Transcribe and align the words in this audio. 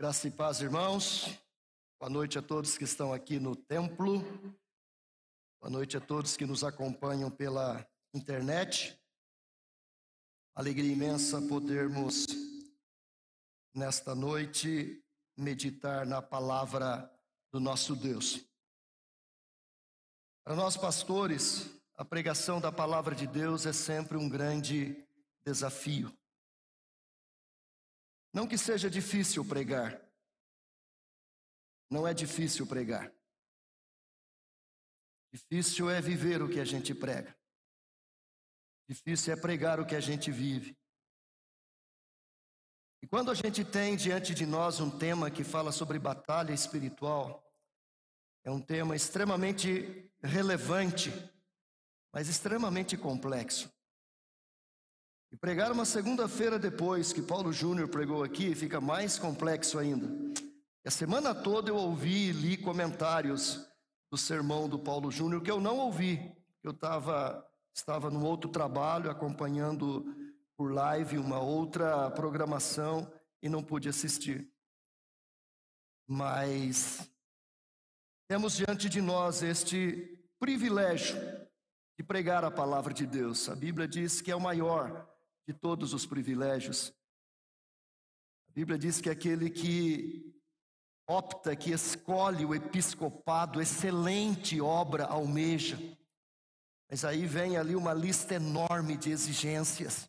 Graça 0.00 0.28
e 0.28 0.30
paz, 0.30 0.62
irmãos. 0.62 1.26
Boa 1.98 2.08
noite 2.08 2.38
a 2.38 2.42
todos 2.42 2.78
que 2.78 2.84
estão 2.84 3.12
aqui 3.12 3.38
no 3.38 3.54
templo. 3.54 4.22
Boa 5.60 5.70
noite 5.70 5.94
a 5.94 6.00
todos 6.00 6.38
que 6.38 6.46
nos 6.46 6.64
acompanham 6.64 7.30
pela 7.30 7.86
internet. 8.14 8.98
Alegria 10.54 10.90
imensa 10.90 11.42
podermos, 11.42 12.24
nesta 13.74 14.14
noite, 14.14 15.04
meditar 15.36 16.06
na 16.06 16.22
palavra 16.22 17.14
do 17.52 17.60
nosso 17.60 17.94
Deus. 17.94 18.40
Para 20.42 20.56
nós, 20.56 20.78
pastores, 20.78 21.70
a 21.94 22.06
pregação 22.06 22.58
da 22.58 22.72
palavra 22.72 23.14
de 23.14 23.26
Deus 23.26 23.66
é 23.66 23.72
sempre 23.74 24.16
um 24.16 24.30
grande 24.30 24.96
desafio. 25.44 26.10
Não 28.32 28.46
que 28.46 28.56
seja 28.56 28.88
difícil 28.88 29.44
pregar. 29.44 30.00
Não 31.90 32.06
é 32.06 32.14
difícil 32.14 32.66
pregar. 32.66 33.12
Difícil 35.32 35.90
é 35.90 36.00
viver 36.00 36.42
o 36.42 36.48
que 36.48 36.60
a 36.60 36.64
gente 36.64 36.94
prega. 36.94 37.36
Difícil 38.88 39.32
é 39.32 39.36
pregar 39.36 39.80
o 39.80 39.86
que 39.86 39.94
a 39.94 40.00
gente 40.00 40.30
vive. 40.30 40.76
E 43.02 43.06
quando 43.06 43.30
a 43.30 43.34
gente 43.34 43.64
tem 43.64 43.96
diante 43.96 44.34
de 44.34 44.44
nós 44.44 44.78
um 44.80 44.90
tema 44.90 45.30
que 45.30 45.42
fala 45.42 45.72
sobre 45.72 45.98
batalha 45.98 46.52
espiritual, 46.52 47.44
é 48.44 48.50
um 48.50 48.60
tema 48.60 48.94
extremamente 48.94 50.10
relevante, 50.22 51.10
mas 52.12 52.28
extremamente 52.28 52.96
complexo. 52.96 53.72
E 55.32 55.36
pregar 55.36 55.70
uma 55.70 55.84
segunda-feira 55.84 56.58
depois 56.58 57.12
que 57.12 57.22
Paulo 57.22 57.52
Júnior 57.52 57.88
pregou 57.88 58.24
aqui 58.24 58.54
fica 58.54 58.80
mais 58.80 59.16
complexo 59.18 59.78
ainda. 59.78 60.08
E 60.84 60.88
a 60.88 60.90
semana 60.90 61.34
toda 61.34 61.70
eu 61.70 61.76
ouvi 61.76 62.30
e 62.30 62.32
li 62.32 62.56
comentários 62.56 63.64
do 64.10 64.18
sermão 64.18 64.68
do 64.68 64.78
Paulo 64.78 65.10
Júnior 65.10 65.40
que 65.40 65.50
eu 65.50 65.60
não 65.60 65.78
ouvi. 65.78 66.34
Eu 66.64 66.72
tava, 66.72 67.46
estava 67.72 68.10
num 68.10 68.24
outro 68.24 68.50
trabalho 68.50 69.10
acompanhando 69.10 70.04
por 70.56 70.72
live 70.72 71.16
uma 71.16 71.38
outra 71.38 72.10
programação 72.10 73.10
e 73.40 73.48
não 73.48 73.62
pude 73.62 73.88
assistir. 73.88 74.50
Mas 76.08 77.08
temos 78.28 78.56
diante 78.56 78.88
de 78.88 79.00
nós 79.00 79.42
este 79.42 80.18
privilégio 80.40 81.16
de 81.96 82.04
pregar 82.04 82.44
a 82.44 82.50
palavra 82.50 82.92
de 82.92 83.06
Deus. 83.06 83.48
A 83.48 83.54
Bíblia 83.54 83.86
diz 83.86 84.20
que 84.20 84.30
é 84.30 84.36
o 84.36 84.40
maior 84.40 85.09
de 85.50 85.58
todos 85.58 85.92
os 85.92 86.06
privilégios. 86.06 86.94
A 88.48 88.52
Bíblia 88.52 88.78
diz 88.78 89.00
que 89.00 89.10
aquele 89.10 89.50
que 89.50 90.32
opta, 91.08 91.56
que 91.56 91.72
escolhe 91.72 92.44
o 92.44 92.54
episcopado, 92.54 93.60
excelente 93.60 94.60
obra 94.60 95.06
almeja. 95.06 95.76
Mas 96.88 97.04
aí 97.04 97.26
vem 97.26 97.56
ali 97.56 97.74
uma 97.74 97.92
lista 97.92 98.34
enorme 98.34 98.96
de 98.96 99.10
exigências, 99.10 100.08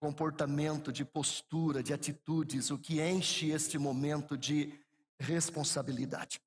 comportamento, 0.00 0.92
de 0.92 1.04
postura, 1.04 1.84
de 1.84 1.92
atitudes, 1.92 2.72
o 2.72 2.78
que 2.78 3.00
enche 3.00 3.50
este 3.50 3.78
momento 3.78 4.36
de 4.36 4.84
responsabilidade. 5.20 6.40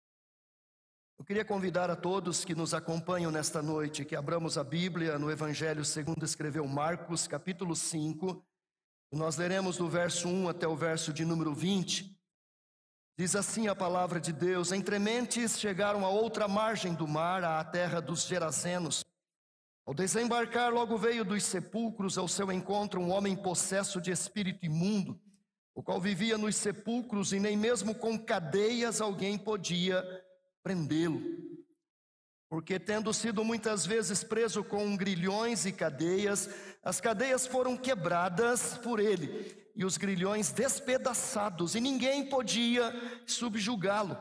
Eu 1.19 1.25
queria 1.25 1.43
convidar 1.43 1.89
a 1.91 1.97
todos 1.97 2.45
que 2.45 2.55
nos 2.55 2.73
acompanham 2.73 3.29
nesta 3.29 3.61
noite 3.61 4.05
que 4.05 4.15
abramos 4.15 4.57
a 4.57 4.63
Bíblia 4.63 5.19
no 5.19 5.29
Evangelho 5.29 5.83
segundo 5.83 6.23
escreveu 6.23 6.65
Marcos, 6.65 7.27
capítulo 7.27 7.75
5. 7.75 8.41
Nós 9.11 9.35
leremos 9.35 9.75
do 9.75 9.89
verso 9.89 10.29
1 10.29 10.47
até 10.47 10.65
o 10.65 10.77
verso 10.77 11.11
de 11.11 11.25
número 11.25 11.53
20. 11.53 12.17
Diz 13.17 13.35
assim 13.35 13.67
a 13.67 13.75
palavra 13.75 14.17
de 14.17 14.31
Deus: 14.31 14.71
Entre 14.71 14.97
mentes 14.97 15.59
chegaram 15.59 16.05
a 16.05 16.09
outra 16.09 16.47
margem 16.47 16.93
do 16.93 17.05
mar, 17.05 17.43
à 17.43 17.61
terra 17.65 17.99
dos 17.99 18.25
Gerazenos. 18.25 19.03
Ao 19.85 19.93
desembarcar, 19.93 20.71
logo 20.71 20.97
veio 20.97 21.25
dos 21.25 21.43
sepulcros 21.43 22.17
ao 22.17 22.29
seu 22.29 22.49
encontro 22.49 23.01
um 23.01 23.11
homem 23.11 23.35
possesso 23.35 23.99
de 23.99 24.09
espírito 24.09 24.65
imundo, 24.65 25.19
o 25.75 25.83
qual 25.83 25.99
vivia 25.99 26.37
nos 26.37 26.55
sepulcros 26.55 27.33
e 27.33 27.41
nem 27.41 27.57
mesmo 27.57 27.93
com 27.93 28.17
cadeias 28.17 29.01
alguém 29.01 29.37
podia 29.37 30.01
prendê-lo. 30.69 31.19
Porque, 32.47 32.79
tendo 32.79 33.11
sido 33.11 33.43
muitas 33.43 33.87
vezes 33.87 34.23
preso 34.23 34.63
com 34.63 34.95
grilhões 34.95 35.65
e 35.65 35.71
cadeias, 35.71 36.47
as 36.83 37.01
cadeias 37.01 37.47
foram 37.47 37.75
quebradas 37.75 38.77
por 38.77 38.99
ele 38.99 39.57
e 39.75 39.83
os 39.83 39.97
grilhões 39.97 40.51
despedaçados, 40.51 41.73
e 41.73 41.81
ninguém 41.81 42.29
podia 42.29 42.93
subjugá-lo. 43.25 44.15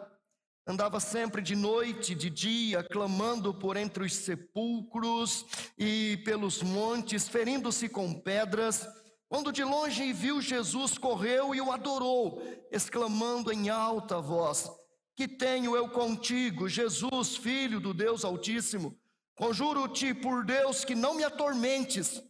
Andava 0.67 1.01
sempre 1.01 1.43
de 1.43 1.55
noite, 1.55 2.15
de 2.15 2.31
dia, 2.31 2.83
clamando 2.83 3.53
por 3.53 3.77
entre 3.77 4.05
os 4.05 4.15
sepulcros 4.15 5.45
e 5.77 6.19
pelos 6.25 6.63
montes, 6.63 7.29
ferindo-se 7.29 7.91
com 7.91 8.15
pedras. 8.15 8.89
Quando 9.29 9.53
de 9.53 9.65
longe 9.65 10.13
viu 10.15 10.41
Jesus, 10.41 10.97
correu 10.97 11.55
e 11.55 11.61
o 11.61 11.73
adorou, 11.73 12.43
exclamando 12.71 13.53
em 13.53 13.69
alta 13.69 14.21
voz: 14.21 14.71
que 15.19 15.27
tenho 15.27 15.75
eu 15.75 15.89
contigo, 15.89 16.69
Jesus, 16.69 17.37
filho 17.37 17.81
do 17.81 17.93
Deus 17.93 18.25
Altíssimo. 18.25 18.97
Conjuro-te 19.35 20.15
por 20.15 20.45
Deus 20.45 20.85
que 20.85 20.95
não 20.95 21.17
me 21.17 21.25
atormentes. 21.25 22.23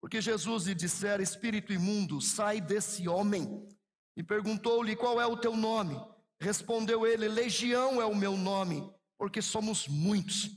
Porque 0.00 0.22
Jesus 0.22 0.64
lhe 0.64 0.74
dissera: 0.74 1.22
Espírito 1.22 1.70
imundo, 1.70 2.22
sai 2.22 2.62
desse 2.62 3.06
homem. 3.06 3.68
E 4.16 4.22
perguntou-lhe: 4.22 4.96
Qual 4.96 5.20
é 5.20 5.26
o 5.26 5.36
teu 5.36 5.54
nome? 5.54 6.00
Respondeu 6.40 7.06
ele: 7.06 7.28
Legião 7.28 8.00
é 8.00 8.06
o 8.06 8.16
meu 8.16 8.38
nome, 8.38 8.90
porque 9.18 9.42
somos 9.42 9.86
muitos. 9.86 10.50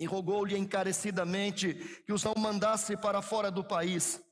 E 0.00 0.06
rogou-lhe 0.06 0.56
encarecidamente 0.56 1.74
que 2.06 2.14
os 2.14 2.24
não 2.24 2.34
mandasse 2.38 2.96
para 2.96 3.20
fora 3.20 3.50
do 3.50 3.62
país. 3.62 4.22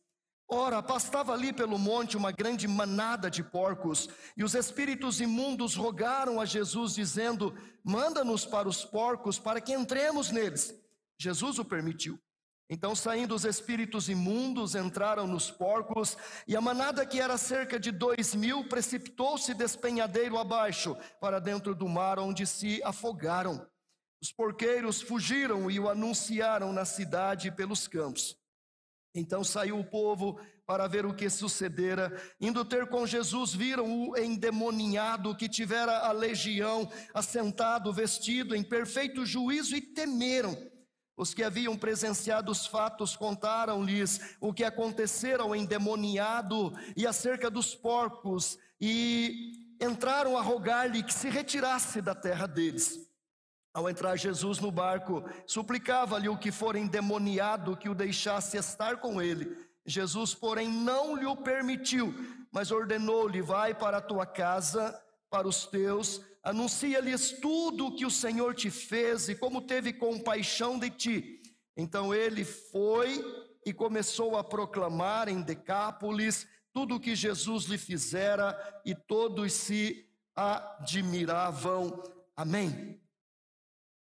Ora, 0.55 0.83
pastava 0.83 1.33
ali 1.33 1.51
pelo 1.51 1.79
monte 1.79 2.15
uma 2.15 2.31
grande 2.31 2.69
manada 2.69 3.31
de 3.31 3.43
porcos, 3.43 4.11
e 4.37 4.45
os 4.45 4.55
espíritos 4.55 5.19
imundos 5.19 5.75
rogaram 5.75 6.39
a 6.39 6.45
Jesus, 6.45 6.95
dizendo: 6.95 7.57
Manda-nos 7.83 8.45
para 8.45 8.69
os 8.69 8.85
porcos, 8.85 9.39
para 9.39 9.63
que 9.63 9.73
entremos 9.73 10.31
neles. 10.31 10.75
Jesus 11.19 11.59
o 11.59 11.65
permitiu. 11.65 12.21
Então, 12.69 12.95
saindo 12.95 13.35
os 13.35 13.47
espíritos 13.47 14.11
imundos, 14.11 14.75
entraram 14.75 15.27
nos 15.27 15.51
porcos, 15.51 16.19
e 16.47 16.55
a 16.55 16.61
manada, 16.61 17.07
que 17.07 17.19
era 17.19 17.39
cerca 17.39 17.81
de 17.81 17.91
dois 17.91 18.35
mil, 18.35 18.69
precipitou-se 18.69 19.55
despenhadeiro 19.55 20.37
abaixo, 20.37 20.95
para 21.19 21.41
dentro 21.41 21.75
do 21.75 21.89
mar, 21.89 22.19
onde 22.19 22.47
se 22.47 22.79
afogaram. 22.85 23.67
Os 24.21 24.31
porqueiros 24.31 25.01
fugiram 25.01 25.71
e 25.71 25.81
o 25.81 25.89
anunciaram 25.89 26.75
na 26.75 26.85
cidade 26.85 27.49
e 27.49 27.51
pelos 27.51 27.89
campos. 27.89 28.42
Então 29.15 29.45
saiu 29.45 29.79
o 29.79 29.85
povo 29.85 30.41
para 30.67 30.87
ver 30.87 31.05
o 31.05 31.15
que 31.15 31.29
sucedera. 31.29 32.17
Indo 32.41 32.65
ter 32.65 32.87
com 32.87 33.07
Jesus, 33.07 33.55
viram 33.55 34.09
o 34.09 34.17
endemoniado 34.17 35.37
que 35.37 35.49
tivera 35.49 35.99
a 35.99 36.13
legião, 36.13 36.91
assentado, 37.13 37.93
vestido 37.93 38.55
em 38.55 38.63
perfeito 38.63 39.27
juízo, 39.27 39.77
e 39.77 39.81
temeram. 39.81 40.57
Os 41.15 41.35
que 41.35 41.45
haviam 41.45 41.77
presenciado 41.77 42.51
os 42.51 42.67
fatos 42.67 43.15
contaram-lhes 43.15 44.37
o 44.41 44.53
que 44.53 44.65
acontecera 44.65 45.43
ao 45.43 45.55
endemoniado 45.55 46.73
e 46.97 47.07
acerca 47.07 47.51
dos 47.51 47.75
porcos, 47.75 48.59
e 48.81 49.77
entraram 49.79 50.39
a 50.39 50.43
rogar-lhe 50.43 51.03
que 51.03 51.13
se 51.13 51.29
retirasse 51.29 52.01
da 52.01 52.15
terra 52.15 52.47
deles. 52.47 53.12
Ao 53.75 53.89
entrar 53.89 54.17
Jesus 54.17 54.59
no 54.59 54.71
barco, 54.71 55.25
suplicava-lhe 55.47 56.29
o 56.29 56.37
que 56.37 56.53
for 56.53 56.77
endemoniado 56.77 57.77
que 57.77 57.89
o 57.89 57.95
deixasse 57.95 58.57
estar 58.57 58.99
com 58.99 59.21
ele. 59.21 59.57
Jesus, 59.87 60.35
porém, 60.35 60.69
não 60.69 61.17
lhe 61.17 61.25
o 61.25 61.37
permitiu, 61.37 62.15
mas 62.53 62.71
ordenou-lhe: 62.71 63.41
Vai 63.41 63.75
para 63.75 63.97
a 63.97 64.03
tua 64.03 64.27
casa, 64.27 65.01
para 65.31 65.49
os 65.49 65.67
teus, 65.67 66.21
anuncia-lhes 66.43 67.33
tudo 67.41 67.87
o 67.87 67.97
que 67.97 68.05
o 68.05 68.11
Senhor 68.11 68.55
te 68.55 68.71
fez 68.71 69.31
e 69.31 69.35
como 69.35 69.63
teve 69.63 69.93
compaixão 69.93 70.79
de 70.79 70.91
ti. 70.91 71.43
Então 71.75 72.15
ele 72.15 72.45
foi 72.45 73.25
e 73.65 73.73
começou 73.73 74.37
a 74.37 74.45
proclamar 74.45 75.29
em 75.29 75.41
Decápolis 75.41 76.47
tudo 76.73 76.97
o 76.97 77.01
que 77.01 77.15
Jesus 77.15 77.65
lhe 77.65 77.79
fizera 77.79 78.59
e 78.85 78.95
todos 78.95 79.53
se 79.53 80.07
admiravam. 80.35 82.03
Amém. 82.37 83.02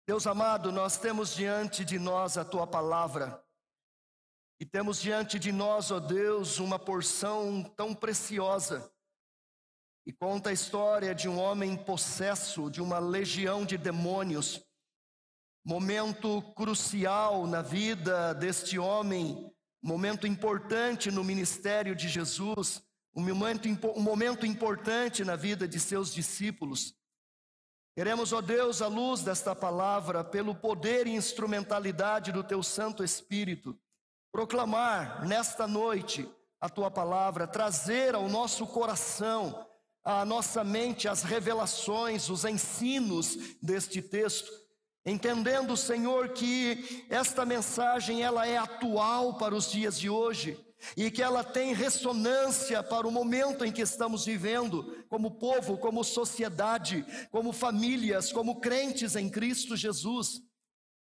Deus 0.07 0.25
amado, 0.25 0.71
nós 0.71 0.95
temos 0.95 1.35
diante 1.35 1.83
de 1.83 1.99
nós 1.99 2.37
a 2.37 2.45
tua 2.45 2.65
palavra, 2.65 3.43
e 4.57 4.65
temos 4.65 5.01
diante 5.01 5.37
de 5.37 5.51
nós, 5.51 5.91
ó 5.91 5.99
Deus, 5.99 6.59
uma 6.59 6.79
porção 6.79 7.61
tão 7.75 7.93
preciosa, 7.93 8.89
e 10.05 10.13
conta 10.13 10.49
a 10.49 10.53
história 10.53 11.13
de 11.13 11.27
um 11.27 11.37
homem 11.37 11.75
possesso 11.75 12.71
de 12.71 12.81
uma 12.81 12.99
legião 12.99 13.65
de 13.65 13.77
demônios, 13.77 14.63
momento 15.65 16.41
crucial 16.53 17.45
na 17.45 17.61
vida 17.61 18.33
deste 18.33 18.79
homem, 18.79 19.53
momento 19.83 20.25
importante 20.25 21.11
no 21.11 21.21
ministério 21.21 21.93
de 21.93 22.07
Jesus, 22.07 22.81
um 23.13 23.21
momento, 23.21 23.67
um 23.93 24.01
momento 24.01 24.45
importante 24.45 25.25
na 25.25 25.35
vida 25.35 25.67
de 25.67 25.81
seus 25.81 26.13
discípulos. 26.13 26.96
Queremos, 27.97 28.31
ó 28.31 28.41
Deus, 28.41 28.79
à 28.83 28.87
luz 28.87 29.23
desta 29.23 29.55
palavra, 29.55 30.23
pelo 30.23 30.53
poder 30.53 31.07
e 31.07 31.15
instrumentalidade 31.15 32.31
do 32.31 32.43
Teu 32.43 32.61
Santo 32.61 33.03
Espírito, 33.03 33.75
proclamar 34.31 35.25
nesta 35.25 35.65
noite 35.65 36.29
a 36.61 36.69
Tua 36.69 36.91
palavra, 36.91 37.47
trazer 37.47 38.13
ao 38.13 38.29
nosso 38.29 38.67
coração, 38.67 39.65
à 40.03 40.23
nossa 40.23 40.63
mente, 40.63 41.07
as 41.07 41.23
revelações, 41.23 42.29
os 42.29 42.45
ensinos 42.45 43.35
deste 43.63 43.99
texto, 43.99 44.51
entendendo, 45.03 45.75
Senhor, 45.75 46.29
que 46.29 47.03
esta 47.09 47.43
mensagem 47.45 48.21
ela 48.21 48.45
é 48.45 48.59
atual 48.59 49.39
para 49.39 49.55
os 49.55 49.71
dias 49.71 49.99
de 49.99 50.07
hoje 50.07 50.63
e 50.95 51.09
que 51.09 51.21
ela 51.21 51.43
tem 51.43 51.73
ressonância 51.73 52.83
para 52.83 53.07
o 53.07 53.11
momento 53.11 53.65
em 53.65 53.71
que 53.71 53.81
estamos 53.81 54.25
vivendo, 54.25 55.05
como 55.09 55.31
povo, 55.31 55.77
como 55.77 56.03
sociedade, 56.03 57.05
como 57.31 57.51
famílias, 57.51 58.31
como 58.31 58.59
crentes 58.59 59.15
em 59.15 59.29
Cristo 59.29 59.75
Jesus. 59.75 60.41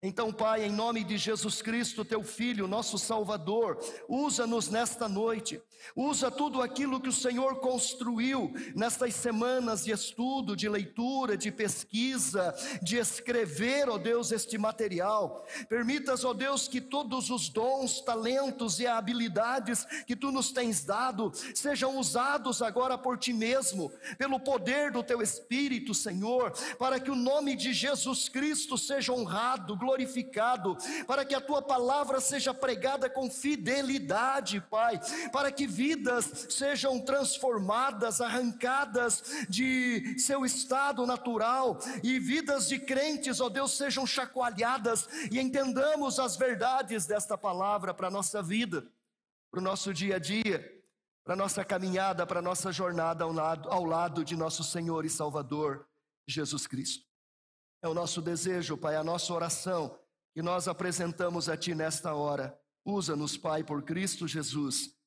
Então, 0.06 0.34
Pai, 0.34 0.66
em 0.66 0.70
nome 0.70 1.02
de 1.02 1.18
Jesus 1.18 1.62
Cristo, 1.62 2.04
teu 2.04 2.22
Filho, 2.24 2.68
nosso 2.68 2.98
Salvador, 2.98 3.80
usa-nos 4.10 4.68
nesta 4.68 5.08
noite, 5.08 5.62
usa 5.96 6.30
tudo 6.30 6.62
aquilo 6.62 7.00
que 7.00 7.08
o 7.08 7.14
Senhor 7.14 7.62
construiu 7.62 8.54
nestas 8.76 9.16
semanas 9.16 9.86
de 9.86 9.92
estudo, 9.92 10.58
de 10.58 10.68
leitura, 10.68 11.38
de 11.38 11.50
pesquisa, 11.54 12.54
de 12.82 12.98
escrever, 12.98 13.88
ó 13.88 13.98
Deus, 13.98 14.34
este 14.34 14.58
material. 14.58 15.46
Permitas, 15.70 16.26
ó 16.26 16.34
Deus, 16.34 16.68
que 16.68 16.82
todos 16.82 17.30
os 17.30 17.48
dons, 17.48 18.02
talentos 18.02 18.82
e 18.82 18.86
habilidades 18.86 19.86
que 20.06 20.18
tu 20.18 20.34
nos 20.34 20.52
tens 20.52 20.84
dado 20.84 21.32
sejam 21.56 21.98
usados 21.98 22.62
agora 22.62 22.98
por 22.98 23.18
ti 23.18 23.32
mesmo, 23.32 23.90
pelo 24.18 24.38
poder 24.38 24.92
do 24.92 25.02
teu 25.02 25.22
Espírito, 25.22 25.94
Senhor, 25.94 26.52
para 26.78 27.00
que 27.00 27.10
o 27.10 27.16
nome 27.16 27.56
de 27.56 27.72
Jesus 27.72 28.28
Cristo 28.28 28.78
seja 28.78 29.14
honrado, 29.14 29.78
glorificado 29.78 29.93
glorificado, 29.94 30.75
para 31.06 31.24
que 31.24 31.36
a 31.36 31.42
tua 31.42 31.62
palavra 31.62 32.19
seja 32.19 32.54
pregada 32.54 33.10
com 33.10 33.30
fidelidade, 33.30 34.60
Pai, 34.60 35.00
para 35.31 35.51
que 35.51 35.68
vidas 35.68 36.48
sejam 36.50 37.00
transformadas, 37.00 38.19
arrancadas 38.19 39.24
de 39.48 40.19
seu 40.19 40.44
estado 40.45 41.06
natural 41.06 41.80
e 42.04 42.19
vidas 42.19 42.68
de 42.68 42.80
crentes, 42.80 43.40
ó 43.40 43.50
Deus, 43.50 43.78
sejam 43.78 44.06
chacoalhadas 44.06 45.07
e 45.31 45.40
entendamos 45.40 46.19
as 46.19 46.36
verdades 46.36 47.06
desta 47.06 47.38
palavra 47.38 47.94
para 47.94 48.07
a 48.07 48.12
nossa 48.12 48.42
vida, 48.42 48.86
para 49.51 49.60
o 49.60 49.63
nosso 49.63 49.94
dia 49.94 50.16
a 50.16 50.19
dia, 50.19 50.84
para 51.24 51.36
nossa 51.36 51.63
caminhada, 51.63 52.25
para 52.25 52.42
nossa 52.42 52.72
jornada 52.72 53.24
ao 53.24 53.31
lado, 53.31 53.69
ao 53.69 53.86
lado 53.86 54.25
de 54.25 54.36
nosso 54.36 54.63
Senhor 54.63 55.06
e 55.06 55.10
Salvador, 55.10 55.88
Jesus 56.28 56.66
Cristo. 56.66 57.12
É 57.83 57.88
o 57.88 57.94
nosso 57.94 58.19
desejo, 58.21 58.77
Pai, 58.77 58.95
a 58.95 59.03
nossa 59.03 59.33
oração 59.33 60.00
que 60.33 60.41
nós 60.41 60.69
apresentamos 60.69 61.50
a 61.50 61.57
Ti 61.57 61.75
nesta 61.75 62.15
hora. 62.15 62.57
Usa-nos, 62.85 63.35
Pai, 63.35 63.62
por 63.62 63.83
Cristo 63.83 64.25
Jesus. 64.25 64.97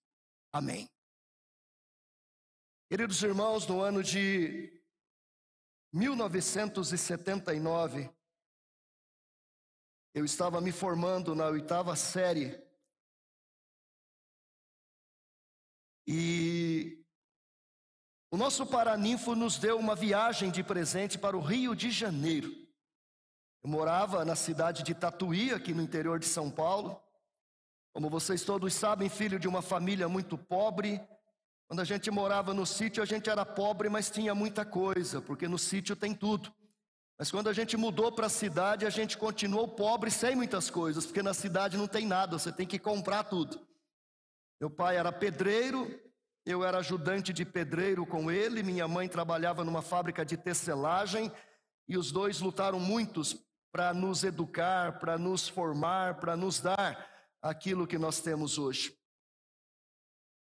Amém. 0.52 0.86
Queridos 2.90 3.22
irmãos, 3.22 3.66
no 3.66 3.80
ano 3.80 4.02
de 4.02 4.78
1979, 5.90 8.10
eu 10.12 10.26
estava 10.26 10.60
me 10.60 10.70
formando 10.70 11.34
na 11.34 11.46
oitava 11.46 11.96
série. 11.96 12.62
E 16.06 17.02
o 18.30 18.36
nosso 18.36 18.66
Paraninfo 18.66 19.34
nos 19.34 19.58
deu 19.58 19.78
uma 19.78 19.96
viagem 19.96 20.50
de 20.50 20.62
presente 20.62 21.18
para 21.18 21.38
o 21.38 21.40
Rio 21.40 21.74
de 21.74 21.90
Janeiro. 21.90 22.65
Eu 23.66 23.70
morava 23.70 24.24
na 24.24 24.36
cidade 24.36 24.84
de 24.84 24.94
Tatuí, 24.94 25.52
aqui 25.52 25.74
no 25.74 25.82
interior 25.82 26.20
de 26.20 26.26
São 26.26 26.48
Paulo. 26.48 27.02
Como 27.92 28.08
vocês 28.08 28.44
todos 28.44 28.72
sabem, 28.72 29.08
filho 29.08 29.40
de 29.40 29.48
uma 29.48 29.60
família 29.60 30.08
muito 30.08 30.38
pobre. 30.38 31.00
Quando 31.66 31.80
a 31.80 31.84
gente 31.84 32.08
morava 32.08 32.54
no 32.54 32.64
sítio, 32.64 33.02
a 33.02 33.06
gente 33.06 33.28
era 33.28 33.44
pobre, 33.44 33.88
mas 33.88 34.08
tinha 34.08 34.36
muita 34.36 34.64
coisa, 34.64 35.20
porque 35.20 35.48
no 35.48 35.58
sítio 35.58 35.96
tem 35.96 36.14
tudo. 36.14 36.54
Mas 37.18 37.28
quando 37.28 37.48
a 37.48 37.52
gente 37.52 37.76
mudou 37.76 38.12
para 38.12 38.26
a 38.26 38.30
cidade, 38.30 38.86
a 38.86 38.90
gente 38.90 39.18
continuou 39.18 39.66
pobre 39.66 40.12
sem 40.12 40.36
muitas 40.36 40.70
coisas, 40.70 41.04
porque 41.04 41.20
na 41.20 41.34
cidade 41.34 41.76
não 41.76 41.88
tem 41.88 42.06
nada, 42.06 42.38
você 42.38 42.52
tem 42.52 42.68
que 42.68 42.78
comprar 42.78 43.24
tudo. 43.24 43.60
Meu 44.60 44.70
pai 44.70 44.96
era 44.96 45.10
pedreiro, 45.10 45.90
eu 46.44 46.62
era 46.62 46.78
ajudante 46.78 47.32
de 47.32 47.44
pedreiro 47.44 48.06
com 48.06 48.30
ele, 48.30 48.62
minha 48.62 48.86
mãe 48.86 49.08
trabalhava 49.08 49.64
numa 49.64 49.82
fábrica 49.82 50.24
de 50.24 50.36
tecelagem, 50.36 51.32
e 51.88 51.98
os 51.98 52.12
dois 52.12 52.40
lutaram 52.40 52.78
muitos 52.78 53.44
para 53.76 53.92
nos 53.92 54.24
educar, 54.24 54.98
para 54.98 55.18
nos 55.18 55.46
formar, 55.46 56.14
para 56.14 56.34
nos 56.34 56.60
dar 56.60 57.06
aquilo 57.42 57.86
que 57.86 57.98
nós 57.98 58.22
temos 58.22 58.56
hoje. 58.56 58.96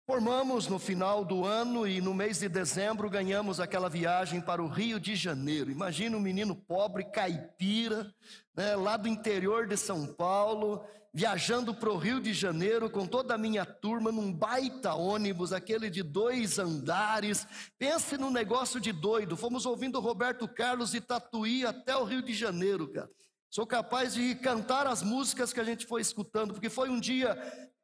Formamos 0.05 0.67
no 0.67 0.77
final 0.77 1.25
do 1.25 1.43
ano 1.43 1.87
e 1.87 1.99
no 1.99 2.13
mês 2.13 2.41
de 2.41 2.47
dezembro 2.47 3.09
ganhamos 3.09 3.59
aquela 3.59 3.89
viagem 3.89 4.39
para 4.39 4.61
o 4.61 4.67
Rio 4.67 4.99
de 4.99 5.15
Janeiro. 5.15 5.71
Imagina 5.71 6.15
um 6.15 6.19
menino 6.19 6.55
pobre, 6.55 7.03
caipira, 7.03 8.13
né, 8.55 8.75
lá 8.75 8.95
do 8.95 9.07
interior 9.07 9.67
de 9.67 9.75
São 9.75 10.05
Paulo, 10.05 10.85
viajando 11.15 11.73
para 11.73 11.89
o 11.89 11.97
Rio 11.97 12.19
de 12.19 12.33
Janeiro 12.33 12.89
com 12.89 13.07
toda 13.07 13.35
a 13.35 13.37
minha 13.37 13.65
turma 13.65 14.11
num 14.11 14.33
baita 14.33 14.93
ônibus, 14.95 15.53
aquele 15.53 15.89
de 15.89 16.03
dois 16.03 16.59
andares. 16.59 17.47
Pense 17.79 18.17
num 18.17 18.29
negócio 18.29 18.81
de 18.81 18.91
doido. 18.91 19.37
Fomos 19.37 19.65
ouvindo 19.65 20.01
Roberto 20.01 20.45
Carlos 20.45 20.93
e 20.93 20.99
Tatuí 20.99 21.65
até 21.65 21.95
o 21.95 22.03
Rio 22.03 22.21
de 22.21 22.33
Janeiro, 22.33 22.91
cara. 22.91 23.09
Sou 23.49 23.65
capaz 23.65 24.13
de 24.13 24.35
cantar 24.35 24.87
as 24.87 25.01
músicas 25.01 25.53
que 25.53 25.59
a 25.61 25.63
gente 25.63 25.85
foi 25.85 26.01
escutando, 26.01 26.53
porque 26.53 26.69
foi 26.69 26.89
um 26.89 26.99
dia 26.99 27.33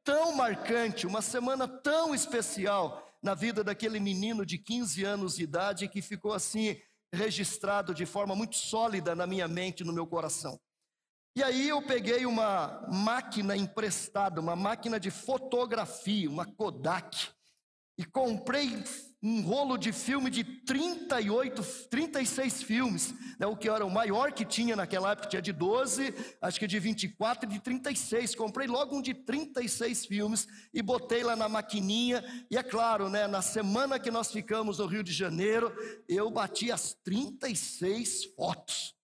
tão 0.04 0.36
marcante, 0.36 1.08
uma 1.08 1.22
semana 1.22 1.70
tão 1.70 2.14
especial 2.14 3.08
na 3.24 3.34
vida 3.34 3.64
daquele 3.64 4.02
menino 4.02 4.46
de 4.46 4.58
15 4.58 5.06
anos 5.06 5.38
de 5.38 5.44
idade 5.44 5.88
que 5.88 6.02
ficou 6.02 6.34
assim 6.34 6.76
registrado 7.14 7.94
de 7.94 8.06
forma 8.06 8.36
muito 8.36 8.58
sólida 8.58 9.16
na 9.16 9.26
minha 9.26 9.48
mente, 9.48 9.86
no 9.86 9.94
meu 9.94 10.06
coração. 10.06 10.60
E 11.34 11.42
aí 11.42 11.70
eu 11.70 11.82
peguei 11.82 12.26
uma 12.26 12.86
máquina 12.92 13.56
emprestada, 13.56 14.42
uma 14.42 14.56
máquina 14.56 15.00
de 15.00 15.10
fotografia, 15.10 16.30
uma 16.30 16.46
Kodak, 16.46 17.30
e 17.98 18.04
comprei 18.04 18.84
um 19.24 19.42
rolo 19.42 19.78
de 19.78 19.94
filme 19.94 20.30
de 20.30 20.44
38, 20.44 21.64
36 21.90 22.64
filmes, 22.64 23.14
né, 23.40 23.46
o 23.46 23.56
que 23.56 23.70
era 23.70 23.86
o 23.86 23.90
maior 23.90 24.34
que 24.34 24.44
tinha 24.44 24.76
naquela 24.76 25.12
época, 25.12 25.30
tinha 25.30 25.42
de 25.42 25.54
12, 25.54 26.14
acho 26.42 26.60
que 26.60 26.68
de 26.68 26.80
24 26.80 27.48
e 27.48 27.54
de 27.54 27.62
36. 27.62 28.36
Comprei 28.36 28.68
logo 28.68 28.98
um 28.98 29.02
de 29.02 29.14
36 29.14 30.08
filmes 30.08 30.48
e 30.74 30.82
botei 30.82 31.24
lá 31.24 31.36
na 31.36 31.48
maquininha. 31.48 32.24
E 32.50 32.58
é 32.58 32.64
claro, 32.64 33.10
né, 33.10 33.26
na 33.28 33.42
semana 33.42 34.00
que 34.00 34.12
nós 34.12 34.32
ficamos 34.32 34.80
no 34.80 34.88
Rio 34.88 35.04
de 35.04 35.14
Janeiro, 35.14 35.72
eu 36.10 36.30
bati 36.30 36.72
as 36.72 36.94
36 37.04 38.34
fotos. 38.36 39.01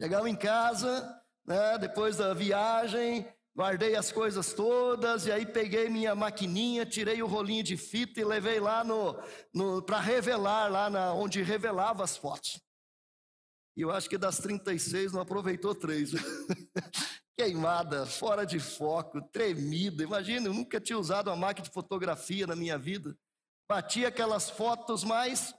Chegamos 0.00 0.28
em 0.28 0.36
casa, 0.36 1.22
né, 1.46 1.78
depois 1.78 2.18
da 2.18 2.34
viagem, 2.34 3.26
guardei 3.56 3.96
as 3.96 4.12
coisas 4.12 4.52
todas 4.52 5.26
e 5.26 5.32
aí 5.32 5.46
peguei 5.46 5.88
minha 5.88 6.14
maquininha, 6.14 6.84
tirei 6.84 7.22
o 7.22 7.26
rolinho 7.26 7.62
de 7.62 7.78
fita 7.78 8.20
e 8.20 8.24
levei 8.24 8.60
lá 8.60 8.84
no, 8.84 9.18
no 9.54 9.82
para 9.82 9.98
revelar 9.98 10.70
lá 10.70 10.90
na, 10.90 11.14
onde 11.14 11.42
revelava 11.42 12.04
as 12.04 12.14
fotos. 12.14 12.60
E 13.74 13.80
eu 13.80 13.90
acho 13.90 14.08
que 14.08 14.18
das 14.18 14.38
36 14.38 15.12
não 15.12 15.22
aproveitou 15.22 15.74
três. 15.74 16.10
Queimada, 17.38 18.04
fora 18.04 18.44
de 18.44 18.58
foco, 18.58 19.20
tremida. 19.30 20.02
Imagina, 20.02 20.48
eu 20.48 20.54
nunca 20.54 20.80
tinha 20.80 20.98
usado 20.98 21.28
uma 21.28 21.36
máquina 21.36 21.66
de 21.66 21.72
fotografia 21.72 22.46
na 22.46 22.56
minha 22.56 22.78
vida. 22.78 23.16
Bati 23.68 24.04
aquelas 24.06 24.48
fotos, 24.48 25.04
mas 25.04 25.54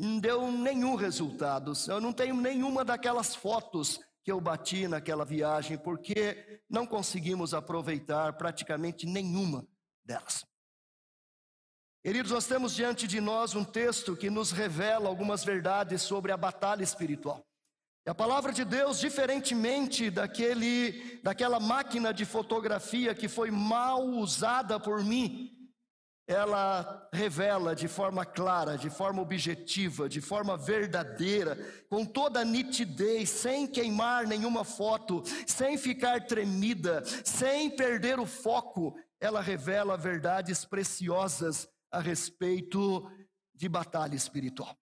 não 0.00 0.18
deu 0.18 0.50
nenhum 0.50 0.94
resultado. 0.94 1.72
Eu 1.86 2.00
não 2.00 2.12
tenho 2.12 2.34
nenhuma 2.34 2.84
daquelas 2.84 3.34
fotos 3.34 4.00
que 4.22 4.32
eu 4.32 4.40
bati 4.40 4.88
naquela 4.88 5.24
viagem, 5.24 5.76
porque 5.76 6.62
não 6.68 6.86
conseguimos 6.86 7.52
aproveitar 7.52 8.32
praticamente 8.34 9.04
nenhuma 9.04 9.66
delas. 10.04 10.46
Queridos, 12.02 12.32
nós 12.32 12.46
temos 12.46 12.74
diante 12.74 13.06
de 13.06 13.20
nós 13.20 13.54
um 13.54 13.62
texto 13.62 14.16
que 14.16 14.30
nos 14.30 14.52
revela 14.52 15.06
algumas 15.06 15.44
verdades 15.44 16.00
sobre 16.00 16.32
a 16.32 16.36
batalha 16.36 16.82
espiritual. 16.82 17.46
E 18.06 18.10
a 18.10 18.14
palavra 18.14 18.54
de 18.54 18.64
Deus, 18.64 18.98
diferentemente 18.98 20.08
daquele, 20.08 21.20
daquela 21.22 21.60
máquina 21.60 22.14
de 22.14 22.24
fotografia 22.24 23.14
que 23.14 23.28
foi 23.28 23.50
mal 23.50 24.02
usada 24.02 24.80
por 24.80 25.04
mim, 25.04 25.59
ela 26.30 27.08
revela 27.12 27.74
de 27.74 27.88
forma 27.88 28.24
clara, 28.24 28.78
de 28.78 28.88
forma 28.88 29.20
objetiva, 29.20 30.08
de 30.08 30.20
forma 30.20 30.56
verdadeira, 30.56 31.58
com 31.88 32.06
toda 32.06 32.44
nitidez, 32.44 33.28
sem 33.28 33.66
queimar 33.66 34.28
nenhuma 34.28 34.62
foto, 34.62 35.24
sem 35.44 35.76
ficar 35.76 36.26
tremida, 36.26 37.02
sem 37.24 37.68
perder 37.68 38.20
o 38.20 38.26
foco, 38.26 38.96
ela 39.18 39.40
revela 39.40 39.96
verdades 39.96 40.64
preciosas 40.64 41.68
a 41.90 41.98
respeito 41.98 43.10
de 43.52 43.68
batalha 43.68 44.14
espiritual. 44.14 44.79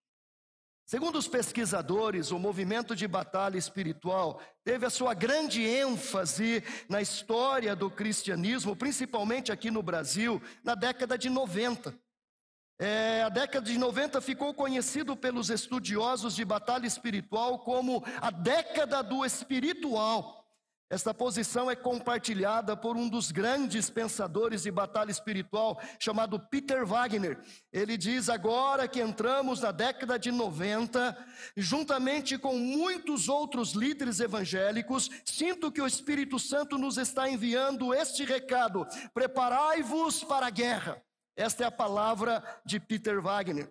Segundo 0.88 1.18
os 1.18 1.28
pesquisadores, 1.28 2.30
o 2.30 2.38
movimento 2.38 2.96
de 2.96 3.06
batalha 3.06 3.58
espiritual 3.58 4.40
teve 4.64 4.86
a 4.86 4.90
sua 4.90 5.12
grande 5.12 5.62
ênfase 5.62 6.64
na 6.88 7.02
história 7.02 7.76
do 7.76 7.90
cristianismo, 7.90 8.74
principalmente 8.74 9.52
aqui 9.52 9.70
no 9.70 9.82
Brasil, 9.82 10.40
na 10.64 10.74
década 10.74 11.18
de 11.18 11.28
90. 11.28 11.94
É, 12.80 13.22
a 13.22 13.28
década 13.28 13.66
de 13.66 13.76
90 13.76 14.18
ficou 14.22 14.54
conhecido 14.54 15.14
pelos 15.14 15.50
estudiosos 15.50 16.34
de 16.34 16.42
batalha 16.42 16.86
espiritual 16.86 17.58
como 17.58 18.02
a 18.18 18.30
década 18.30 19.02
do 19.02 19.26
espiritual. 19.26 20.37
Esta 20.90 21.12
posição 21.12 21.70
é 21.70 21.76
compartilhada 21.76 22.74
por 22.74 22.96
um 22.96 23.10
dos 23.10 23.30
grandes 23.30 23.90
pensadores 23.90 24.62
de 24.62 24.70
batalha 24.70 25.10
espiritual, 25.10 25.78
chamado 25.98 26.40
Peter 26.40 26.86
Wagner. 26.86 27.38
Ele 27.70 27.98
diz: 27.98 28.30
agora 28.30 28.88
que 28.88 29.00
entramos 29.00 29.60
na 29.60 29.70
década 29.70 30.18
de 30.18 30.32
90, 30.32 31.26
juntamente 31.54 32.38
com 32.38 32.56
muitos 32.56 33.28
outros 33.28 33.72
líderes 33.72 34.18
evangélicos, 34.18 35.10
sinto 35.26 35.70
que 35.70 35.82
o 35.82 35.86
Espírito 35.86 36.38
Santo 36.38 36.78
nos 36.78 36.96
está 36.96 37.28
enviando 37.28 37.92
este 37.92 38.24
recado: 38.24 38.86
preparai-vos 39.12 40.24
para 40.24 40.46
a 40.46 40.50
guerra. 40.50 41.02
Esta 41.36 41.64
é 41.64 41.66
a 41.66 41.70
palavra 41.70 42.42
de 42.64 42.80
Peter 42.80 43.20
Wagner. 43.20 43.70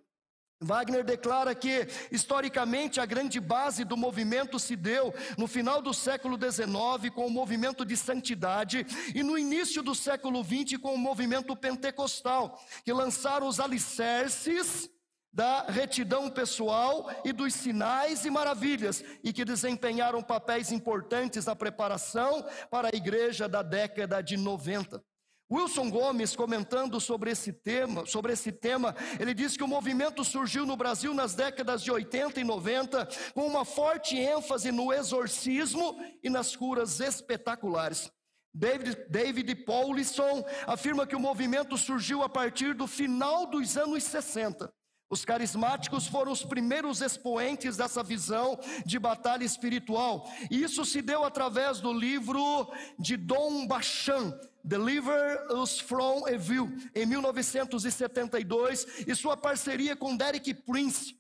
Wagner 0.60 1.04
declara 1.04 1.54
que, 1.54 1.88
historicamente, 2.12 3.00
a 3.00 3.06
grande 3.06 3.40
base 3.40 3.84
do 3.84 3.96
movimento 3.96 4.58
se 4.58 4.76
deu 4.76 5.14
no 5.38 5.48
final 5.48 5.82
do 5.82 5.94
século 5.94 6.36
XIX 6.36 7.14
com 7.14 7.28
o 7.28 7.32
movimento 7.32 7.86
de 7.86 7.96
santidade 7.96 8.86
e 9.14 9.22
no 9.22 9.38
início 9.38 9.84
do 9.84 9.94
século 9.94 10.44
XX 10.44 10.80
com 10.82 10.96
o 10.96 10.98
movimento 10.98 11.56
pentecostal, 11.56 12.60
que 12.84 12.92
lançaram 12.92 13.48
os 13.48 13.60
alicerces 13.60 14.90
da 15.32 15.66
retidão 15.66 16.28
pessoal 16.28 17.08
e 17.24 17.32
dos 17.32 17.54
sinais 17.54 18.26
e 18.26 18.32
maravilhas, 18.32 19.04
e 19.24 19.32
que 19.32 19.46
desempenharam 19.46 20.24
papéis 20.24 20.72
importantes 20.72 21.46
na 21.46 21.56
preparação 21.56 22.44
para 22.72 22.90
a 22.92 22.98
igreja 22.98 23.48
da 23.48 23.62
década 23.62 24.22
de 24.24 24.36
90. 24.36 25.04
Wilson 25.50 25.89
Gomes, 25.89 26.36
comentando 26.36 27.00
sobre 27.00 27.32
esse 27.32 27.54
tema, 27.54 28.06
sobre 28.06 28.34
esse 28.34 28.51
tema, 28.51 28.94
ele 29.18 29.34
diz 29.34 29.56
que 29.56 29.63
o 29.63 29.68
movimento 29.68 30.24
surgiu 30.24 30.66
no 30.66 30.75
Brasil 30.75 31.13
nas 31.13 31.36
décadas 31.36 31.82
de 31.82 31.89
80 31.89 32.42
e 32.42 32.44
90, 32.44 33.08
com 33.34 33.48
uma 33.48 33.63
forte 33.63 34.18
ênfase 34.18 34.72
no 34.74 34.92
exorcismo 34.92 35.98
e 36.22 36.30
nas 36.30 36.54
curas 36.54 37.00
espetaculares. 37.00 38.12
David, 38.54 38.98
David 39.10 39.56
Paulison 39.63 40.44
afirma 40.66 41.08
que 41.08 41.16
o 41.16 41.20
movimento 41.20 41.77
surgiu 41.77 42.24
a 42.24 42.30
partir 42.30 42.74
do 42.74 42.88
final 42.88 43.46
dos 43.46 43.77
anos 43.77 44.04
60. 44.04 44.70
Os 45.10 45.24
carismáticos 45.24 46.08
foram 46.08 46.34
os 46.34 46.44
primeiros 46.44 47.00
expoentes 47.00 47.77
dessa 47.77 48.04
visão 48.04 48.60
de 48.86 49.00
batalha 49.00 49.46
espiritual. 49.46 50.30
E 50.51 50.62
isso 50.62 50.84
se 50.84 51.01
deu 51.01 51.24
através 51.24 51.80
do 51.80 51.94
livro 51.94 52.70
de 53.00 53.16
Dom 53.16 53.66
Bachan, 53.66 54.38
Deliver 54.67 55.47
Us 55.50 55.79
From 55.79 56.27
Evil, 56.27 56.69
em 56.93 57.05
1972, 57.05 59.05
e 59.07 59.15
sua 59.15 59.38
parceria 59.38 59.95
com 59.95 60.17
Derek 60.17 60.53
Prince. 60.53 61.15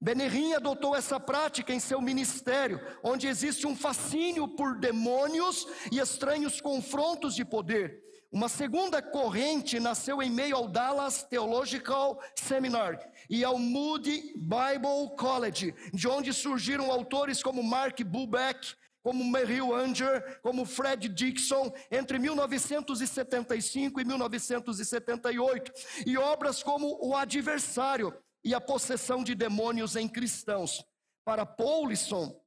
Benerim 0.00 0.54
adotou 0.54 0.94
essa 0.94 1.18
prática 1.18 1.74
em 1.74 1.80
seu 1.80 2.00
ministério, 2.00 2.80
onde 3.02 3.26
existe 3.26 3.66
um 3.66 3.74
fascínio 3.74 4.46
por 4.46 4.78
demônios 4.78 5.66
e 5.90 5.98
estranhos 5.98 6.60
confrontos 6.60 7.34
de 7.34 7.44
poder. 7.44 8.00
Uma 8.30 8.48
segunda 8.48 9.02
corrente 9.02 9.80
nasceu 9.80 10.22
em 10.22 10.30
meio 10.30 10.54
ao 10.54 10.68
Dallas 10.68 11.24
Theological 11.24 12.22
Seminar 12.36 13.00
e 13.28 13.42
ao 13.42 13.58
Moody 13.58 14.32
Bible 14.36 15.16
College, 15.18 15.74
de 15.92 16.06
onde 16.06 16.32
surgiram 16.32 16.90
autores 16.90 17.42
como 17.42 17.64
Mark 17.64 18.00
Bubeck, 18.04 18.76
como 19.02 19.24
Merrill 19.24 19.74
Anger, 19.74 20.40
como 20.42 20.64
Fred 20.64 21.08
Dixon, 21.08 21.72
entre 21.90 22.18
1975 22.18 24.00
e 24.00 24.04
1978, 24.04 25.72
e 26.06 26.16
obras 26.16 26.62
como 26.62 26.98
O 27.00 27.16
Adversário 27.16 28.14
e 28.44 28.54
a 28.54 28.60
Possessão 28.60 29.22
de 29.22 29.34
Demônios 29.34 29.96
em 29.96 30.08
Cristãos. 30.08 30.84
Para 31.24 31.46
Paulison, 31.46 32.40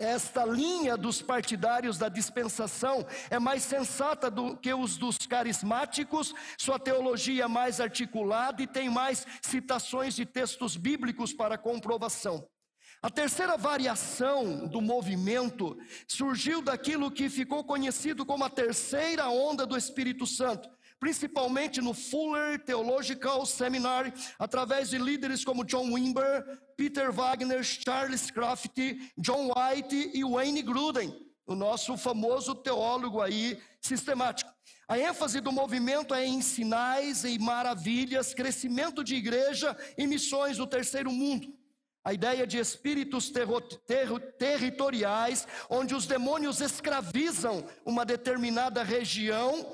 esta 0.00 0.46
linha 0.46 0.96
dos 0.96 1.20
partidários 1.20 1.98
da 1.98 2.08
dispensação 2.08 3.06
é 3.28 3.38
mais 3.38 3.62
sensata 3.62 4.30
do 4.30 4.56
que 4.56 4.72
os 4.72 4.96
dos 4.96 5.18
carismáticos, 5.18 6.34
sua 6.58 6.78
teologia 6.78 7.44
é 7.44 7.48
mais 7.48 7.82
articulada 7.82 8.62
e 8.62 8.66
tem 8.66 8.88
mais 8.88 9.26
citações 9.42 10.14
de 10.14 10.24
textos 10.24 10.74
bíblicos 10.74 11.34
para 11.34 11.58
comprovação. 11.58 12.48
A 13.02 13.08
terceira 13.08 13.56
variação 13.56 14.66
do 14.66 14.78
movimento 14.82 15.78
surgiu 16.06 16.60
daquilo 16.60 17.10
que 17.10 17.30
ficou 17.30 17.64
conhecido 17.64 18.26
como 18.26 18.44
a 18.44 18.50
terceira 18.50 19.30
onda 19.30 19.64
do 19.64 19.74
Espírito 19.74 20.26
Santo, 20.26 20.68
principalmente 20.98 21.80
no 21.80 21.94
Fuller 21.94 22.62
Theological 22.62 23.46
Seminary, 23.46 24.12
através 24.38 24.90
de 24.90 24.98
líderes 24.98 25.42
como 25.42 25.64
John 25.64 25.94
Wimber, 25.94 26.44
Peter 26.76 27.10
Wagner, 27.10 27.64
Charles 27.64 28.30
Kraft, 28.30 28.76
John 29.16 29.50
White 29.50 30.10
e 30.12 30.22
Wayne 30.22 30.60
Gruden, 30.60 31.10
o 31.46 31.54
nosso 31.54 31.96
famoso 31.96 32.54
teólogo 32.54 33.22
aí 33.22 33.58
sistemático. 33.80 34.52
A 34.86 34.98
ênfase 34.98 35.40
do 35.40 35.50
movimento 35.50 36.12
é 36.12 36.26
em 36.26 36.42
sinais, 36.42 37.24
em 37.24 37.38
maravilhas, 37.38 38.34
crescimento 38.34 39.02
de 39.02 39.14
igreja 39.14 39.74
e 39.96 40.06
missões 40.06 40.58
do 40.58 40.66
terceiro 40.66 41.10
mundo. 41.10 41.58
A 42.02 42.14
ideia 42.14 42.46
de 42.46 42.58
espíritos 42.58 43.30
territoriais, 44.38 45.46
onde 45.68 45.94
os 45.94 46.06
demônios 46.06 46.60
escravizam 46.60 47.64
uma 47.84 48.06
determinada 48.06 48.82
região 48.82 49.66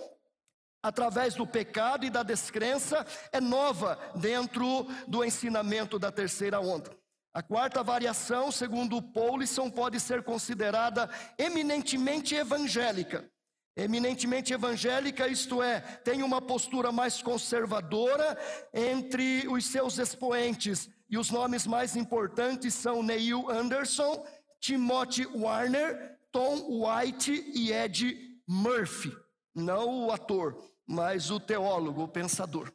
através 0.82 1.34
do 1.34 1.46
pecado 1.46 2.04
e 2.04 2.10
da 2.10 2.24
descrença, 2.24 3.06
é 3.32 3.40
nova 3.40 3.98
dentro 4.16 4.86
do 5.06 5.24
ensinamento 5.24 5.98
da 5.98 6.10
terceira 6.10 6.60
onda. 6.60 6.90
A 7.32 7.42
quarta 7.42 7.82
variação, 7.82 8.50
segundo 8.50 9.00
Paulison, 9.00 9.70
pode 9.70 10.00
ser 10.00 10.22
considerada 10.22 11.08
eminentemente 11.38 12.34
evangélica. 12.34 13.30
Eminentemente 13.76 14.54
evangélica, 14.54 15.28
isto 15.28 15.62
é, 15.62 15.80
tem 15.80 16.22
uma 16.22 16.40
postura 16.40 16.90
mais 16.90 17.20
conservadora 17.20 18.38
entre 18.72 19.46
os 19.48 19.66
seus 19.66 19.98
expoentes 19.98 20.88
e 21.08 21.16
os 21.16 21.30
nomes 21.30 21.66
mais 21.66 21.96
importantes 21.96 22.74
são 22.74 23.02
Neil 23.02 23.50
Anderson, 23.50 24.26
Timothy 24.60 25.26
Warner, 25.26 26.18
Tom 26.32 26.84
White 26.84 27.32
e 27.54 27.72
Ed 27.72 28.40
Murphy. 28.46 29.16
Não 29.54 30.06
o 30.06 30.12
ator, 30.12 30.62
mas 30.86 31.30
o 31.30 31.40
teólogo, 31.40 32.02
o 32.02 32.08
pensador. 32.08 32.72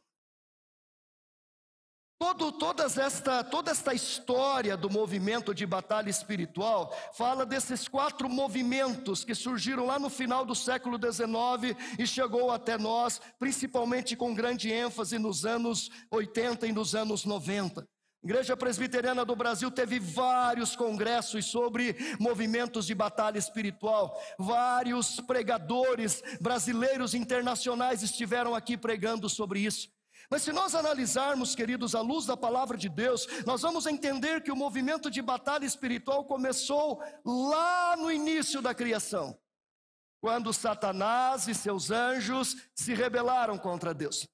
Todo, 2.18 2.52
todas 2.52 2.98
esta, 2.98 3.42
toda 3.42 3.72
esta 3.72 3.92
história 3.92 4.76
do 4.76 4.88
movimento 4.88 5.52
de 5.52 5.66
batalha 5.66 6.08
espiritual 6.08 6.96
fala 7.14 7.44
desses 7.44 7.88
quatro 7.88 8.28
movimentos 8.28 9.24
que 9.24 9.34
surgiram 9.34 9.84
lá 9.84 9.98
no 9.98 10.08
final 10.08 10.44
do 10.44 10.54
século 10.54 10.96
XIX 10.96 11.76
e 11.98 12.06
chegou 12.06 12.52
até 12.52 12.78
nós, 12.78 13.20
principalmente 13.40 14.14
com 14.14 14.32
grande 14.32 14.70
ênfase 14.70 15.18
nos 15.18 15.44
anos 15.44 15.90
80 16.12 16.68
e 16.68 16.72
nos 16.72 16.94
anos 16.94 17.24
90. 17.24 17.84
Igreja 18.24 18.56
Presbiteriana 18.56 19.24
do 19.24 19.34
Brasil 19.34 19.68
teve 19.68 19.98
vários 19.98 20.76
congressos 20.76 21.44
sobre 21.46 21.96
movimentos 22.20 22.86
de 22.86 22.94
batalha 22.94 23.36
espiritual. 23.36 24.16
Vários 24.38 25.18
pregadores 25.20 26.22
brasileiros 26.40 27.14
e 27.14 27.18
internacionais 27.18 28.00
estiveram 28.00 28.54
aqui 28.54 28.76
pregando 28.76 29.28
sobre 29.28 29.58
isso. 29.58 29.90
Mas 30.30 30.42
se 30.42 30.52
nós 30.52 30.74
analisarmos, 30.76 31.56
queridos, 31.56 31.96
à 31.96 32.00
luz 32.00 32.24
da 32.24 32.36
palavra 32.36 32.78
de 32.78 32.88
Deus, 32.88 33.26
nós 33.44 33.60
vamos 33.60 33.86
entender 33.86 34.40
que 34.40 34.52
o 34.52 34.56
movimento 34.56 35.10
de 35.10 35.20
batalha 35.20 35.66
espiritual 35.66 36.24
começou 36.24 37.02
lá 37.24 37.96
no 37.96 38.10
início 38.10 38.62
da 38.62 38.72
criação, 38.72 39.36
quando 40.20 40.52
Satanás 40.52 41.48
e 41.48 41.54
seus 41.54 41.90
anjos 41.90 42.56
se 42.72 42.94
rebelaram 42.94 43.58
contra 43.58 43.92
Deus. 43.92 44.31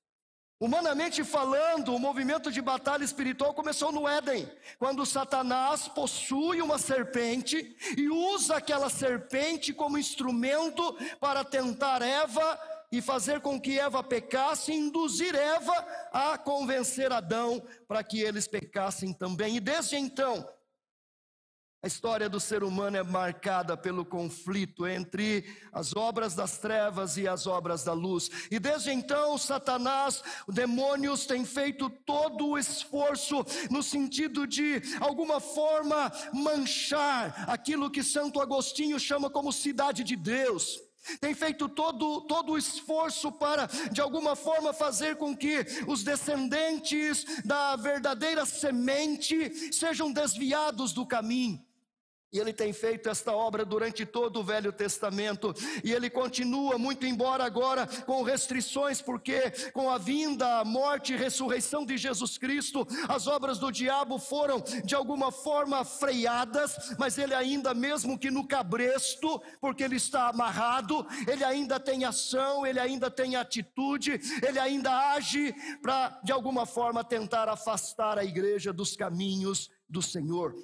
Humanamente 0.61 1.23
falando, 1.23 1.95
o 1.95 2.00
movimento 2.00 2.50
de 2.50 2.61
batalha 2.61 3.05
espiritual 3.05 3.55
começou 3.55 3.93
no 3.93 4.09
Éden, 4.09 4.50
quando 4.77 5.07
Satanás 5.07 5.87
possui 5.87 6.61
uma 6.61 6.79
serpente 6.79 7.77
e 7.97 8.09
usa 8.09 8.57
aquela 8.57 8.91
serpente 8.91 9.73
como 9.73 9.97
instrumento 9.97 10.97
para 11.21 11.45
tentar 11.45 12.03
Eva 12.03 12.59
e 12.91 13.00
fazer 13.00 13.41
com 13.41 13.61
que 13.61 13.79
Eva 13.79 14.03
pecasse, 14.03 14.73
induzir 14.73 15.33
Eva 15.33 15.75
a 16.12 16.37
convencer 16.37 17.12
Adão 17.12 17.62
para 17.87 18.03
que 18.03 18.21
eles 18.21 18.49
pecassem 18.49 19.12
também. 19.12 19.57
E 19.57 19.61
desde 19.61 19.97
então, 19.97 20.45
A 21.80 21.87
história 21.87 22.28
do 22.28 22.40
ser 22.40 22.64
humano 22.64 22.97
é 22.97 23.04
marcada 23.04 23.76
pelo 23.76 24.04
conflito 24.04 24.85
entre 24.85 25.44
as 25.73 25.94
obras 25.94 26.35
das 26.35 26.58
trevas 26.58 27.16
e 27.16 27.28
as 27.28 27.47
obras 27.47 27.85
da 27.85 27.92
luz. 27.92 28.28
E 28.50 28.58
desde 28.58 28.90
então, 28.90 29.38
Satanás, 29.38 30.20
demônios 30.49 31.25
têm 31.25 31.44
feito 31.44 31.88
todo 31.88 32.49
o 32.49 32.58
esforço 32.58 33.47
no 33.70 33.80
sentido 33.80 34.44
de, 34.44 34.82
alguma 34.99 35.38
forma, 35.38 36.11
manchar 36.32 37.49
aquilo 37.49 37.92
que 37.92 38.02
Santo 38.02 38.40
Agostinho 38.40 38.99
chama 38.99 39.30
como 39.30 39.52
cidade 39.52 40.02
de 40.02 40.16
Deus 40.16 40.80
tem 41.20 41.32
feito 41.32 41.70
todo, 41.70 42.20
todo 42.23 42.52
o 42.52 42.58
esforço 42.58 43.32
para, 43.32 43.66
de 43.90 43.99
alguma 43.99 44.37
forma, 44.37 44.75
fazer 44.75 45.16
com 45.16 45.35
que 45.35 45.64
os 45.87 46.04
descendentes 46.04 47.25
da 47.47 47.76
verdadeira 47.76 48.44
semente 48.44 49.73
sejam 49.73 50.12
desviados 50.12 50.92
do 50.92 51.06
caminho. 51.06 51.66
E 52.30 52.38
ele 52.38 52.52
tem 52.52 52.75
feito 52.75 53.08
esta 53.08 53.32
obra 53.32 53.64
durante 53.64 54.04
todo 54.04 54.40
o 54.40 54.44
Velho 54.44 54.70
Testamento, 54.70 55.54
e 55.82 55.92
ele 55.92 56.11
continua, 56.11 56.76
muito 56.76 57.06
embora 57.06 57.42
agora 57.42 57.87
com 58.04 58.23
restrições, 58.23 59.00
porque 59.00 59.50
com 59.73 59.88
a 59.88 59.97
vinda, 59.97 60.61
a 60.61 60.64
morte 60.64 61.14
e 61.14 61.16
ressurreição 61.16 61.87
de 61.87 61.97
Jesus 61.97 62.37
Cristo, 62.37 62.87
as 63.08 63.26
obras 63.26 63.58
do 63.58 63.73
diabo 63.73 64.18
foram 64.18 64.62
de 64.85 64.94
alguma 64.94 65.32
forma 65.32 65.82
freadas, 65.87 66.94
mas 66.99 67.16
ele 67.16 67.35
ainda, 67.35 67.73
mesmo 67.73 68.18
que 68.18 68.30
no 68.30 68.47
cabresto, 68.47 69.40
porque 69.58 69.82
ele 69.82 69.97
está 69.97 70.28
amarrado, 70.28 71.06
ele 71.26 71.44
ainda 71.44 71.80
tem 71.80 72.04
ação, 72.04 72.66
ele 72.66 72.78
ainda 72.78 73.11
tem 73.11 73.37
atitude, 73.37 74.20
ele 74.47 74.58
ainda 74.58 75.14
age 75.14 75.54
para 75.80 76.20
de 76.23 76.30
alguma 76.30 76.66
forma 76.66 77.02
tentar 77.02 77.49
afastar 77.49 78.18
a 78.18 78.25
igreja 78.25 78.70
dos 78.70 78.94
caminhos 78.94 79.70
do 79.88 80.02
Senhor. 80.02 80.54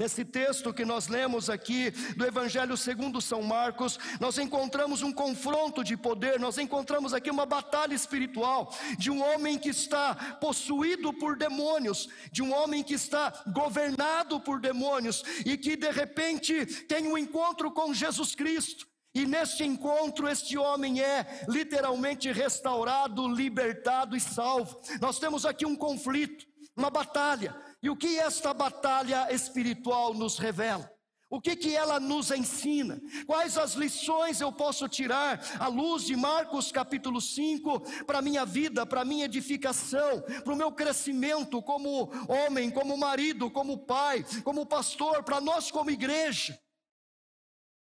Nesse 0.00 0.24
texto 0.24 0.72
que 0.72 0.82
nós 0.82 1.08
lemos 1.08 1.50
aqui 1.50 1.90
do 2.16 2.24
Evangelho 2.24 2.74
segundo 2.74 3.20
São 3.20 3.42
Marcos, 3.42 3.98
nós 4.18 4.38
encontramos 4.38 5.02
um 5.02 5.12
confronto 5.12 5.84
de 5.84 5.94
poder, 5.94 6.40
nós 6.40 6.56
encontramos 6.56 7.12
aqui 7.12 7.30
uma 7.30 7.44
batalha 7.44 7.92
espiritual 7.92 8.74
de 8.96 9.10
um 9.10 9.22
homem 9.22 9.58
que 9.58 9.68
está 9.68 10.14
possuído 10.40 11.12
por 11.12 11.36
demônios, 11.36 12.08
de 12.32 12.42
um 12.42 12.50
homem 12.50 12.82
que 12.82 12.94
está 12.94 13.42
governado 13.52 14.40
por 14.40 14.58
demônios 14.58 15.22
e 15.44 15.58
que 15.58 15.76
de 15.76 15.90
repente 15.90 16.64
tem 16.86 17.06
um 17.06 17.18
encontro 17.18 17.70
com 17.70 17.92
Jesus 17.92 18.34
Cristo. 18.34 18.88
E 19.14 19.26
neste 19.26 19.64
encontro, 19.64 20.26
este 20.28 20.56
homem 20.56 21.02
é 21.02 21.44
literalmente 21.46 22.32
restaurado, 22.32 23.28
libertado 23.28 24.16
e 24.16 24.20
salvo. 24.20 24.80
Nós 24.98 25.18
temos 25.18 25.44
aqui 25.44 25.66
um 25.66 25.76
conflito, 25.76 26.46
uma 26.76 26.90
batalha. 26.90 27.54
E 27.82 27.88
o 27.88 27.96
que 27.96 28.18
esta 28.18 28.52
batalha 28.52 29.32
espiritual 29.32 30.14
nos 30.14 30.38
revela? 30.38 30.90
O 31.30 31.40
que, 31.40 31.54
que 31.54 31.76
ela 31.76 32.00
nos 32.00 32.32
ensina? 32.32 33.00
Quais 33.24 33.56
as 33.56 33.74
lições 33.74 34.40
eu 34.40 34.50
posso 34.50 34.88
tirar 34.88 35.40
à 35.60 35.68
luz 35.68 36.02
de 36.02 36.16
Marcos 36.16 36.72
capítulo 36.72 37.20
5 37.20 38.04
para 38.04 38.20
minha 38.20 38.44
vida, 38.44 38.84
para 38.84 39.04
minha 39.04 39.26
edificação, 39.26 40.22
para 40.42 40.52
o 40.52 40.56
meu 40.56 40.72
crescimento 40.72 41.62
como 41.62 42.10
homem, 42.28 42.68
como 42.68 42.98
marido, 42.98 43.48
como 43.48 43.78
pai, 43.78 44.24
como 44.42 44.66
pastor, 44.66 45.22
para 45.22 45.40
nós 45.40 45.70
como 45.70 45.92
igreja? 45.92 46.58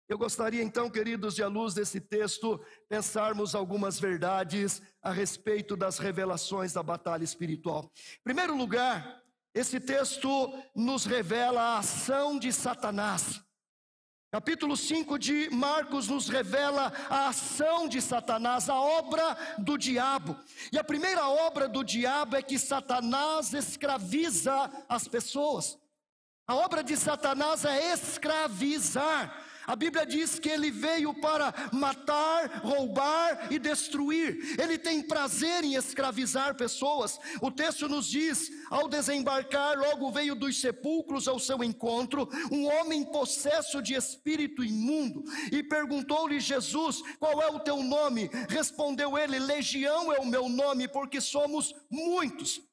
Eu 0.09 0.17
gostaria 0.17 0.63
então, 0.63 0.89
queridos, 0.89 1.35
de 1.35 1.43
à 1.43 1.47
luz 1.47 1.73
desse 1.73 1.99
texto, 1.99 2.59
pensarmos 2.87 3.53
algumas 3.53 3.99
verdades 3.99 4.81
a 5.01 5.11
respeito 5.11 5.75
das 5.75 5.97
revelações 5.97 6.71
da 6.71 6.81
batalha 6.81 7.25
espiritual. 7.25 7.91
Em 8.19 8.23
primeiro 8.23 8.55
lugar, 8.55 9.21
esse 9.53 9.81
texto 9.81 10.53
nos 10.73 11.05
revela 11.05 11.61
a 11.61 11.79
ação 11.79 12.39
de 12.39 12.53
Satanás. 12.53 13.41
Capítulo 14.31 14.77
5 14.77 15.19
de 15.19 15.49
Marcos 15.49 16.07
nos 16.07 16.29
revela 16.29 16.93
a 17.09 17.27
ação 17.29 17.87
de 17.87 18.01
Satanás, 18.01 18.69
a 18.69 18.75
obra 18.75 19.37
do 19.57 19.77
diabo. 19.77 20.37
E 20.71 20.77
a 20.77 20.83
primeira 20.83 21.27
obra 21.27 21.67
do 21.67 21.83
diabo 21.83 22.35
é 22.35 22.41
que 22.41 22.59
Satanás 22.59 23.53
escraviza 23.53 24.71
as 24.87 25.05
pessoas. 25.05 25.77
A 26.47 26.55
obra 26.55 26.81
de 26.81 26.95
Satanás 26.95 27.65
é 27.65 27.91
escravizar. 27.91 29.46
A 29.67 29.75
Bíblia 29.75 30.05
diz 30.05 30.39
que 30.39 30.47
ele 30.47 30.71
veio 30.71 31.13
para 31.13 31.53
matar, 31.73 32.61
roubar 32.63 33.51
e 33.51 33.59
destruir. 33.59 34.57
Ele 34.57 34.77
tem 34.77 35.01
prazer 35.01 35.61
em 35.65 35.75
escravizar 35.75 36.55
pessoas. 36.55 37.19
O 37.41 37.51
texto 37.51 37.89
nos 37.89 38.07
diz: 38.07 38.49
ao 38.71 38.87
desembarcar, 38.87 39.77
logo 39.77 40.09
veio 40.09 40.35
dos 40.35 40.61
sepulcros 40.61 41.27
ao 41.27 41.37
seu 41.37 41.61
encontro 41.61 42.29
um 42.49 42.65
homem 42.65 43.03
possesso 43.03 43.81
de 43.81 43.93
espírito 43.93 44.63
imundo 44.63 45.25
e 45.51 45.61
perguntou-lhe 45.61 46.39
Jesus: 46.39 47.01
Qual 47.19 47.41
é 47.41 47.47
o 47.47 47.59
teu 47.59 47.83
nome? 47.83 48.29
Respondeu 48.47 49.17
ele: 49.17 49.37
Legião 49.37 50.13
é 50.13 50.19
o 50.19 50.25
meu 50.25 50.47
nome, 50.47 50.87
porque 50.87 51.19
somos 51.19 51.75
muitos. 51.91 52.66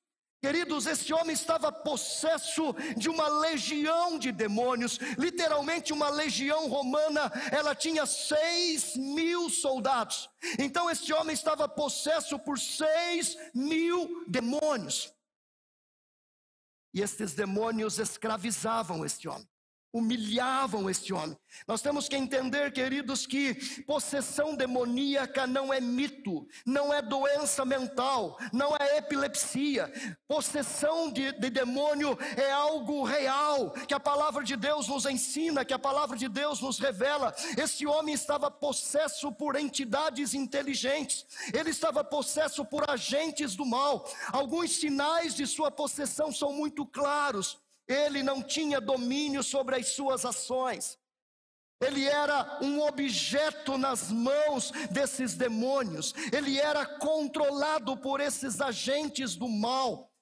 Queridos, 0.44 0.84
esse 0.84 1.10
homem 1.10 1.32
estava 1.32 1.72
possesso 1.72 2.74
de 2.98 3.08
uma 3.08 3.26
legião 3.28 4.18
de 4.18 4.30
demônios, 4.30 4.98
literalmente 5.16 5.90
uma 5.90 6.10
legião 6.10 6.68
romana, 6.68 7.32
ela 7.50 7.74
tinha 7.74 8.04
seis 8.04 8.94
mil 8.94 9.48
soldados. 9.48 10.28
Então, 10.58 10.90
esse 10.90 11.10
homem 11.14 11.32
estava 11.32 11.66
possesso 11.66 12.38
por 12.38 12.58
seis 12.58 13.38
mil 13.54 14.22
demônios. 14.28 15.10
E 16.92 17.00
esses 17.00 17.32
demônios 17.32 17.98
escravizavam 17.98 19.02
este 19.02 19.26
homem 19.26 19.48
humilhavam 19.94 20.90
este 20.90 21.14
homem. 21.14 21.38
Nós 21.68 21.80
temos 21.80 22.08
que 22.08 22.16
entender, 22.16 22.72
queridos, 22.72 23.28
que 23.28 23.54
possessão 23.84 24.56
demoníaca 24.56 25.46
não 25.46 25.72
é 25.72 25.80
mito, 25.80 26.48
não 26.66 26.92
é 26.92 27.00
doença 27.00 27.64
mental, 27.64 28.36
não 28.52 28.76
é 28.76 28.98
epilepsia. 28.98 29.92
Possessão 30.26 31.12
de, 31.12 31.30
de, 31.38 31.48
demônio 31.48 32.18
é 32.36 32.50
algo 32.50 33.04
real, 33.04 33.70
que 33.70 33.94
a 33.94 34.00
palavra 34.00 34.42
de 34.42 34.56
Deus 34.56 34.88
nos 34.88 35.06
ensina, 35.06 35.64
que 35.64 35.72
a 35.72 35.78
palavra 35.78 36.16
de 36.16 36.28
Deus 36.28 36.60
nos 36.60 36.80
revela. 36.80 37.32
Este 37.56 37.86
homem 37.86 38.16
estava 38.16 38.50
possesso 38.50 39.30
por 39.30 39.54
entidades 39.54 40.34
inteligentes, 40.34 41.24
ele 41.52 41.70
estava 41.70 42.02
possesso 42.02 42.64
por 42.64 42.90
agentes 42.90 43.54
do 43.54 43.64
mal. 43.64 44.10
Alguns 44.32 44.72
sinais 44.72 45.36
de 45.36 45.46
sua 45.46 45.70
possessão 45.70 46.32
são 46.32 46.52
muito 46.52 46.84
claros. 46.84 47.62
Ele 47.88 48.22
não 48.22 48.42
tinha 48.42 48.80
domínio 48.80 49.42
sobre 49.42 49.76
as 49.76 49.88
suas 49.88 50.24
ações. 50.24 50.98
Ele 51.80 52.04
era 52.06 52.58
um 52.62 52.80
objeto 52.82 53.76
nas 53.76 54.10
mãos 54.10 54.70
desses 54.90 55.34
demônios. 55.34 56.14
Ele 56.32 56.58
era 56.58 56.86
controlado 56.86 57.96
por 57.96 58.20
esses 58.20 58.60
agentes 58.60 59.36
do 59.36 59.48
mal. 59.48 60.13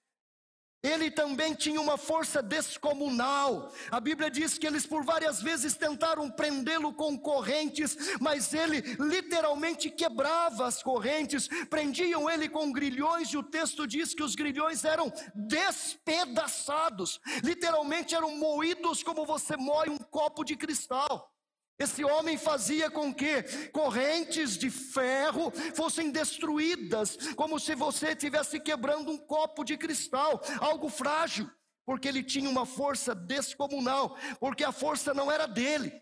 Ele 0.83 1.11
também 1.11 1.55
tinha 1.55 1.81
uma 1.81 1.97
força 1.97 2.43
descomunal. 2.43 3.73
A 3.91 4.01
Bíblia 4.01 4.29
diz 4.29 4.59
que 4.59 4.67
eles 4.67 4.85
por 4.85 5.05
várias 5.05 5.41
vezes 5.41 5.75
tentaram 5.75 6.29
prendê-lo 6.29 6.93
com 6.93 7.17
correntes, 7.17 7.97
mas 8.21 8.53
ele 8.53 8.81
literalmente 8.99 9.89
quebrava 9.89 10.67
as 10.67 10.83
correntes, 10.83 11.49
prendiam 11.71 12.29
ele 12.29 12.49
com 12.49 12.73
grilhões, 12.73 13.29
e 13.29 13.37
o 13.37 13.43
texto 13.43 13.87
diz 13.87 14.13
que 14.13 14.23
os 14.23 14.35
grilhões 14.35 14.85
eram 14.85 15.13
despedaçados, 15.35 17.21
literalmente 17.45 18.15
eram 18.15 18.37
moídos 18.37 19.03
como 19.03 19.25
você 19.25 19.57
moe 19.57 19.89
um 19.89 19.99
copo 19.99 20.45
de 20.45 20.57
cristal. 20.57 21.32
Esse 21.83 22.05
homem 22.05 22.39
fazia 22.39 22.89
com 22.89 23.13
que 23.13 23.43
correntes 23.71 24.57
de 24.57 24.71
ferro 24.71 25.51
fossem 25.75 26.13
destruídas, 26.13 27.17
como 27.35 27.59
se 27.59 27.75
você 27.75 28.11
estivesse 28.11 28.61
quebrando 28.61 29.11
um 29.11 29.19
copo 29.19 29.65
de 29.65 29.77
cristal, 29.77 30.41
algo 30.61 30.89
frágil, 30.89 31.51
porque 31.85 32.07
ele 32.07 32.23
tinha 32.23 32.49
uma 32.49 32.65
força 32.65 33.15
descomunal, 33.15 34.17
porque 34.39 34.63
a 34.63 34.71
força 34.71 35.13
não 35.13 35.31
era 35.31 35.47
dele. 35.47 36.01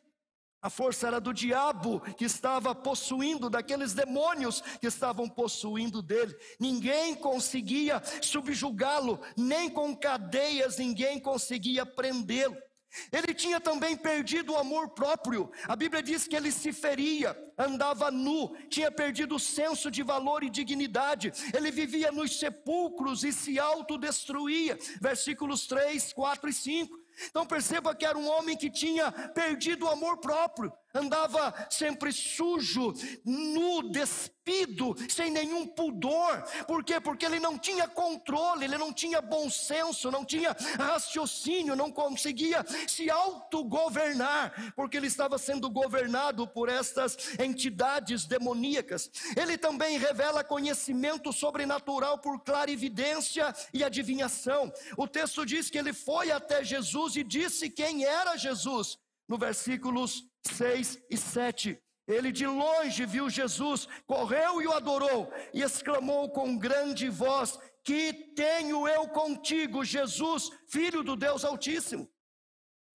A 0.63 0.69
força 0.69 1.07
era 1.07 1.19
do 1.19 1.33
diabo 1.33 2.01
que 2.19 2.27
estava 2.27 2.75
possuindo, 2.75 3.49
daqueles 3.49 3.95
demônios 3.95 4.61
que 4.79 4.87
estavam 4.87 5.27
possuindo 5.27 6.03
dele. 6.03 6.37
Ninguém 6.59 7.15
conseguia 7.15 8.03
subjugá-lo, 8.21 9.19
nem 9.35 9.71
com 9.71 9.97
cadeias 9.97 10.77
ninguém 10.77 11.19
conseguia 11.19 11.87
prendê-lo. 11.87 12.59
Ele 13.13 13.33
tinha 13.33 13.61
também 13.61 13.97
perdido 13.97 14.53
o 14.53 14.57
amor 14.57 14.91
próprio. 14.91 15.51
A 15.69 15.77
Bíblia 15.77 16.03
diz 16.03 16.27
que 16.27 16.35
ele 16.35 16.51
se 16.51 16.73
feria, 16.73 17.37
andava 17.57 18.11
nu, 18.11 18.57
tinha 18.69 18.91
perdido 18.91 19.37
o 19.37 19.41
senso 19.41 19.91
de 19.91 20.03
valor 20.03 20.43
e 20.43 20.51
dignidade. 20.51 21.33
Ele 21.55 21.71
vivia 21.71 22.11
nos 22.11 22.39
sepulcros 22.39 23.23
e 23.23 23.33
se 23.33 23.59
autodestruía. 23.59 24.79
Versículos 25.01 25.67
3, 25.67 26.13
4 26.13 26.51
e 26.51 26.53
5. 26.53 27.01
Então 27.29 27.47
perceba 27.47 27.95
que 27.95 28.05
era 28.05 28.17
um 28.17 28.29
homem 28.29 28.57
que 28.57 28.71
tinha 28.71 29.13
perdido 29.13 29.85
o 29.85 29.89
amor 29.89 30.19
próprio. 30.19 30.73
Andava 30.95 31.55
sempre 31.71 32.13
sujo, 32.13 32.93
nu, 33.25 33.91
despido, 33.91 34.97
sem 35.09 35.31
nenhum 35.31 35.67
pudor. 35.67 36.43
Por 36.67 36.83
quê? 36.83 37.01
Porque 37.01 37.25
ele 37.25 37.39
não 37.39 37.59
tinha 37.59 37.87
controle, 37.87 38.65
ele 38.65 38.77
não 38.77 38.93
tinha 38.93 39.21
bom 39.21 39.49
senso, 39.49 40.11
não 40.11 40.25
tinha 40.25 40.57
raciocínio, 40.79 41.77
não 41.77 41.91
conseguia 41.91 42.65
se 42.89 43.09
autogovernar, 43.09 44.73
porque 44.75 44.97
ele 44.97 45.07
estava 45.07 45.39
sendo 45.39 45.71
governado 45.71 46.47
por 46.47 46.69
estas 46.69 47.17
entidades 47.39 48.25
demoníacas. 48.25 49.11
Ele 49.37 49.57
também 49.57 49.99
revela 49.99 50.43
conhecimento 50.43 51.33
sobrenatural 51.33 52.19
por 52.19 52.41
clarividência 52.41 53.55
e 53.73 53.85
adivinhação. 53.85 54.73
O 54.97 55.07
texto 55.07 55.47
diz 55.47 55.71
que 55.71 55.79
ele 55.79 55.93
foi 55.93 56.31
até 56.31 56.65
Jesus 56.65 57.17
e 57.17 57.23
disse 57.23 57.71
quem 57.71 58.05
era 58.05 58.37
Jesus 58.37 58.99
no 59.31 59.39
versículos 59.39 60.25
6 60.45 61.05
e 61.09 61.17
7. 61.17 61.81
Ele 62.09 62.33
de 62.33 62.45
longe 62.45 63.07
viu 63.07 63.31
Jesus, 63.31 63.87
correu 64.05 64.61
e 64.61 64.67
o 64.67 64.73
adorou, 64.73 65.33
e 65.55 65.63
exclamou 65.63 66.29
com 66.31 66.59
grande 66.59 67.09
voz: 67.09 67.57
Que 67.85 68.13
tenho 68.35 68.89
eu 68.89 69.07
contigo, 69.09 69.85
Jesus, 69.85 70.51
filho 70.69 71.05
do 71.05 71.15
Deus 71.15 71.45
Altíssimo. 71.45 72.11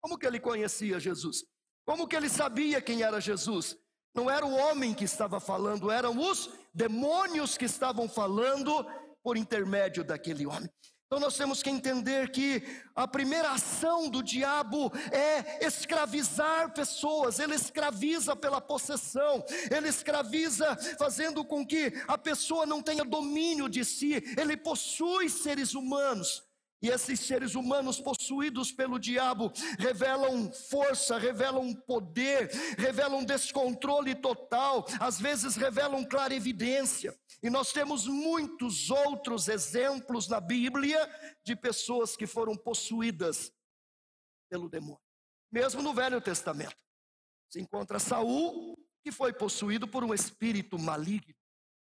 Como 0.02 0.18
que 0.18 0.26
ele 0.26 0.40
conhecia 0.40 1.00
Jesus? 1.00 1.46
Como 1.86 2.08
que 2.08 2.16
ele 2.16 2.30
sabia 2.30 2.82
quem 2.82 3.04
era 3.04 3.22
Jesus? 3.22 3.78
Não 4.16 4.28
era 4.28 4.44
o 4.44 4.56
homem 4.56 4.94
que 4.94 5.04
estava 5.04 5.40
falando, 5.40 5.92
eram 5.92 6.18
os 6.18 6.50
demônios 6.74 7.56
que 7.58 7.66
estavam 7.66 8.10
falando 8.10 8.84
por 9.22 9.38
intermédio 9.38 10.04
daquele 10.04 10.48
homem. 10.48 10.70
Então 11.14 11.22
nós 11.22 11.38
temos 11.38 11.62
que 11.62 11.70
entender 11.70 12.32
que 12.32 12.64
a 12.96 13.08
primeira 13.08 13.52
ação 13.52 14.10
do 14.10 14.24
diabo 14.24 14.92
é 15.12 15.64
escravizar 15.64 16.74
pessoas, 16.74 17.38
ele 17.38 17.54
escraviza 17.54 18.36
pela 18.36 18.60
possessão, 18.60 19.46
ele 19.70 19.90
escraviza 19.90 20.76
fazendo 20.98 21.46
com 21.46 21.64
que 21.64 21.94
a 22.08 22.18
pessoa 22.18 22.66
não 22.66 22.82
tenha 22.82 23.06
domínio 23.06 23.70
de 23.70 23.86
si, 23.86 24.24
ele 24.36 24.58
possui 24.58 25.30
seres 25.30 25.76
humanos. 25.76 26.42
E 26.84 26.90
esses 26.90 27.22
seres 27.22 27.56
humanos 27.56 28.02
possuídos 28.02 28.70
pelo 28.70 29.00
diabo 29.00 29.54
revelam 29.80 30.52
força, 30.52 31.18
revelam 31.18 31.74
poder, 31.74 32.52
revelam 32.78 33.24
descontrole 33.24 34.14
total, 34.14 34.86
às 35.00 35.18
vezes 35.18 35.56
revelam 35.56 36.04
clarividência. 36.04 37.18
E 37.42 37.50
nós 37.50 37.72
temos 37.72 38.06
muitos 38.06 38.90
outros 38.90 39.48
exemplos 39.48 40.28
na 40.28 40.42
Bíblia 40.42 41.00
de 41.46 41.56
pessoas 41.56 42.18
que 42.18 42.28
foram 42.28 42.54
possuídas 42.58 43.50
pelo 44.50 44.68
demônio. 44.68 45.00
Mesmo 45.50 45.82
no 45.82 45.94
Velho 45.94 46.20
Testamento, 46.20 46.76
se 47.50 47.62
encontra 47.62 47.98
Saul, 47.98 48.78
que 49.02 49.12
foi 49.12 49.32
possuído 49.32 49.88
por 49.88 50.04
um 50.04 50.14
espírito 50.14 50.78
maligno. 50.78 51.34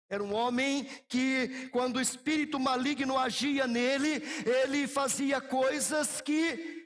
Era 0.10 0.24
um 0.24 0.34
homem 0.34 0.86
que, 1.08 1.70
quando 1.70 1.98
o 1.98 2.02
espírito 2.02 2.60
maligno 2.60 3.18
agia 3.18 3.66
nele, 3.66 4.22
ele 4.46 4.88
fazia 4.88 5.42
coisas 5.42 6.22
que 6.22 6.86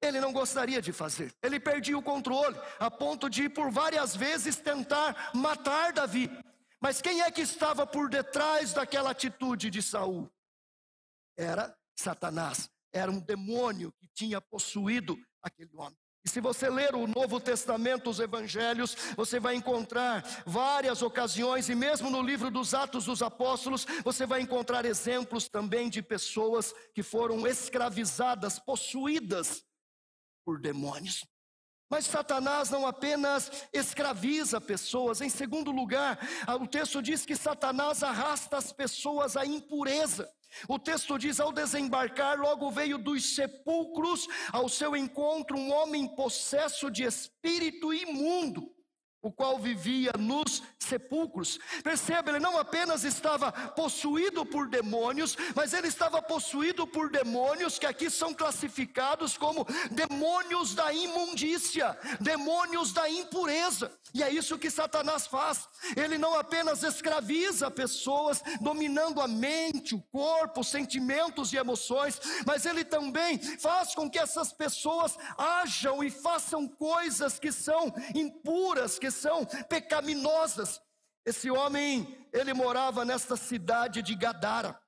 ele 0.00 0.20
não 0.20 0.32
gostaria 0.32 0.80
de 0.80 0.92
fazer. 0.92 1.34
Ele 1.42 1.58
perdia 1.58 1.98
o 1.98 2.02
controle, 2.02 2.56
a 2.78 2.90
ponto 2.90 3.28
de, 3.28 3.48
por 3.48 3.70
várias 3.70 4.14
vezes, 4.14 4.56
tentar 4.56 5.32
matar 5.34 5.92
Davi. 5.92 6.30
Mas 6.80 7.02
quem 7.02 7.22
é 7.22 7.30
que 7.30 7.40
estava 7.40 7.84
por 7.84 8.08
detrás 8.08 8.72
daquela 8.72 9.10
atitude 9.10 9.68
de 9.68 9.82
Saul? 9.82 10.30
Era 11.36 11.76
Satanás. 11.98 12.70
Era 12.92 13.10
um 13.10 13.18
demônio 13.18 13.92
que 13.92 14.06
tinha 14.14 14.40
possuído 14.40 15.18
aquele 15.42 15.74
homem. 15.74 15.98
E 16.28 16.30
se 16.30 16.42
você 16.42 16.68
ler 16.68 16.94
o 16.94 17.06
Novo 17.06 17.40
Testamento, 17.40 18.10
os 18.10 18.20
Evangelhos, 18.20 18.94
você 19.16 19.40
vai 19.40 19.54
encontrar 19.54 20.22
várias 20.44 21.00
ocasiões, 21.00 21.70
e 21.70 21.74
mesmo 21.74 22.10
no 22.10 22.20
livro 22.20 22.50
dos 22.50 22.74
Atos 22.74 23.06
dos 23.06 23.22
Apóstolos, 23.22 23.86
você 24.04 24.26
vai 24.26 24.42
encontrar 24.42 24.84
exemplos 24.84 25.48
também 25.48 25.88
de 25.88 26.02
pessoas 26.02 26.74
que 26.94 27.02
foram 27.02 27.46
escravizadas, 27.46 28.58
possuídas 28.58 29.64
por 30.44 30.60
demônios. 30.60 31.24
Mas 31.88 32.04
Satanás 32.04 32.68
não 32.68 32.86
apenas 32.86 33.50
escraviza 33.72 34.60
pessoas, 34.60 35.22
em 35.22 35.30
segundo 35.30 35.70
lugar, 35.70 36.18
o 36.60 36.66
texto 36.66 37.00
diz 37.00 37.24
que 37.24 37.36
Satanás 37.36 38.02
arrasta 38.02 38.58
as 38.58 38.70
pessoas 38.70 39.34
à 39.34 39.46
impureza. 39.46 40.30
O 40.68 40.78
texto 40.78 41.18
diz: 41.18 41.40
ao 41.40 41.52
desembarcar, 41.52 42.38
logo 42.38 42.70
veio 42.70 42.98
dos 42.98 43.34
sepulcros 43.34 44.26
ao 44.52 44.68
seu 44.68 44.96
encontro 44.96 45.56
um 45.56 45.72
homem 45.72 46.08
possesso 46.14 46.90
de 46.90 47.04
espírito 47.04 47.92
imundo 47.92 48.77
o 49.28 49.32
qual 49.32 49.58
vivia 49.58 50.10
nos 50.18 50.62
sepulcros. 50.78 51.58
Perceba, 51.84 52.30
ele 52.30 52.40
não 52.40 52.58
apenas 52.58 53.04
estava 53.04 53.52
possuído 53.52 54.44
por 54.46 54.68
demônios, 54.68 55.36
mas 55.54 55.74
ele 55.74 55.88
estava 55.88 56.22
possuído 56.22 56.86
por 56.86 57.10
demônios 57.10 57.78
que 57.78 57.84
aqui 57.84 58.08
são 58.08 58.32
classificados 58.32 59.36
como 59.36 59.66
demônios 59.90 60.74
da 60.74 60.90
imundícia, 60.94 61.96
demônios 62.18 62.92
da 62.92 63.08
impureza. 63.10 63.92
E 64.14 64.22
é 64.22 64.30
isso 64.32 64.58
que 64.58 64.70
Satanás 64.70 65.26
faz. 65.26 65.68
Ele 65.94 66.16
não 66.16 66.38
apenas 66.38 66.82
escraviza 66.82 67.70
pessoas, 67.70 68.42
dominando 68.62 69.20
a 69.20 69.28
mente, 69.28 69.94
o 69.94 70.00
corpo, 70.00 70.64
sentimentos 70.64 71.52
e 71.52 71.58
emoções, 71.58 72.18
mas 72.46 72.64
ele 72.64 72.84
também 72.84 73.38
faz 73.58 73.94
com 73.94 74.08
que 74.08 74.18
essas 74.18 74.52
pessoas 74.52 75.18
ajam 75.36 76.02
e 76.02 76.10
façam 76.10 76.66
coisas 76.66 77.38
que 77.38 77.52
são 77.52 77.92
impuras, 78.14 78.98
que 78.98 79.10
são 79.18 79.44
pecaminosas. 79.68 80.80
Esse 81.24 81.50
homem, 81.50 82.26
ele 82.32 82.54
morava 82.54 83.04
nesta 83.04 83.36
cidade 83.36 84.00
de 84.02 84.14
Gadara. 84.14 84.80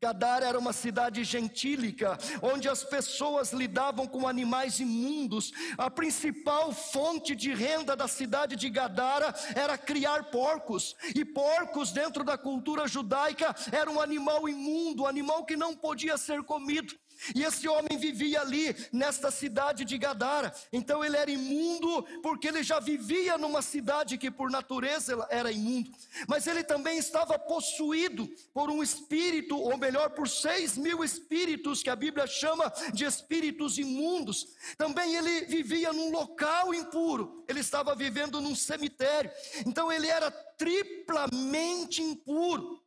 Gadara 0.00 0.46
era 0.46 0.58
uma 0.58 0.74
cidade 0.74 1.24
gentílica, 1.24 2.18
onde 2.42 2.68
as 2.68 2.84
pessoas 2.84 3.54
lidavam 3.54 4.06
com 4.06 4.28
animais 4.28 4.78
imundos. 4.78 5.50
A 5.78 5.90
principal 5.90 6.72
fonte 6.72 7.34
de 7.34 7.54
renda 7.54 7.96
da 7.96 8.06
cidade 8.06 8.54
de 8.54 8.68
Gadara 8.68 9.34
era 9.54 9.78
criar 9.78 10.24
porcos. 10.24 10.94
E 11.14 11.24
porcos, 11.24 11.90
dentro 11.90 12.22
da 12.22 12.36
cultura 12.36 12.86
judaica, 12.86 13.54
era 13.72 13.90
um 13.90 13.98
animal 13.98 14.46
imundo, 14.46 15.04
um 15.04 15.06
animal 15.06 15.44
que 15.46 15.56
não 15.56 15.74
podia 15.74 16.18
ser 16.18 16.42
comido. 16.42 16.94
E 17.34 17.42
esse 17.42 17.68
homem 17.68 17.96
vivia 17.98 18.40
ali, 18.40 18.74
nesta 18.92 19.30
cidade 19.30 19.84
de 19.84 19.96
Gadara. 19.96 20.52
Então 20.72 21.04
ele 21.04 21.16
era 21.16 21.30
imundo, 21.30 22.02
porque 22.22 22.48
ele 22.48 22.62
já 22.62 22.80
vivia 22.80 23.38
numa 23.38 23.62
cidade 23.62 24.18
que 24.18 24.30
por 24.30 24.50
natureza 24.50 25.26
era 25.30 25.52
imundo. 25.52 25.90
Mas 26.28 26.46
ele 26.46 26.64
também 26.64 26.98
estava 26.98 27.38
possuído 27.38 28.28
por 28.52 28.70
um 28.70 28.82
espírito, 28.82 29.56
ou 29.56 29.76
melhor, 29.76 30.10
por 30.10 30.28
seis 30.28 30.76
mil 30.76 31.04
espíritos, 31.04 31.82
que 31.82 31.90
a 31.90 31.96
Bíblia 31.96 32.26
chama 32.26 32.72
de 32.92 33.04
espíritos 33.04 33.78
imundos. 33.78 34.46
Também 34.76 35.14
ele 35.14 35.46
vivia 35.46 35.92
num 35.92 36.10
local 36.10 36.74
impuro, 36.74 37.44
ele 37.48 37.60
estava 37.60 37.94
vivendo 37.94 38.40
num 38.40 38.54
cemitério. 38.54 39.30
Então 39.66 39.90
ele 39.90 40.08
era 40.08 40.30
triplamente 40.30 42.02
impuro. 42.02 42.82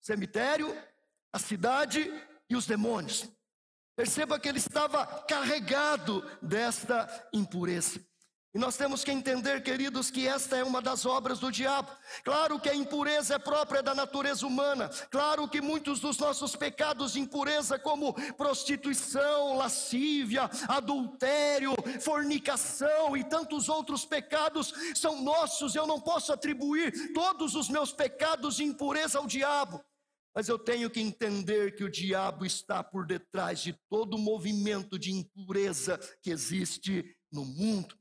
Cemitério, 0.00 0.76
a 1.32 1.38
cidade 1.38 2.12
e 2.54 2.56
os 2.56 2.66
demônios. 2.66 3.28
Perceba 3.96 4.38
que 4.38 4.48
ele 4.48 4.58
estava 4.58 5.06
carregado 5.28 6.24
desta 6.42 7.28
impureza. 7.32 8.00
E 8.54 8.58
nós 8.58 8.76
temos 8.76 9.02
que 9.02 9.10
entender, 9.10 9.64
queridos, 9.64 10.12
que 10.12 10.28
esta 10.28 10.56
é 10.56 10.62
uma 10.62 10.80
das 10.80 11.04
obras 11.04 11.40
do 11.40 11.50
diabo. 11.50 11.90
Claro 12.22 12.60
que 12.60 12.68
a 12.68 12.74
impureza 12.74 13.34
é 13.34 13.38
própria 13.38 13.82
da 13.82 13.96
natureza 13.96 14.46
humana. 14.46 14.88
Claro 15.10 15.48
que 15.48 15.60
muitos 15.60 15.98
dos 15.98 16.18
nossos 16.18 16.54
pecados 16.54 17.14
de 17.14 17.20
impureza, 17.20 17.80
como 17.80 18.14
prostituição, 18.34 19.56
lascívia, 19.56 20.48
adultério, 20.68 21.74
fornicação 22.00 23.16
e 23.16 23.24
tantos 23.24 23.68
outros 23.68 24.04
pecados, 24.04 24.72
são 24.94 25.20
nossos. 25.20 25.74
Eu 25.74 25.84
não 25.84 26.00
posso 26.00 26.32
atribuir 26.32 27.12
todos 27.12 27.56
os 27.56 27.68
meus 27.68 27.92
pecados 27.92 28.54
de 28.54 28.62
impureza 28.62 29.18
ao 29.18 29.26
diabo. 29.26 29.84
Mas 30.34 30.48
eu 30.48 30.58
tenho 30.58 30.90
que 30.90 31.00
entender 31.00 31.76
que 31.76 31.84
o 31.84 31.90
diabo 31.90 32.44
está 32.44 32.82
por 32.82 33.06
detrás 33.06 33.60
de 33.60 33.72
todo 33.88 34.14
o 34.14 34.18
movimento 34.18 34.98
de 34.98 35.12
impureza 35.12 35.98
que 36.20 36.30
existe 36.30 37.16
no 37.30 37.44
mundo. 37.44 37.96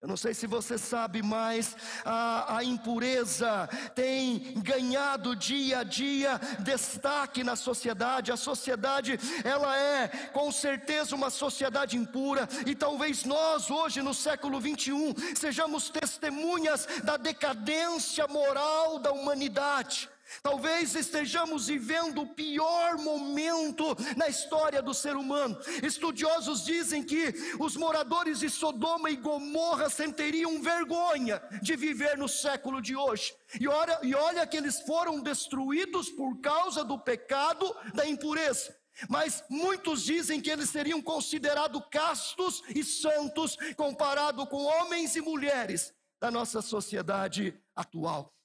Eu 0.00 0.06
não 0.06 0.16
sei 0.16 0.32
se 0.32 0.46
você 0.46 0.78
sabe, 0.78 1.22
mas 1.24 1.76
a, 2.04 2.58
a, 2.58 2.64
impureza 2.64 3.68
tem 3.96 4.54
ganhado 4.62 5.34
dia 5.34 5.80
a 5.80 5.82
dia 5.82 6.38
destaque 6.60 7.42
na 7.42 7.56
sociedade. 7.56 8.30
A 8.30 8.36
sociedade, 8.36 9.18
ela 9.42 9.76
é 9.76 10.06
com 10.32 10.52
certeza 10.52 11.16
uma 11.16 11.30
sociedade 11.30 11.96
impura, 11.96 12.48
e 12.64 12.76
talvez 12.76 13.24
nós, 13.24 13.72
hoje 13.72 14.00
no 14.00 14.14
século 14.14 14.60
21, 14.60 15.14
sejamos 15.34 15.90
testemunhas 15.90 16.86
da 17.02 17.16
decadência 17.16 18.28
moral 18.28 19.00
da 19.00 19.10
humanidade. 19.10 20.08
Talvez 20.42 20.94
estejamos 20.94 21.66
vivendo 21.66 22.22
o 22.22 22.34
pior 22.34 22.98
momento 22.98 23.96
na 24.16 24.28
história 24.28 24.82
do 24.82 24.94
ser 24.94 25.16
humano. 25.16 25.58
Estudiosos 25.82 26.64
dizem 26.64 27.02
que 27.02 27.34
os 27.58 27.76
moradores 27.76 28.40
de 28.40 28.50
Sodoma 28.50 29.10
e 29.10 29.16
Gomorra 29.16 29.88
sentiriam 29.88 30.60
vergonha 30.60 31.42
de 31.62 31.76
viver 31.76 32.16
no 32.16 32.28
século 32.28 32.80
de 32.80 32.94
hoje. 32.94 33.34
E 33.58 33.66
olha, 33.66 33.98
e 34.02 34.14
olha 34.14 34.46
que 34.46 34.56
eles 34.56 34.80
foram 34.82 35.20
destruídos 35.20 36.10
por 36.10 36.40
causa 36.40 36.84
do 36.84 36.98
pecado 36.98 37.74
da 37.94 38.06
impureza. 38.06 38.76
Mas 39.08 39.44
muitos 39.48 40.02
dizem 40.02 40.40
que 40.40 40.50
eles 40.50 40.70
seriam 40.70 41.00
considerados 41.00 41.82
castos 41.90 42.62
e 42.74 42.82
santos 42.82 43.56
comparado 43.76 44.46
com 44.46 44.64
homens 44.64 45.14
e 45.14 45.20
mulheres 45.20 45.92
da 46.20 46.30
nossa 46.30 46.60
sociedade 46.60 47.56
atual. 47.76 48.37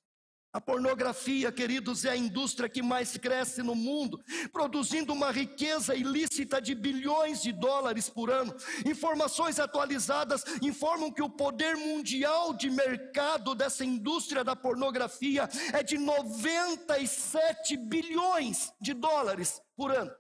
A 0.54 0.62
pornografia, 0.62 1.52
queridos, 1.52 2.06
é 2.06 2.12
a 2.12 2.16
indústria 2.16 2.70
que 2.70 2.84
mais 2.84 3.18
cresce 3.18 3.64
no 3.64 3.74
mundo, 3.74 4.24
produzindo 4.52 5.12
uma 5.12 5.32
riqueza 5.32 5.96
ilícita 5.96 6.62
de 6.62 6.76
bilhões 6.76 7.42
de 7.42 7.52
dólares 7.52 8.08
por 8.08 8.30
ano. 8.30 8.56
Informações 8.86 9.60
atualizadas 9.60 10.44
informam 10.62 11.12
que 11.12 11.24
o 11.24 11.30
poder 11.30 11.76
mundial 11.76 12.54
de 12.54 12.70
mercado 12.70 13.56
dessa 13.56 13.84
indústria 13.84 14.44
da 14.44 14.56
pornografia 14.56 15.50
é 15.74 15.82
de 15.82 15.98
97 15.98 17.76
bilhões 17.76 18.72
de 18.80 18.94
dólares 18.94 19.60
por 19.76 19.92
ano. 19.92 20.12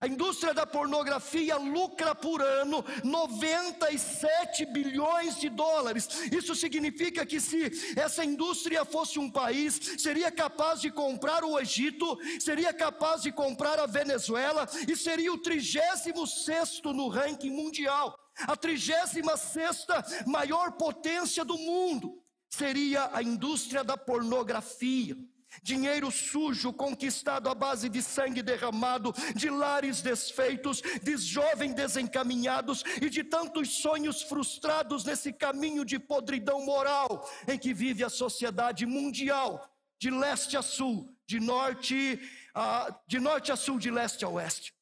A 0.00 0.06
indústria 0.06 0.52
da 0.52 0.66
pornografia 0.66 1.56
lucra 1.56 2.14
por 2.14 2.42
ano 2.42 2.84
97 3.02 4.66
bilhões 4.66 5.40
de 5.40 5.48
dólares. 5.48 6.08
Isso 6.30 6.54
significa 6.54 7.24
que 7.24 7.40
se 7.40 7.70
essa 7.98 8.22
indústria 8.24 8.84
fosse 8.84 9.18
um 9.18 9.30
país, 9.30 9.80
seria 9.98 10.30
capaz 10.30 10.80
de 10.80 10.90
comprar 10.90 11.42
o 11.42 11.58
Egito, 11.58 12.18
seria 12.38 12.72
capaz 12.72 13.22
de 13.22 13.32
comprar 13.32 13.78
a 13.78 13.86
Venezuela 13.86 14.68
e 14.86 14.94
seria 14.94 15.32
o 15.32 15.38
36 15.38 16.82
no 16.84 17.08
ranking 17.08 17.50
mundial. 17.50 18.14
A 18.40 18.56
36 18.56 19.24
maior 20.26 20.72
potência 20.72 21.44
do 21.44 21.56
mundo 21.56 22.22
seria 22.50 23.10
a 23.12 23.22
indústria 23.22 23.82
da 23.82 23.96
pornografia. 23.96 25.16
Dinheiro 25.62 26.10
sujo 26.10 26.72
conquistado 26.72 27.48
à 27.48 27.54
base 27.54 27.88
de 27.88 28.02
sangue 28.02 28.42
derramado, 28.42 29.14
de 29.34 29.48
lares 29.50 30.02
desfeitos, 30.02 30.82
de 31.02 31.16
jovens 31.16 31.74
desencaminhados 31.74 32.82
e 33.00 33.08
de 33.08 33.22
tantos 33.22 33.80
sonhos 33.80 34.22
frustrados 34.22 35.04
nesse 35.04 35.32
caminho 35.32 35.84
de 35.84 35.98
podridão 35.98 36.64
moral 36.64 37.28
em 37.46 37.58
que 37.58 37.72
vive 37.72 38.02
a 38.04 38.08
sociedade 38.08 38.86
mundial, 38.86 39.70
de 39.98 40.10
leste 40.10 40.56
a 40.56 40.62
sul, 40.62 41.14
de 41.26 41.40
norte 41.40 42.20
a, 42.54 42.94
de 43.06 43.18
norte 43.18 43.52
a 43.52 43.56
sul, 43.56 43.78
de 43.78 43.90
leste 43.90 44.24
a 44.24 44.28
oeste. 44.28 44.73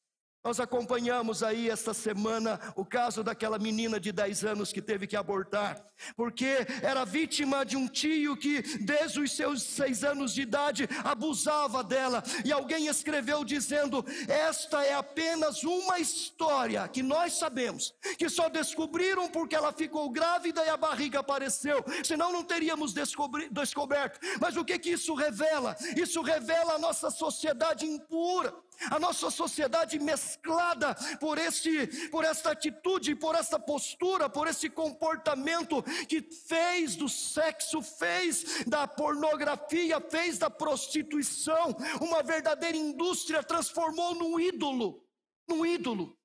Nós 0.43 0.59
acompanhamos 0.59 1.41
aí 1.41 1.69
esta 1.69 1.93
semana 1.93 2.59
o 2.75 2.83
caso 2.83 3.23
daquela 3.23 3.57
menina 3.57 3.97
de 3.97 4.11
10 4.11 4.43
anos 4.43 4.73
que 4.73 4.81
teve 4.81 5.07
que 5.07 5.15
abortar, 5.15 5.81
porque 6.17 6.67
era 6.81 7.05
vítima 7.05 7.65
de 7.65 7.77
um 7.77 7.87
tio 7.87 8.35
que, 8.35 8.61
desde 8.79 9.21
os 9.21 9.31
seus 9.31 9.63
seis 9.63 10.03
anos 10.03 10.33
de 10.33 10.41
idade, 10.41 10.89
abusava 11.01 11.81
dela. 11.81 12.21
E 12.43 12.51
alguém 12.51 12.87
escreveu 12.87 13.45
dizendo: 13.45 14.05
Esta 14.27 14.83
é 14.83 14.93
apenas 14.93 15.63
uma 15.63 15.97
história 15.97 16.89
que 16.89 17.01
nós 17.01 17.35
sabemos, 17.35 17.93
que 18.17 18.27
só 18.27 18.49
descobriram 18.49 19.29
porque 19.29 19.55
ela 19.55 19.71
ficou 19.71 20.09
grávida 20.09 20.65
e 20.65 20.69
a 20.69 20.75
barriga 20.75 21.19
apareceu, 21.19 21.85
senão 22.03 22.33
não 22.33 22.43
teríamos 22.43 22.93
descoberto. 22.93 24.19
Mas 24.41 24.57
o 24.57 24.65
que, 24.65 24.77
que 24.77 24.89
isso 24.89 25.13
revela? 25.13 25.77
Isso 25.95 26.21
revela 26.21 26.73
a 26.73 26.79
nossa 26.79 27.09
sociedade 27.09 27.85
impura 27.85 28.53
a 28.89 28.99
nossa 28.99 29.29
sociedade 29.29 29.99
mesclada 30.33 30.95
por 31.19 31.37
esse, 31.37 31.87
por 32.09 32.23
esta 32.23 32.51
atitude, 32.51 33.15
por 33.15 33.35
esta 33.35 33.59
postura, 33.59 34.29
por 34.29 34.47
esse 34.47 34.69
comportamento 34.69 35.83
que 36.07 36.21
fez 36.21 36.95
do 36.95 37.07
sexo, 37.07 37.81
fez 37.81 38.63
da 38.65 38.87
pornografia, 38.87 39.99
fez 40.01 40.37
da 40.37 40.49
prostituição 40.49 41.75
uma 42.01 42.23
verdadeira 42.23 42.77
indústria, 42.77 43.43
transformou 43.43 44.15
num 44.15 44.39
ídolo, 44.39 45.05
num 45.47 45.65
ídolo, 45.65 46.17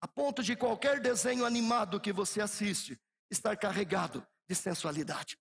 a 0.00 0.08
ponto 0.08 0.42
de 0.42 0.56
qualquer 0.56 1.00
desenho 1.00 1.44
animado 1.44 2.00
que 2.00 2.12
você 2.12 2.40
assiste 2.40 3.00
estar 3.30 3.56
carregado 3.56 4.26
de 4.48 4.54
sensualidade 4.54 5.38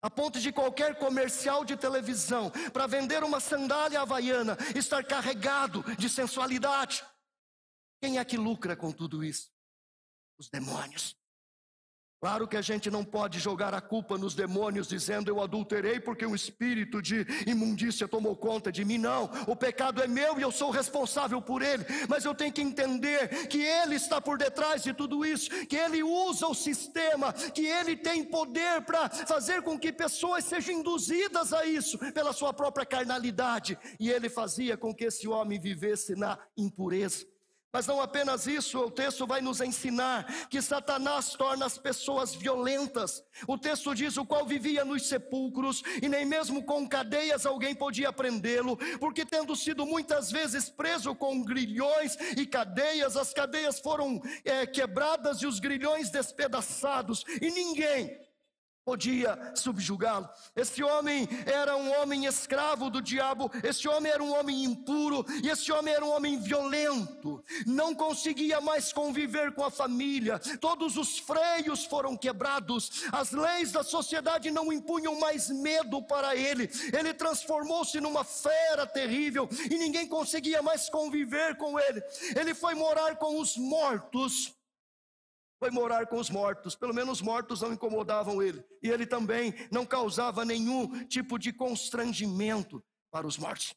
a 0.00 0.08
ponto 0.08 0.38
de 0.40 0.52
qualquer 0.52 0.98
comercial 0.98 1.64
de 1.64 1.76
televisão 1.76 2.50
para 2.72 2.86
vender 2.86 3.24
uma 3.24 3.40
sandália 3.40 4.00
havaiana 4.00 4.56
estar 4.74 5.04
carregado 5.04 5.82
de 5.96 6.08
sensualidade. 6.08 7.04
Quem 8.00 8.18
é 8.18 8.24
que 8.24 8.36
lucra 8.36 8.76
com 8.76 8.92
tudo 8.92 9.24
isso? 9.24 9.50
Os 10.38 10.48
demônios. 10.48 11.16
Claro 12.20 12.48
que 12.48 12.56
a 12.56 12.62
gente 12.62 12.90
não 12.90 13.04
pode 13.04 13.38
jogar 13.38 13.72
a 13.72 13.80
culpa 13.80 14.18
nos 14.18 14.34
demônios 14.34 14.88
dizendo 14.88 15.28
eu 15.28 15.40
adulterei 15.40 16.00
porque 16.00 16.26
um 16.26 16.34
espírito 16.34 17.00
de 17.00 17.24
imundícia 17.46 18.08
tomou 18.08 18.34
conta 18.34 18.72
de 18.72 18.84
mim. 18.84 18.98
Não, 18.98 19.30
o 19.46 19.54
pecado 19.54 20.02
é 20.02 20.08
meu 20.08 20.36
e 20.36 20.42
eu 20.42 20.50
sou 20.50 20.70
responsável 20.70 21.40
por 21.40 21.62
ele. 21.62 21.84
Mas 22.08 22.24
eu 22.24 22.34
tenho 22.34 22.52
que 22.52 22.60
entender 22.60 23.46
que 23.46 23.62
ele 23.62 23.94
está 23.94 24.20
por 24.20 24.36
detrás 24.36 24.82
de 24.82 24.92
tudo 24.92 25.24
isso, 25.24 25.48
que 25.66 25.76
ele 25.76 26.02
usa 26.02 26.48
o 26.48 26.54
sistema, 26.54 27.32
que 27.32 27.66
ele 27.66 27.96
tem 27.96 28.24
poder 28.24 28.82
para 28.82 29.08
fazer 29.08 29.62
com 29.62 29.78
que 29.78 29.92
pessoas 29.92 30.44
sejam 30.44 30.74
induzidas 30.74 31.52
a 31.52 31.64
isso 31.66 31.98
pela 32.12 32.32
sua 32.32 32.52
própria 32.52 32.84
carnalidade. 32.84 33.78
E 34.00 34.10
ele 34.10 34.28
fazia 34.28 34.76
com 34.76 34.92
que 34.92 35.04
esse 35.04 35.28
homem 35.28 35.60
vivesse 35.60 36.16
na 36.16 36.36
impureza. 36.56 37.37
Mas 37.70 37.86
não 37.86 38.00
apenas 38.00 38.46
isso, 38.46 38.78
o 38.78 38.90
texto 38.90 39.26
vai 39.26 39.42
nos 39.42 39.60
ensinar 39.60 40.48
que 40.48 40.62
Satanás 40.62 41.34
torna 41.34 41.66
as 41.66 41.76
pessoas 41.76 42.34
violentas. 42.34 43.22
O 43.46 43.58
texto 43.58 43.94
diz: 43.94 44.16
o 44.16 44.24
qual 44.24 44.46
vivia 44.46 44.86
nos 44.86 45.06
sepulcros, 45.06 45.82
e 46.02 46.08
nem 46.08 46.24
mesmo 46.24 46.62
com 46.64 46.88
cadeias 46.88 47.44
alguém 47.44 47.74
podia 47.74 48.10
prendê-lo, 48.10 48.76
porque 48.98 49.24
tendo 49.24 49.54
sido 49.54 49.84
muitas 49.84 50.30
vezes 50.30 50.70
preso 50.70 51.14
com 51.14 51.42
grilhões 51.42 52.16
e 52.38 52.46
cadeias, 52.46 53.16
as 53.16 53.34
cadeias 53.34 53.78
foram 53.78 54.20
é, 54.44 54.66
quebradas 54.66 55.42
e 55.42 55.46
os 55.46 55.60
grilhões 55.60 56.10
despedaçados, 56.10 57.22
e 57.40 57.50
ninguém 57.50 58.27
podia 58.88 59.38
subjugá-lo. 59.54 60.26
Esse 60.56 60.82
homem 60.82 61.28
era 61.44 61.76
um 61.76 62.00
homem 62.00 62.24
escravo 62.24 62.88
do 62.88 63.02
diabo, 63.02 63.50
esse 63.62 63.86
homem 63.86 64.10
era 64.10 64.24
um 64.24 64.32
homem 64.32 64.64
impuro, 64.64 65.26
e 65.42 65.50
esse 65.50 65.70
homem 65.70 65.92
era 65.92 66.02
um 66.02 66.10
homem 66.10 66.40
violento, 66.40 67.44
não 67.66 67.94
conseguia 67.94 68.62
mais 68.62 68.90
conviver 68.90 69.52
com 69.52 69.62
a 69.62 69.70
família, 69.70 70.38
todos 70.58 70.96
os 70.96 71.18
freios 71.18 71.84
foram 71.84 72.16
quebrados, 72.16 73.04
as 73.12 73.30
leis 73.30 73.72
da 73.72 73.82
sociedade 73.82 74.50
não 74.50 74.72
impunham 74.72 75.20
mais 75.20 75.50
medo 75.50 76.00
para 76.00 76.34
ele, 76.34 76.70
ele 76.90 77.12
transformou-se 77.12 78.00
numa 78.00 78.24
fera 78.24 78.86
terrível 78.86 79.50
e 79.70 79.76
ninguém 79.76 80.06
conseguia 80.08 80.62
mais 80.62 80.88
conviver 80.88 81.58
com 81.58 81.78
ele, 81.78 82.02
ele 82.34 82.54
foi 82.54 82.74
morar 82.74 83.16
com 83.16 83.38
os 83.38 83.54
mortos 83.58 84.57
foi 85.58 85.70
morar 85.70 86.06
com 86.06 86.18
os 86.18 86.30
mortos, 86.30 86.76
pelo 86.76 86.94
menos 86.94 87.18
os 87.18 87.22
mortos 87.22 87.60
não 87.62 87.72
incomodavam 87.72 88.40
ele, 88.40 88.64
e 88.82 88.88
ele 88.88 89.06
também 89.06 89.54
não 89.70 89.84
causava 89.84 90.44
nenhum 90.44 91.04
tipo 91.06 91.38
de 91.38 91.52
constrangimento 91.52 92.82
para 93.10 93.26
os 93.26 93.36
mortos. 93.36 93.74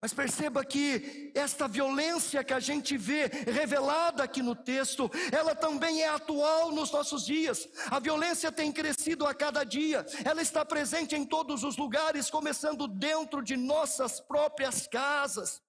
Mas 0.00 0.12
perceba 0.12 0.64
que 0.64 1.32
esta 1.34 1.66
violência 1.66 2.44
que 2.44 2.52
a 2.52 2.60
gente 2.60 2.96
vê 2.96 3.26
revelada 3.26 4.22
aqui 4.22 4.40
no 4.42 4.54
texto, 4.54 5.10
ela 5.32 5.56
também 5.56 6.02
é 6.02 6.08
atual 6.08 6.70
nos 6.70 6.92
nossos 6.92 7.26
dias. 7.26 7.68
A 7.90 7.98
violência 7.98 8.52
tem 8.52 8.70
crescido 8.70 9.26
a 9.26 9.34
cada 9.34 9.64
dia, 9.64 10.06
ela 10.24 10.40
está 10.40 10.64
presente 10.64 11.16
em 11.16 11.24
todos 11.24 11.64
os 11.64 11.76
lugares, 11.76 12.30
começando 12.30 12.86
dentro 12.86 13.42
de 13.42 13.56
nossas 13.56 14.20
próprias 14.20 14.86
casas. 14.86 15.60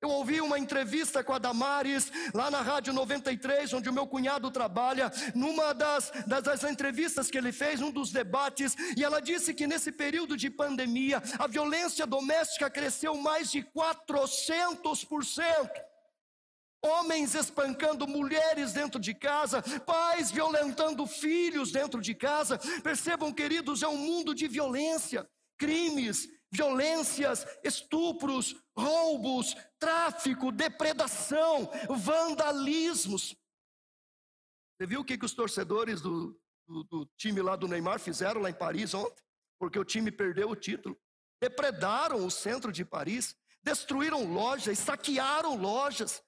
Eu 0.00 0.10
ouvi 0.10 0.40
uma 0.40 0.60
entrevista 0.60 1.24
com 1.24 1.32
a 1.32 1.38
Damares, 1.38 2.12
lá 2.32 2.52
na 2.52 2.62
Rádio 2.62 2.92
93, 2.92 3.72
onde 3.72 3.88
o 3.88 3.92
meu 3.92 4.06
cunhado 4.06 4.48
trabalha, 4.48 5.10
numa 5.34 5.74
das, 5.74 6.12
das, 6.24 6.44
das, 6.44 6.62
entrevistas 6.62 7.28
que 7.28 7.36
ele 7.36 7.50
fez, 7.50 7.82
um 7.82 7.90
dos 7.90 8.12
debates, 8.12 8.76
e 8.96 9.02
ela 9.02 9.20
disse 9.20 9.52
que 9.52 9.66
nesse 9.66 9.90
período 9.90 10.36
de 10.36 10.50
pandemia, 10.50 11.20
a 11.36 11.48
violência 11.48 12.06
doméstica 12.06 12.70
cresceu 12.70 13.16
mais 13.16 13.50
de 13.50 13.64
400%. 13.64 15.68
Homens 16.80 17.34
espancando 17.34 18.06
mulheres 18.06 18.72
dentro 18.72 19.00
de 19.00 19.12
casa, 19.12 19.60
pais 19.80 20.30
violentando 20.30 21.04
filhos 21.08 21.72
dentro 21.72 22.00
de 22.00 22.14
casa. 22.14 22.56
Percebam, 22.84 23.32
queridos, 23.32 23.82
é 23.82 23.88
um 23.88 23.96
mundo 23.96 24.32
de 24.32 24.46
violência, 24.46 25.28
crimes, 25.58 26.28
violências, 26.50 27.46
estupros, 27.62 28.56
roubos, 28.76 29.54
tráfico, 29.78 30.50
depredação, 30.50 31.70
vandalismos. 31.88 33.36
Você 34.76 34.86
viu 34.86 35.00
o 35.00 35.04
que, 35.04 35.18
que 35.18 35.24
os 35.24 35.34
torcedores 35.34 36.00
do, 36.00 36.40
do, 36.66 36.84
do 36.84 37.06
time 37.16 37.42
lá 37.42 37.56
do 37.56 37.68
Neymar 37.68 37.98
fizeram 37.98 38.40
lá 38.40 38.50
em 38.50 38.54
Paris 38.54 38.94
ontem? 38.94 39.22
Porque 39.58 39.78
o 39.78 39.84
time 39.84 40.10
perdeu 40.10 40.48
o 40.50 40.56
título. 40.56 40.98
depredaram 41.40 42.24
o 42.24 42.30
centro 42.30 42.72
de 42.72 42.84
Paris, 42.84 43.36
destruíram 43.62 44.32
lojas, 44.32 44.78
saquearam 44.78 45.56
lojas, 45.56 46.22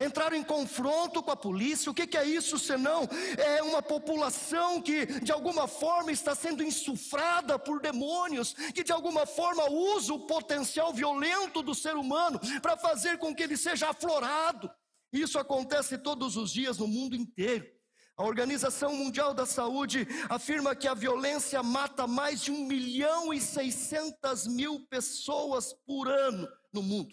entraram 0.00 0.36
em 0.36 0.42
confronto 0.42 1.22
com 1.22 1.30
a 1.30 1.36
polícia. 1.36 1.90
O 1.90 1.94
que, 1.94 2.16
é 2.16 2.24
isso 2.24 2.58
senão 2.58 3.08
é 3.36 3.62
uma 3.62 3.82
população 3.82 4.80
que 4.80 5.06
de 5.20 5.32
alguma 5.32 5.66
forma 5.66 6.12
está 6.12 6.34
sendo 6.34 6.62
insufrada 6.62 7.58
por 7.58 7.80
demônios, 7.80 8.54
que 8.74 8.84
de 8.84 8.92
alguma 8.92 9.26
forma 9.26 9.68
usa 9.70 10.12
o 10.12 10.26
potencial 10.26 10.92
violento 10.92 11.62
do 11.62 11.74
ser 11.74 11.96
humano 11.96 12.40
para 12.60 12.76
fazer 12.76 13.18
com 13.18 13.34
que 13.34 13.42
ele 13.42 13.56
seja 13.56 13.90
aflorado. 13.90 14.70
Isso 15.12 15.38
acontece 15.38 15.96
todos 15.98 16.36
os 16.36 16.52
dias 16.52 16.78
no 16.78 16.88
mundo 16.88 17.14
inteiro. 17.14 17.72
A 18.16 18.24
Organização 18.24 18.94
Mundial 18.94 19.34
da 19.34 19.44
Saúde 19.44 20.06
afirma 20.28 20.76
que 20.76 20.86
a 20.86 20.94
violência 20.94 21.62
mata 21.64 22.06
mais 22.06 22.40
de 22.42 22.52
1 22.52 22.66
milhão 22.66 23.34
e 23.34 23.40
600 23.40 24.46
mil 24.46 24.86
pessoas 24.86 25.72
por 25.84 26.08
ano 26.08 26.48
no 26.72 26.80
mundo. 26.80 27.12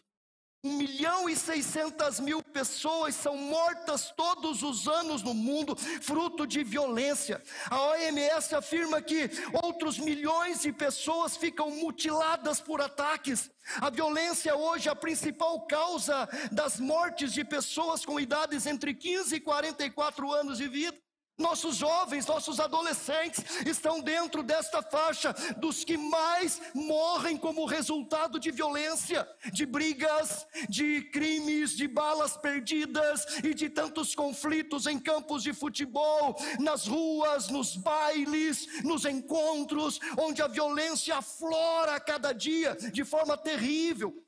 1 0.63 0.77
milhão 0.77 1.27
e 1.27 1.35
600 1.35 2.19
mil 2.19 2.43
pessoas 2.43 3.15
são 3.15 3.35
mortas 3.35 4.13
todos 4.15 4.61
os 4.61 4.87
anos 4.87 5.23
no 5.23 5.33
mundo, 5.33 5.75
fruto 5.75 6.45
de 6.45 6.63
violência. 6.63 7.41
A 7.67 7.81
OMS 7.81 8.53
afirma 8.53 9.01
que 9.01 9.27
outros 9.63 9.97
milhões 9.97 10.61
de 10.61 10.71
pessoas 10.71 11.35
ficam 11.35 11.71
mutiladas 11.71 12.59
por 12.59 12.79
ataques. 12.79 13.49
A 13.81 13.89
violência 13.89 14.55
hoje 14.55 14.87
é 14.87 14.91
a 14.91 14.95
principal 14.95 15.65
causa 15.65 16.29
das 16.51 16.79
mortes 16.79 17.33
de 17.33 17.43
pessoas 17.43 18.05
com 18.05 18.19
idades 18.19 18.67
entre 18.67 18.93
15 18.93 19.35
e 19.35 19.39
44 19.39 20.31
anos 20.31 20.59
de 20.59 20.67
vida. 20.67 20.95
Nossos 21.41 21.75
jovens, 21.75 22.27
nossos 22.27 22.59
adolescentes 22.59 23.43
estão 23.65 23.99
dentro 23.99 24.43
desta 24.43 24.81
faixa 24.81 25.33
dos 25.57 25.83
que 25.83 25.97
mais 25.97 26.61
morrem 26.73 27.35
como 27.35 27.65
resultado 27.65 28.39
de 28.39 28.51
violência, 28.51 29.27
de 29.51 29.65
brigas, 29.65 30.47
de 30.69 31.01
crimes, 31.11 31.75
de 31.75 31.87
balas 31.87 32.37
perdidas 32.37 33.25
e 33.43 33.53
de 33.53 33.69
tantos 33.69 34.13
conflitos 34.13 34.85
em 34.85 34.99
campos 34.99 35.41
de 35.41 35.51
futebol, 35.51 36.35
nas 36.59 36.85
ruas, 36.85 37.49
nos 37.49 37.75
bailes, 37.75 38.83
nos 38.83 39.03
encontros, 39.05 39.99
onde 40.17 40.41
a 40.41 40.47
violência 40.47 41.17
aflora 41.17 41.95
a 41.95 41.99
cada 41.99 42.31
dia 42.33 42.75
de 42.75 43.03
forma 43.03 43.35
terrível. 43.35 44.23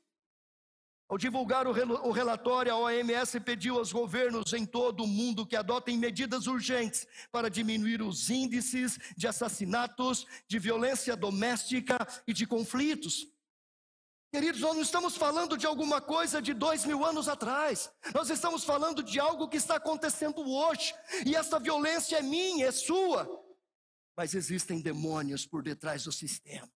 Ao 1.14 1.18
divulgar 1.18 1.68
o 1.68 2.10
relatório, 2.10 2.72
a 2.72 2.76
OMS 2.76 3.38
pediu 3.38 3.78
aos 3.78 3.92
governos 3.92 4.52
em 4.52 4.66
todo 4.66 5.04
o 5.04 5.06
mundo 5.06 5.46
que 5.46 5.54
adotem 5.54 5.96
medidas 5.96 6.48
urgentes 6.48 7.06
para 7.30 7.48
diminuir 7.48 8.02
os 8.02 8.30
índices 8.30 8.98
de 9.16 9.28
assassinatos, 9.28 10.26
de 10.48 10.58
violência 10.58 11.14
doméstica 11.14 12.04
e 12.26 12.32
de 12.32 12.44
conflitos. 12.48 13.28
Queridos, 14.32 14.60
nós 14.60 14.74
não 14.74 14.82
estamos 14.82 15.16
falando 15.16 15.56
de 15.56 15.66
alguma 15.66 16.00
coisa 16.00 16.42
de 16.42 16.52
dois 16.52 16.84
mil 16.84 17.04
anos 17.04 17.28
atrás, 17.28 17.92
nós 18.12 18.28
estamos 18.28 18.64
falando 18.64 19.00
de 19.00 19.20
algo 19.20 19.48
que 19.48 19.56
está 19.56 19.76
acontecendo 19.76 20.40
hoje, 20.40 20.92
e 21.24 21.36
essa 21.36 21.60
violência 21.60 22.16
é 22.16 22.22
minha, 22.22 22.66
é 22.66 22.72
sua, 22.72 23.24
mas 24.16 24.34
existem 24.34 24.80
demônios 24.80 25.46
por 25.46 25.62
detrás 25.62 26.02
do 26.02 26.10
sistema. 26.10 26.68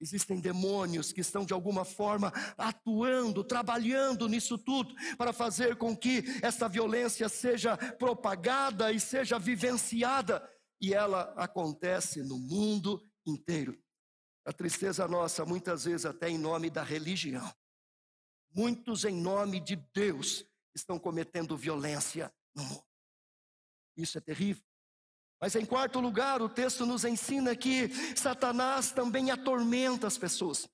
Existem 0.00 0.40
demônios 0.40 1.12
que 1.12 1.20
estão 1.20 1.44
de 1.44 1.52
alguma 1.52 1.84
forma 1.84 2.32
atuando, 2.56 3.44
trabalhando 3.44 4.28
nisso 4.28 4.56
tudo, 4.56 4.94
para 5.18 5.32
fazer 5.32 5.76
com 5.76 5.94
que 5.94 6.24
essa 6.42 6.68
violência 6.68 7.28
seja 7.28 7.76
propagada 7.76 8.90
e 8.90 8.98
seja 8.98 9.38
vivenciada, 9.38 10.48
e 10.80 10.94
ela 10.94 11.34
acontece 11.36 12.22
no 12.22 12.38
mundo 12.38 13.06
inteiro. 13.26 13.78
A 14.46 14.52
tristeza 14.52 15.06
nossa, 15.06 15.44
muitas 15.44 15.84
vezes 15.84 16.06
até 16.06 16.30
em 16.30 16.38
nome 16.38 16.70
da 16.70 16.82
religião. 16.82 17.52
Muitos, 18.54 19.04
em 19.04 19.20
nome 19.20 19.60
de 19.60 19.76
Deus, 19.94 20.46
estão 20.74 20.98
cometendo 20.98 21.56
violência 21.58 22.32
no 22.54 22.64
mundo. 22.64 22.86
Isso 23.96 24.16
é 24.16 24.20
terrível. 24.20 24.69
Mas 25.40 25.56
em 25.56 25.64
quarto 25.64 26.00
lugar, 26.00 26.42
o 26.42 26.48
texto 26.48 26.84
nos 26.84 27.04
ensina 27.04 27.56
que 27.56 27.88
Satanás 28.14 28.92
também 28.92 29.30
atormenta 29.30 30.06
as 30.06 30.18
pessoas 30.18 30.68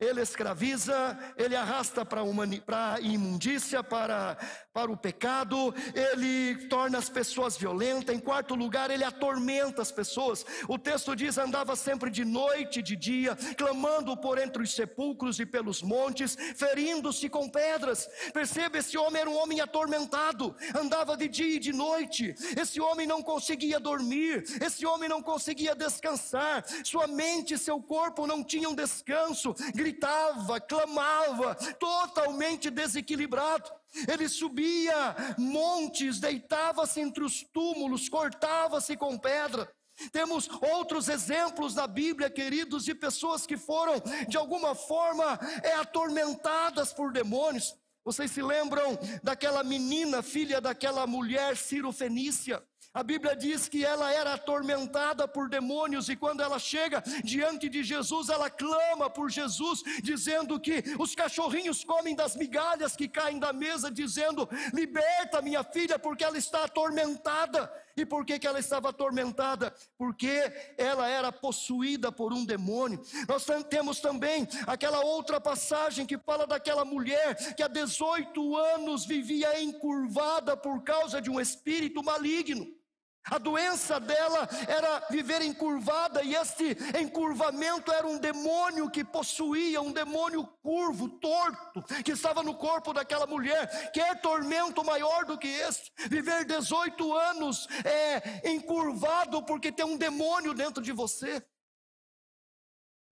ele 0.00 0.20
escraviza, 0.20 1.16
ele 1.36 1.54
arrasta 1.54 2.04
para 2.04 2.22
a 2.22 3.00
imundícia, 3.00 3.84
para, 3.84 4.36
para 4.72 4.90
o 4.90 4.96
pecado, 4.96 5.72
ele 5.94 6.66
torna 6.66 6.98
as 6.98 7.08
pessoas 7.08 7.56
violentas. 7.56 8.14
Em 8.14 8.18
quarto 8.18 8.54
lugar, 8.54 8.90
ele 8.90 9.04
atormenta 9.04 9.80
as 9.80 9.92
pessoas. 9.92 10.44
O 10.68 10.78
texto 10.78 11.14
diz: 11.14 11.38
andava 11.38 11.76
sempre 11.76 12.10
de 12.10 12.24
noite 12.24 12.80
e 12.80 12.82
de 12.82 12.96
dia, 12.96 13.36
clamando 13.56 14.16
por 14.16 14.38
entre 14.38 14.62
os 14.62 14.74
sepulcros 14.74 15.38
e 15.38 15.46
pelos 15.46 15.82
montes, 15.82 16.36
ferindo-se 16.56 17.28
com 17.28 17.48
pedras. 17.48 18.08
Perceba, 18.32 18.78
esse 18.78 18.98
homem 18.98 19.20
era 19.20 19.30
um 19.30 19.36
homem 19.36 19.60
atormentado, 19.60 20.56
andava 20.74 21.16
de 21.16 21.28
dia 21.28 21.56
e 21.56 21.60
de 21.60 21.72
noite. 21.72 22.34
Esse 22.60 22.80
homem 22.80 23.06
não 23.06 23.22
conseguia 23.22 23.78
dormir, 23.78 24.44
esse 24.60 24.84
homem 24.84 25.08
não 25.08 25.22
conseguia 25.22 25.74
descansar, 25.74 26.64
sua 26.84 27.06
mente 27.06 27.54
e 27.54 27.58
seu 27.58 27.80
corpo 27.80 28.26
não 28.26 28.42
tinham 28.42 28.74
descanso, 28.74 29.54
gritava, 29.92 30.58
clamava, 30.60 31.54
totalmente 31.78 32.70
desequilibrado. 32.70 33.70
Ele 34.08 34.28
subia 34.28 35.14
montes, 35.36 36.18
deitava-se 36.18 37.00
entre 37.00 37.22
os 37.22 37.42
túmulos, 37.52 38.08
cortava-se 38.08 38.96
com 38.96 39.18
pedra. 39.18 39.70
Temos 40.10 40.48
outros 40.62 41.08
exemplos 41.08 41.74
na 41.74 41.86
Bíblia, 41.86 42.30
queridos, 42.30 42.84
de 42.84 42.94
pessoas 42.94 43.46
que 43.46 43.58
foram, 43.58 44.02
de 44.26 44.38
alguma 44.38 44.74
forma, 44.74 45.38
é, 45.62 45.74
atormentadas 45.74 46.92
por 46.92 47.12
demônios. 47.12 47.76
Vocês 48.02 48.30
se 48.30 48.42
lembram 48.42 48.98
daquela 49.22 49.62
menina, 49.62 50.22
filha 50.22 50.60
daquela 50.60 51.06
mulher 51.06 51.56
Ciro 51.56 51.92
Fenícia? 51.92 52.62
A 52.94 53.02
Bíblia 53.02 53.34
diz 53.34 53.70
que 53.70 53.86
ela 53.86 54.12
era 54.12 54.34
atormentada 54.34 55.26
por 55.26 55.48
demônios 55.48 56.10
e 56.10 56.16
quando 56.16 56.42
ela 56.42 56.58
chega 56.58 57.02
diante 57.24 57.66
de 57.70 57.82
Jesus, 57.82 58.28
ela 58.28 58.50
clama 58.50 59.08
por 59.08 59.30
Jesus, 59.30 59.82
dizendo 60.02 60.60
que 60.60 60.84
os 60.98 61.14
cachorrinhos 61.14 61.82
comem 61.84 62.14
das 62.14 62.36
migalhas 62.36 62.94
que 62.94 63.08
caem 63.08 63.38
da 63.38 63.50
mesa, 63.50 63.90
dizendo: 63.90 64.46
Liberta 64.74 65.40
minha 65.40 65.64
filha, 65.64 65.98
porque 65.98 66.22
ela 66.22 66.36
está 66.36 66.64
atormentada. 66.64 67.72
E 67.96 68.04
por 68.04 68.26
que, 68.26 68.38
que 68.38 68.46
ela 68.46 68.60
estava 68.60 68.90
atormentada? 68.90 69.74
Porque 69.96 70.52
ela 70.76 71.08
era 71.08 71.32
possuída 71.32 72.12
por 72.12 72.30
um 72.30 72.44
demônio. 72.44 73.02
Nós 73.26 73.46
temos 73.70 74.00
também 74.00 74.46
aquela 74.66 75.00
outra 75.00 75.40
passagem 75.40 76.04
que 76.04 76.18
fala 76.18 76.46
daquela 76.46 76.84
mulher 76.84 77.54
que 77.54 77.62
há 77.62 77.68
18 77.68 78.56
anos 78.56 79.06
vivia 79.06 79.62
encurvada 79.62 80.54
por 80.58 80.82
causa 80.82 81.22
de 81.22 81.30
um 81.30 81.40
espírito 81.40 82.02
maligno. 82.02 82.81
A 83.30 83.38
doença 83.38 84.00
dela 84.00 84.48
era 84.66 85.06
viver 85.08 85.42
encurvada, 85.42 86.22
e 86.22 86.34
este 86.34 86.76
encurvamento 87.00 87.92
era 87.92 88.06
um 88.06 88.18
demônio 88.18 88.90
que 88.90 89.04
possuía, 89.04 89.80
um 89.80 89.92
demônio 89.92 90.44
curvo, 90.60 91.08
torto, 91.08 91.82
que 92.04 92.12
estava 92.12 92.42
no 92.42 92.56
corpo 92.56 92.92
daquela 92.92 93.26
mulher. 93.26 93.92
Quer 93.92 94.20
tormento 94.20 94.84
maior 94.84 95.24
do 95.24 95.38
que 95.38 95.46
este? 95.46 95.92
Viver 96.08 96.44
18 96.44 97.16
anos 97.16 97.68
é, 97.84 98.50
encurvado 98.50 99.44
porque 99.44 99.70
tem 99.70 99.84
um 99.84 99.96
demônio 99.96 100.52
dentro 100.52 100.82
de 100.82 100.92
você. 100.92 101.38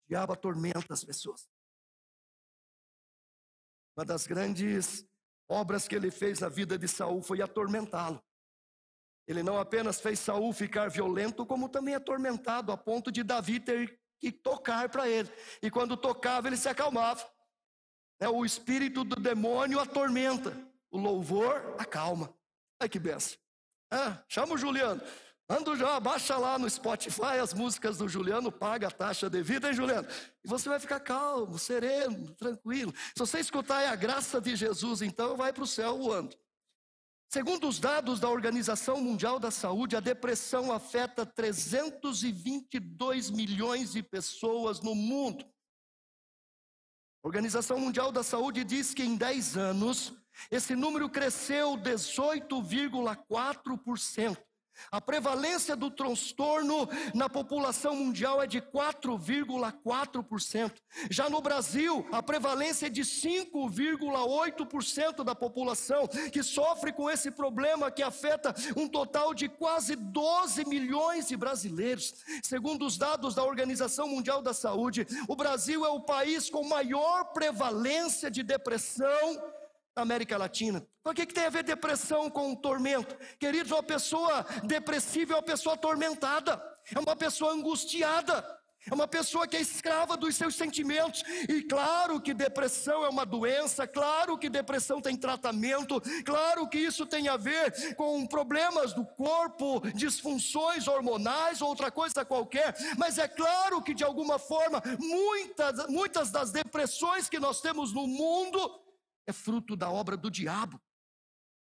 O 0.06 0.08
diabo 0.08 0.34
atormenta 0.34 0.94
as 0.94 1.04
pessoas. 1.04 1.50
Uma 3.98 4.06
das 4.06 4.26
grandes 4.26 5.06
obras 5.50 5.88
que 5.88 5.96
ele 5.96 6.12
fez 6.12 6.40
na 6.40 6.48
vida 6.48 6.78
de 6.78 6.88
Saul 6.88 7.22
foi 7.22 7.42
atormentá-lo. 7.42 8.24
Ele 9.28 9.44
não 9.44 9.60
apenas 9.60 10.00
fez 10.00 10.20
Saul 10.20 10.54
ficar 10.54 10.90
violento, 10.90 11.46
como 11.46 11.68
também 11.68 11.94
atormentado, 11.94 12.72
a 12.72 12.78
ponto 12.78 13.12
de 13.12 13.24
Davi 13.24 13.60
ter 13.60 14.00
que 14.20 14.32
tocar 14.32 14.88
para 14.90 15.08
ele. 15.08 15.30
E 15.62 15.70
quando 15.70 15.98
tocava, 15.98 16.48
ele 16.48 16.58
se 16.58 16.70
acalmava. 16.70 17.26
É, 18.20 18.30
o 18.30 18.46
espírito 18.46 19.04
do 19.04 19.18
demônio 19.18 19.80
atormenta, 19.80 20.58
o 20.90 20.98
louvor 20.98 21.76
acalma. 21.78 22.34
Ai 22.80 22.88
que 22.88 22.98
benção. 22.98 23.38
Ah, 23.92 24.24
chama 24.28 24.56
o 24.56 24.58
Juliano. 24.58 25.02
Anda 25.50 25.78
já, 25.78 25.98
baixa 26.00 26.36
lá 26.36 26.60
no 26.60 26.70
Spotify 26.70 27.40
as 27.42 27.54
músicas 27.54 27.98
do 27.98 28.10
Juliano, 28.10 28.52
paga 28.52 28.88
a 28.88 28.92
taxa 28.92 29.30
devida, 29.30 29.70
hein, 29.70 29.74
Juliano? 29.74 30.08
E 30.44 30.48
você 30.48 30.68
vai 30.68 30.78
ficar 30.78 31.00
calmo, 31.00 31.58
sereno, 31.58 32.34
tranquilo. 32.36 32.94
Se 33.16 33.20
você 33.20 33.40
escutar 33.40 33.82
é 33.82 33.88
a 33.88 33.96
graça 33.96 34.42
de 34.42 34.56
Jesus, 34.58 35.02
então 35.02 35.38
vai 35.38 35.54
para 35.54 35.64
o 35.64 35.68
céu 35.68 35.98
voando. 35.98 36.36
Segundo 37.30 37.68
os 37.68 37.78
dados 37.78 38.22
da 38.22 38.30
Organização 38.30 39.02
Mundial 39.02 39.38
da 39.38 39.52
Saúde, 39.52 39.98
a 39.98 40.00
depressão 40.00 40.72
afeta 40.72 41.26
322 41.26 43.30
milhões 43.30 43.92
de 43.92 44.02
pessoas 44.02 44.80
no 44.80 44.96
mundo. 44.96 45.44
A 47.22 47.28
Organização 47.28 47.80
Mundial 47.80 48.14
da 48.14 48.24
Saúde 48.24 48.64
diz 48.64 48.94
que 48.94 49.04
em 49.04 49.18
10 49.18 49.58
anos, 49.58 50.14
esse 50.50 50.74
número 50.74 51.10
cresceu 51.10 51.76
18,4%. 51.76 54.47
A 54.92 55.02
prevalência 55.02 55.76
do 55.76 55.92
transtorno 55.92 56.88
na 57.14 57.30
população 57.30 57.96
mundial 57.96 58.42
é 58.42 58.48
de 58.48 58.62
4,4%. 58.62 60.72
Já 61.10 61.30
no 61.30 61.42
Brasil, 61.42 62.08
a 62.12 62.24
prevalência 62.24 62.88
é 62.88 62.90
de 62.90 63.02
5,8% 63.02 65.24
da 65.24 65.36
população 65.36 66.08
que 66.32 66.42
sofre 66.42 66.94
com 66.94 67.10
esse 67.10 67.30
problema 67.32 67.92
que 67.92 68.04
afeta 68.04 68.56
um 68.76 68.88
total 68.88 69.34
de 69.34 69.50
quase 69.50 69.96
12 69.96 70.66
milhões 70.66 71.28
de 71.28 71.36
brasileiros. 71.36 72.14
Segundo 72.44 72.86
os 72.86 72.96
dados 72.98 73.34
da 73.36 73.44
Organização 73.44 74.08
Mundial 74.08 74.42
da 74.42 74.54
Saúde, 74.54 75.06
o 75.28 75.36
Brasil 75.36 75.86
é 75.86 75.90
o 75.90 76.00
país 76.02 76.50
com 76.50 76.64
maior 76.64 77.26
prevalência 77.34 78.32
de 78.32 78.44
depressão 78.44 79.57
América 80.02 80.38
Latina. 80.38 80.86
Então, 81.00 81.12
o 81.12 81.16
que, 81.16 81.26
que 81.26 81.34
tem 81.34 81.46
a 81.46 81.50
ver 81.50 81.64
depressão 81.64 82.30
com 82.30 82.56
tormento? 82.56 83.16
Queridos, 83.40 83.72
uma 83.72 83.84
pessoa 83.84 84.46
depressiva 84.64 85.34
é 85.34 85.36
uma 85.38 85.44
pessoa 85.44 85.76
atormentada, 85.76 86.62
é 86.94 87.00
uma 87.00 87.16
pessoa 87.16 87.54
angustiada, 87.54 88.46
é 88.90 88.94
uma 88.94 89.08
pessoa 89.08 89.48
que 89.48 89.58
é 89.58 89.62
escrava 89.62 90.16
dos 90.16 90.36
seus 90.36 90.56
sentimentos. 90.56 91.24
E 91.50 91.62
claro 91.64 92.22
que 92.22 92.34
depressão 92.34 93.04
é 93.04 93.10
uma 93.10 93.26
doença, 93.26 93.86
claro 93.86 94.38
que 94.38 94.50
depressão 94.50 95.02
tem 95.02 95.16
tratamento, 95.16 96.02
claro 96.24 96.68
que 96.70 96.78
isso 96.78 97.06
tem 97.06 97.28
a 97.28 97.36
ver 97.36 97.96
com 97.96 98.26
problemas 98.26 98.94
do 98.94 99.06
corpo, 99.06 99.82
disfunções 99.94 100.88
hormonais, 100.88 101.62
outra 101.62 101.92
coisa 101.92 102.24
qualquer, 102.24 102.76
mas 102.98 103.18
é 103.18 103.28
claro 103.28 103.82
que 103.82 103.94
de 103.94 104.04
alguma 104.04 104.40
forma, 104.40 104.82
muitas, 105.00 105.88
muitas 105.88 106.32
das 106.32 106.52
depressões 106.52 107.28
que 107.28 107.40
nós 107.40 107.60
temos 107.60 107.94
no 107.94 108.08
mundo 108.08 108.87
é 109.28 109.34
fruto 109.34 109.76
da 109.76 109.92
obra 109.92 110.16
do 110.16 110.32
diabo. 110.32 110.82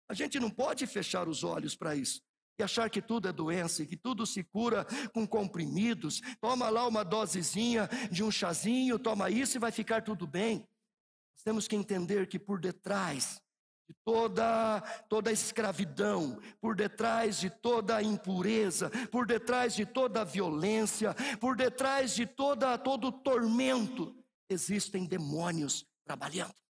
A 0.08 0.14
gente 0.14 0.40
não 0.40 0.48
pode 0.48 0.86
fechar 0.86 1.28
os 1.28 1.44
olhos 1.44 1.76
para 1.76 1.94
isso 1.94 2.22
e 2.58 2.62
achar 2.62 2.88
que 2.88 3.02
tudo 3.02 3.28
é 3.28 3.32
doença 3.32 3.82
e 3.82 3.86
que 3.86 3.96
tudo 3.96 4.24
se 4.24 4.42
cura 4.42 4.86
com 5.12 5.26
comprimidos. 5.26 6.20
Toma 6.40 6.70
lá 6.70 6.86
uma 6.86 7.04
dosezinha 7.04 7.88
de 8.10 8.24
um 8.24 8.30
chazinho, 8.30 8.98
toma 8.98 9.28
isso 9.28 9.56
e 9.56 9.60
vai 9.60 9.70
ficar 9.70 10.02
tudo 10.02 10.26
bem. 10.26 10.58
Nós 10.58 11.42
temos 11.44 11.68
que 11.68 11.76
entender 11.76 12.26
que 12.26 12.38
por 12.38 12.60
detrás 12.60 13.40
de 13.88 13.94
toda 14.04 14.80
toda 15.08 15.32
escravidão, 15.32 16.40
por 16.60 16.74
detrás 16.74 17.38
de 17.38 17.50
toda 17.50 18.02
impureza, 18.02 18.90
por 19.10 19.26
detrás 19.26 19.74
de 19.74 19.86
toda 19.86 20.24
violência, 20.24 21.14
por 21.40 21.56
detrás 21.56 22.14
de 22.14 22.26
toda 22.26 22.76
todo 22.78 23.12
tormento, 23.12 24.16
existem 24.50 25.06
demônios 25.06 25.86
trabalhando 26.04 26.67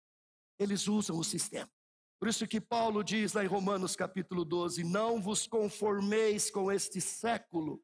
eles 0.59 0.89
usam 0.89 1.19
o 1.19 1.25
sistema. 1.25 1.71
Por 2.19 2.29
isso 2.29 2.47
que 2.47 2.61
Paulo 2.61 3.05
diz 3.05 3.33
lá 3.33 3.45
em 3.45 3.47
Romanos 3.47 3.95
capítulo 3.95 4.45
12: 4.45 4.83
Não 4.83 5.21
vos 5.21 5.47
conformeis 5.47 6.51
com 6.51 6.71
este 6.71 7.01
século, 7.01 7.81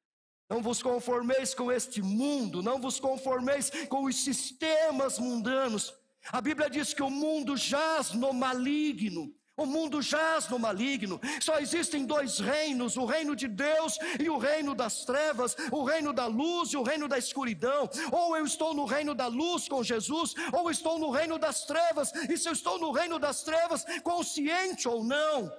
não 0.51 0.61
vos 0.61 0.83
conformeis 0.83 1.55
com 1.55 1.71
este 1.71 2.03
mundo, 2.03 2.63
não 2.63 2.81
vos 2.81 2.99
conformeis 2.99 3.71
com 3.89 4.05
os 4.05 4.17
sistemas 4.17 5.19
mundanos. 5.19 5.95
A 6.33 6.41
Bíblia 6.41 6.69
diz 6.69 6.93
que 6.93 7.03
o 7.03 7.11
mundo 7.11 7.57
jaz 7.57 8.13
no 8.13 8.33
maligno. 8.33 9.33
O 9.57 9.67
mundo 9.67 10.03
jaz 10.03 10.49
no 10.49 10.59
maligno. 10.59 11.21
Só 11.41 11.59
existem 11.59 12.05
dois 12.05 12.39
reinos: 12.39 12.97
o 12.97 13.05
reino 13.05 13.37
de 13.37 13.47
Deus 13.47 13.97
e 14.21 14.29
o 14.29 14.37
reino 14.37 14.75
das 14.75 15.05
trevas, 15.05 15.57
o 15.71 15.85
reino 15.85 16.13
da 16.13 16.27
luz 16.27 16.71
e 16.71 16.77
o 16.77 16.83
reino 16.83 17.07
da 17.07 17.19
escuridão. 17.19 17.89
Ou 18.11 18.37
eu 18.37 18.45
estou 18.45 18.75
no 18.75 18.85
reino 18.85 19.15
da 19.15 19.27
luz 19.27 19.69
com 19.69 19.83
Jesus, 19.83 20.35
ou 20.53 20.71
estou 20.71 20.99
no 20.99 21.11
reino 21.11 21.39
das 21.39 21.65
trevas. 21.65 22.13
E 22.29 22.37
se 22.37 22.49
eu 22.49 22.53
estou 22.53 22.79
no 22.79 22.91
reino 22.91 23.19
das 23.19 23.43
trevas, 23.43 23.85
consciente 24.03 24.89
ou 24.89 25.05
não, 25.05 25.53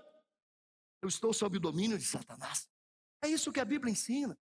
eu 1.01 1.07
estou 1.07 1.33
sob 1.33 1.57
o 1.57 1.61
domínio 1.61 1.97
de 1.97 2.05
Satanás. 2.05 2.67
É 3.23 3.29
isso 3.29 3.51
que 3.51 3.59
a 3.59 3.65
Bíblia 3.65 3.91
ensina. 3.91 4.37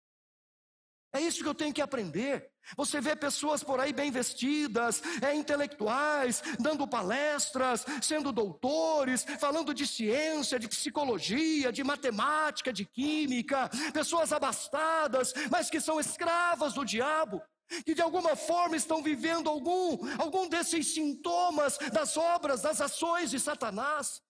É 1.14 1.20
isso 1.20 1.44
que 1.44 1.48
eu 1.48 1.54
tenho 1.54 1.72
que 1.72 1.80
aprender. 1.80 2.50
Você 2.76 3.00
vê 3.00 3.14
pessoas 3.14 3.62
por 3.62 3.78
aí 3.78 3.92
bem 3.92 4.10
vestidas, 4.10 5.00
é, 5.22 5.32
intelectuais, 5.32 6.42
dando 6.58 6.88
palestras, 6.88 7.86
sendo 8.02 8.32
doutores, 8.32 9.24
falando 9.38 9.72
de 9.72 9.86
ciência, 9.86 10.58
de 10.58 10.66
psicologia, 10.66 11.70
de 11.70 11.84
matemática, 11.84 12.72
de 12.72 12.84
química, 12.84 13.70
pessoas 13.92 14.32
abastadas, 14.32 15.32
mas 15.52 15.70
que 15.70 15.80
são 15.80 16.00
escravas 16.00 16.74
do 16.74 16.84
diabo, 16.84 17.40
que 17.86 17.94
de 17.94 18.02
alguma 18.02 18.34
forma 18.34 18.74
estão 18.74 19.00
vivendo 19.00 19.48
algum, 19.48 19.98
algum 20.18 20.48
desses 20.48 20.94
sintomas 20.94 21.78
das 21.92 22.16
obras, 22.16 22.62
das 22.62 22.80
ações 22.80 23.30
de 23.30 23.38
Satanás. 23.38 24.20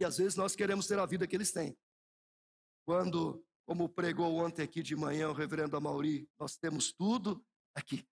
E 0.00 0.04
às 0.04 0.16
vezes 0.16 0.34
nós 0.34 0.56
queremos 0.56 0.86
ter 0.86 0.98
a 0.98 1.04
vida 1.04 1.26
que 1.26 1.36
eles 1.36 1.52
têm. 1.52 1.76
Quando 2.86 3.44
como 3.72 3.88
pregou 3.88 4.36
ontem 4.36 4.62
aqui 4.62 4.82
de 4.82 4.94
manhã 4.94 5.30
o 5.30 5.32
reverendo 5.32 5.74
Amauri, 5.74 6.28
nós 6.38 6.58
temos 6.58 6.92
tudo 6.92 7.42
aqui. 7.74 8.06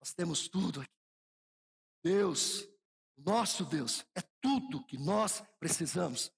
Nós 0.00 0.12
temos 0.12 0.48
tudo 0.48 0.80
aqui. 0.80 0.92
Deus, 2.02 2.68
nosso 3.16 3.64
Deus, 3.64 4.04
é 4.12 4.20
tudo 4.40 4.84
que 4.86 4.98
nós 4.98 5.40
precisamos. 5.60 6.32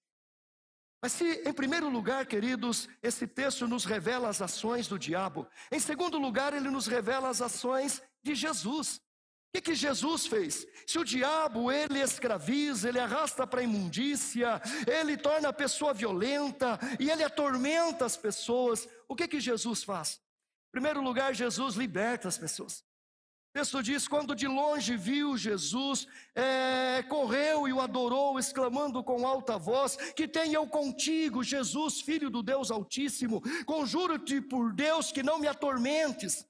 Mas 1.02 1.12
se, 1.12 1.24
em 1.48 1.54
primeiro 1.54 1.88
lugar, 1.88 2.26
queridos, 2.26 2.86
esse 3.02 3.26
texto 3.26 3.66
nos 3.66 3.86
revela 3.86 4.28
as 4.28 4.42
ações 4.42 4.86
do 4.86 4.98
diabo, 4.98 5.48
em 5.72 5.80
segundo 5.80 6.18
lugar, 6.18 6.52
ele 6.52 6.68
nos 6.68 6.86
revela 6.86 7.30
as 7.30 7.40
ações 7.40 8.02
de 8.22 8.34
Jesus 8.34 9.00
que, 9.56 9.60
que 9.60 9.74
Jesus 9.74 10.26
fez? 10.26 10.66
Se 10.86 10.98
o 10.98 11.04
diabo 11.04 11.70
ele 11.72 12.00
escraviza, 12.00 12.88
ele 12.88 12.98
arrasta 12.98 13.46
para 13.46 13.60
a 13.60 13.64
imundícia, 13.64 14.60
ele 14.86 15.16
torna 15.16 15.48
a 15.48 15.52
pessoa 15.52 15.94
violenta 15.94 16.78
e 17.00 17.10
ele 17.10 17.24
atormenta 17.24 18.04
as 18.04 18.16
pessoas, 18.16 18.88
o 19.08 19.16
que, 19.16 19.26
que 19.26 19.40
Jesus 19.40 19.82
faz? 19.82 20.20
Em 20.68 20.72
primeiro 20.72 21.00
lugar, 21.00 21.34
Jesus 21.34 21.74
liberta 21.74 22.28
as 22.28 22.36
pessoas. 22.36 22.80
O 22.80 23.58
texto 23.58 23.82
diz: 23.82 24.06
quando 24.06 24.34
de 24.34 24.46
longe 24.46 24.96
viu 24.96 25.36
Jesus, 25.38 26.06
é, 26.34 27.02
correu 27.04 27.66
e 27.66 27.72
o 27.72 27.80
adorou, 27.80 28.38
exclamando 28.38 29.02
com 29.02 29.26
alta 29.26 29.58
voz: 29.58 29.96
Que 30.14 30.28
tenha 30.28 30.56
eu 30.56 30.66
contigo, 30.66 31.42
Jesus, 31.42 32.02
filho 32.02 32.28
do 32.28 32.42
Deus 32.42 32.70
Altíssimo, 32.70 33.40
conjuro-te 33.64 34.42
por 34.42 34.74
Deus 34.74 35.10
que 35.10 35.22
não 35.22 35.38
me 35.38 35.48
atormentes. 35.48 36.46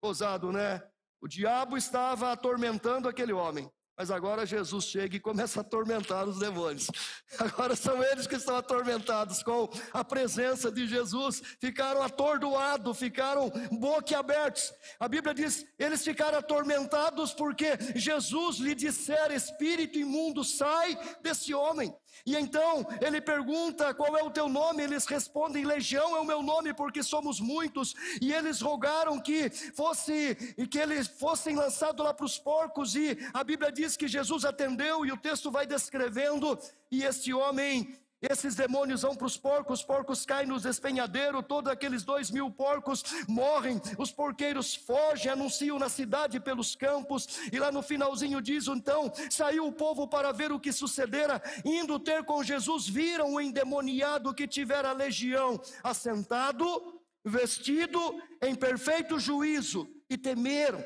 Ousado, 0.00 0.52
né? 0.52 0.80
O 1.20 1.28
diabo 1.28 1.76
estava 1.76 2.32
atormentando 2.32 3.08
aquele 3.08 3.32
homem. 3.32 3.70
Mas 4.00 4.10
agora 4.10 4.46
Jesus 4.46 4.86
chega 4.86 5.16
e 5.16 5.20
começa 5.20 5.60
a 5.60 5.62
atormentar 5.62 6.26
os 6.26 6.38
demônios. 6.38 6.86
Agora 7.38 7.76
são 7.76 8.02
eles 8.02 8.26
que 8.26 8.36
estão 8.36 8.56
atormentados 8.56 9.42
com 9.42 9.68
a 9.92 10.02
presença 10.02 10.72
de 10.72 10.86
Jesus. 10.86 11.42
Ficaram 11.60 12.02
atordoados, 12.02 12.98
ficaram 12.98 13.52
boquiabertos. 13.70 14.72
A 14.98 15.06
Bíblia 15.06 15.34
diz: 15.34 15.66
eles 15.78 16.02
ficaram 16.02 16.38
atormentados 16.38 17.34
porque 17.34 17.76
Jesus 17.94 18.56
lhe 18.56 18.74
dissera: 18.74 19.34
Espírito 19.34 19.98
imundo, 19.98 20.42
sai 20.44 20.98
desse 21.20 21.52
homem. 21.52 21.94
E 22.26 22.36
então 22.36 22.86
ele 23.00 23.20
pergunta: 23.20 23.94
Qual 23.94 24.16
é 24.16 24.22
o 24.22 24.30
teu 24.30 24.48
nome? 24.48 24.82
Eles 24.82 25.06
respondem: 25.06 25.64
Legião 25.64 26.16
é 26.16 26.20
o 26.20 26.24
meu 26.24 26.42
nome, 26.42 26.74
porque 26.74 27.02
somos 27.02 27.40
muitos. 27.40 27.94
E 28.20 28.32
eles 28.32 28.60
rogaram 28.60 29.18
que 29.20 29.50
fosse 29.74 30.36
que 30.70 30.78
eles 30.78 31.08
fossem 31.08 31.56
lançados 31.56 32.04
lá 32.04 32.12
para 32.12 32.26
os 32.26 32.38
porcos. 32.38 32.94
E 32.94 33.18
a 33.32 33.42
Bíblia 33.42 33.72
diz 33.72 33.96
que 33.96 34.08
Jesus 34.08 34.44
atendeu, 34.44 35.04
e 35.04 35.12
o 35.12 35.16
texto 35.16 35.50
vai 35.50 35.66
descrevendo. 35.66 36.58
E 36.90 37.02
este 37.04 37.32
homem 37.32 37.96
esses 38.20 38.54
demônios 38.54 39.02
vão 39.02 39.14
para 39.14 39.26
os 39.26 39.36
porcos, 39.36 39.80
os 39.80 39.84
porcos 39.84 40.26
caem 40.26 40.46
nos 40.46 40.62
despenhadeiros, 40.62 41.44
todos 41.48 41.72
aqueles 41.72 42.02
dois 42.02 42.30
mil 42.30 42.50
porcos 42.50 43.02
morrem, 43.26 43.80
os 43.96 44.12
porqueiros 44.12 44.74
fogem, 44.74 45.32
anunciam 45.32 45.78
na 45.78 45.88
cidade 45.88 46.38
pelos 46.38 46.76
campos, 46.76 47.40
e 47.50 47.58
lá 47.58 47.72
no 47.72 47.82
finalzinho 47.82 48.42
diz: 48.42 48.66
então 48.66 49.10
saiu 49.30 49.66
o 49.66 49.72
povo 49.72 50.06
para 50.06 50.32
ver 50.32 50.52
o 50.52 50.60
que 50.60 50.72
sucedera, 50.72 51.42
indo 51.64 51.98
ter 51.98 52.24
com 52.24 52.44
Jesus, 52.44 52.86
viram 52.86 53.32
o 53.34 53.40
endemoniado 53.40 54.34
que 54.34 54.46
tivera 54.46 54.90
a 54.90 54.94
legião 54.94 55.60
assentado, 55.82 57.00
vestido 57.24 58.22
em 58.42 58.54
perfeito 58.54 59.18
juízo, 59.18 59.88
e 60.10 60.18
temeram. 60.18 60.84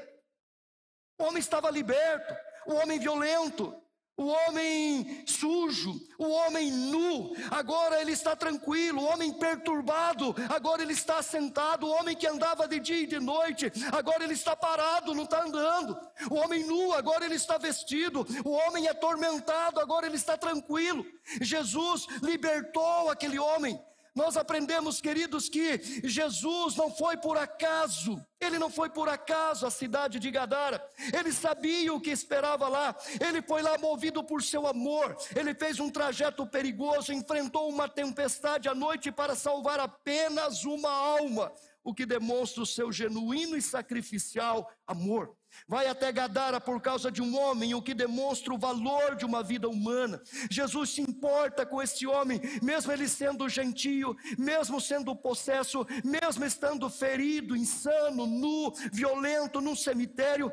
O 1.19 1.25
homem 1.25 1.39
estava 1.39 1.71
liberto, 1.71 2.35
o 2.67 2.75
homem 2.75 2.99
violento, 2.99 3.75
o 4.17 4.27
homem 4.27 5.25
sujo, 5.27 6.01
o 6.19 6.29
homem 6.29 6.71
nu, 6.71 7.35
agora 7.51 8.01
ele 8.01 8.13
está 8.13 8.37
tranquilo, 8.37 9.03
o 9.03 9.05
homem 9.07 9.33
perturbado, 9.33 10.35
agora 10.49 10.83
ele 10.83 10.93
está 10.93 11.21
sentado, 11.21 11.87
o 11.87 11.91
homem 11.91 12.15
que 12.15 12.27
andava 12.27 12.69
de 12.69 12.79
dia 12.79 13.01
e 13.03 13.07
de 13.07 13.19
noite, 13.19 13.73
agora 13.93 14.23
ele 14.23 14.35
está 14.35 14.55
parado, 14.55 15.15
não 15.15 15.25
está 15.25 15.43
andando, 15.43 15.99
o 16.31 16.37
homem 16.37 16.65
nu, 16.65 16.93
agora 16.93 17.25
ele 17.25 17.35
está 17.35 17.59
vestido, 17.59 18.25
o 18.45 18.51
homem 18.51 18.87
atormentado, 18.87 19.81
agora 19.81 20.07
ele 20.07 20.17
está 20.17 20.37
tranquilo. 20.37 21.05
Jesus 21.41 22.07
libertou 22.23 23.11
aquele 23.11 23.39
homem, 23.39 23.81
Nós 24.15 24.37
aprendemos, 24.37 25.01
queridos, 25.01 25.49
que 25.49 25.81
Jesus 26.05 26.77
não 26.77 26.89
foi 26.89 27.17
por 27.17 27.37
acaso, 27.37 28.25
ele 28.41 28.61
não 28.61 28.71
foi 28.71 28.89
por 28.89 29.09
acaso 29.09 29.67
à 29.67 29.71
cidade 29.73 30.21
de 30.21 30.31
Gadara, 30.31 30.81
ele 31.13 31.33
sabia 31.33 31.93
o 31.93 32.01
que 32.01 32.11
esperava 32.11 32.69
lá, 32.69 32.97
ele 33.21 33.43
foi 33.43 33.61
lá 33.61 33.77
movido 33.77 34.23
por 34.23 34.41
seu 34.41 34.69
amor, 34.69 35.17
ele 35.35 35.53
fez 35.53 35.81
um 35.81 35.91
trajeto 35.91 36.47
perigoso, 36.47 37.13
enfrentou 37.13 37.69
uma 37.69 37.89
tempestade 37.89 38.69
à 38.69 38.75
noite 38.75 39.11
para 39.11 39.35
salvar 39.35 39.81
apenas 39.81 40.65
uma 40.65 40.91
alma, 40.91 41.53
o 41.83 41.93
que 41.93 42.07
demonstra 42.07 42.63
o 42.63 42.67
seu 42.67 42.93
genuíno 42.93 43.57
e 43.57 43.63
sacrificial 43.63 44.71
amor 44.87 45.37
vai 45.67 45.87
até 45.87 46.13
Gadara 46.13 46.61
por 46.61 46.81
causa 46.81 47.11
de 47.11 47.23
um 47.23 47.39
homem, 47.39 47.75
o 47.75 47.83
que 47.83 47.95
demonstra 47.95 48.53
o 48.53 48.59
valor 48.59 49.17
de 49.17 49.25
uma 49.25 49.43
vida 49.43 49.69
humana. 49.69 50.21
Jesus 50.51 50.91
se 50.91 51.01
importa 51.01 51.65
com 51.65 51.83
esse 51.83 52.07
homem, 52.07 52.41
mesmo 52.63 52.93
ele 52.93 53.09
sendo 53.09 53.49
gentio, 53.49 54.17
mesmo 54.39 54.81
sendo 54.81 55.15
possesso, 55.15 55.87
mesmo 56.05 56.45
estando 56.45 56.89
ferido, 56.91 57.57
insano, 57.57 58.27
nu, 58.27 58.73
violento, 58.93 59.61
num 59.61 59.77
cemitério. 59.77 60.51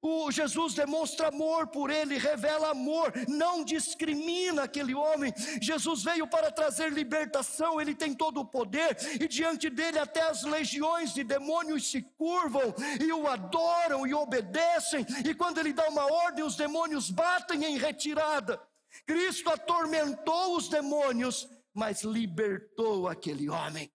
O 0.00 0.30
Jesus 0.30 0.74
demonstra 0.74 1.28
amor 1.28 1.68
por 1.68 1.90
ele, 1.90 2.18
revela 2.18 2.70
amor, 2.70 3.12
não 3.28 3.64
discrimina 3.64 4.64
aquele 4.64 4.94
homem. 4.94 5.32
Jesus 5.60 6.02
veio 6.02 6.26
para 6.26 6.50
trazer 6.50 6.92
libertação, 6.92 7.80
ele 7.80 7.94
tem 7.94 8.14
todo 8.14 8.40
o 8.40 8.44
poder, 8.44 8.96
e 9.20 9.26
diante 9.26 9.68
dele 9.68 9.98
até 9.98 10.22
as 10.22 10.42
legiões 10.42 11.12
de 11.12 11.24
demônios 11.24 11.90
se 11.90 12.02
curvam 12.02 12.74
e 13.00 13.12
o 13.12 13.26
adoram 13.26 14.06
e 14.06 14.14
obedecem 14.14 14.41
obedecem, 14.42 15.06
e 15.24 15.34
quando 15.34 15.58
ele 15.58 15.72
dá 15.72 15.88
uma 15.88 16.04
ordem, 16.04 16.44
os 16.44 16.56
demônios 16.56 17.10
batem 17.10 17.64
em 17.64 17.78
retirada. 17.78 18.60
Cristo 19.06 19.48
atormentou 19.48 20.56
os 20.56 20.68
demônios, 20.68 21.48
mas 21.72 22.02
libertou 22.02 23.08
aquele 23.08 23.48
homem. 23.48 23.90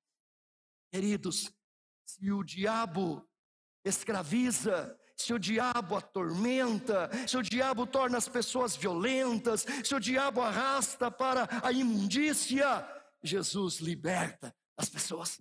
Queridos, 0.92 1.52
se 2.06 2.32
o 2.32 2.44
diabo 2.44 3.28
escraviza, 3.86 4.98
se 5.16 5.34
o 5.34 5.40
diabo 5.40 5.96
atormenta, 5.96 7.10
se 7.28 7.38
o 7.38 7.44
diabo 7.44 7.86
torna 7.86 8.18
as 8.18 8.28
pessoas 8.28 8.76
violentas, 8.76 9.66
se 9.84 9.94
o 9.94 10.00
diabo 10.00 10.42
arrasta 10.42 11.12
para 11.12 11.48
a 11.64 11.72
imundícia, 11.72 12.88
Jesus 13.24 13.80
liberta 13.80 14.56
as 14.78 14.90
pessoas. 14.90 15.40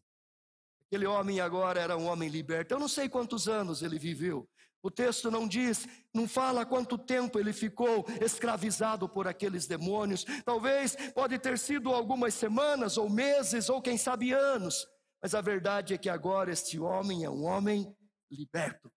Aquele 0.87 1.07
homem 1.07 1.41
agora 1.41 1.81
era 1.81 1.97
um 1.97 2.07
homem 2.07 2.29
liberto. 2.29 2.73
Eu 2.73 2.79
não 2.79 2.89
sei 2.89 3.09
quantos 3.09 3.49
anos 3.49 3.83
ele 3.83 3.99
viveu, 3.99 4.49
o 4.83 4.91
texto 4.91 5.31
não 5.31 5.49
diz, 5.49 5.87
não 6.15 6.29
fala 6.29 6.65
quanto 6.65 6.97
tempo 6.97 7.39
ele 7.39 7.53
ficou 7.53 8.05
escravizado 8.21 9.09
por 9.09 9.27
aqueles 9.27 9.67
demônios. 9.67 10.25
Talvez 10.45 10.97
pode 11.13 11.39
ter 11.39 11.59
sido 11.59 11.93
algumas 11.93 12.35
semanas 12.35 12.97
ou 12.97 13.11
meses 13.11 13.69
ou 13.69 13.83
quem 13.83 13.99
sabe 13.99 14.33
anos. 14.33 14.87
Mas 15.23 15.35
a 15.35 15.41
verdade 15.41 15.95
é 15.95 15.99
que 15.99 16.09
agora 16.09 16.53
este 16.53 16.79
homem 16.79 17.25
é 17.25 17.31
um 17.31 17.45
homem 17.45 17.97
liberto. 18.31 18.93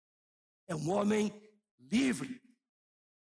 É 0.68 0.74
um 0.74 0.90
homem 0.90 1.32
livre. 1.78 2.42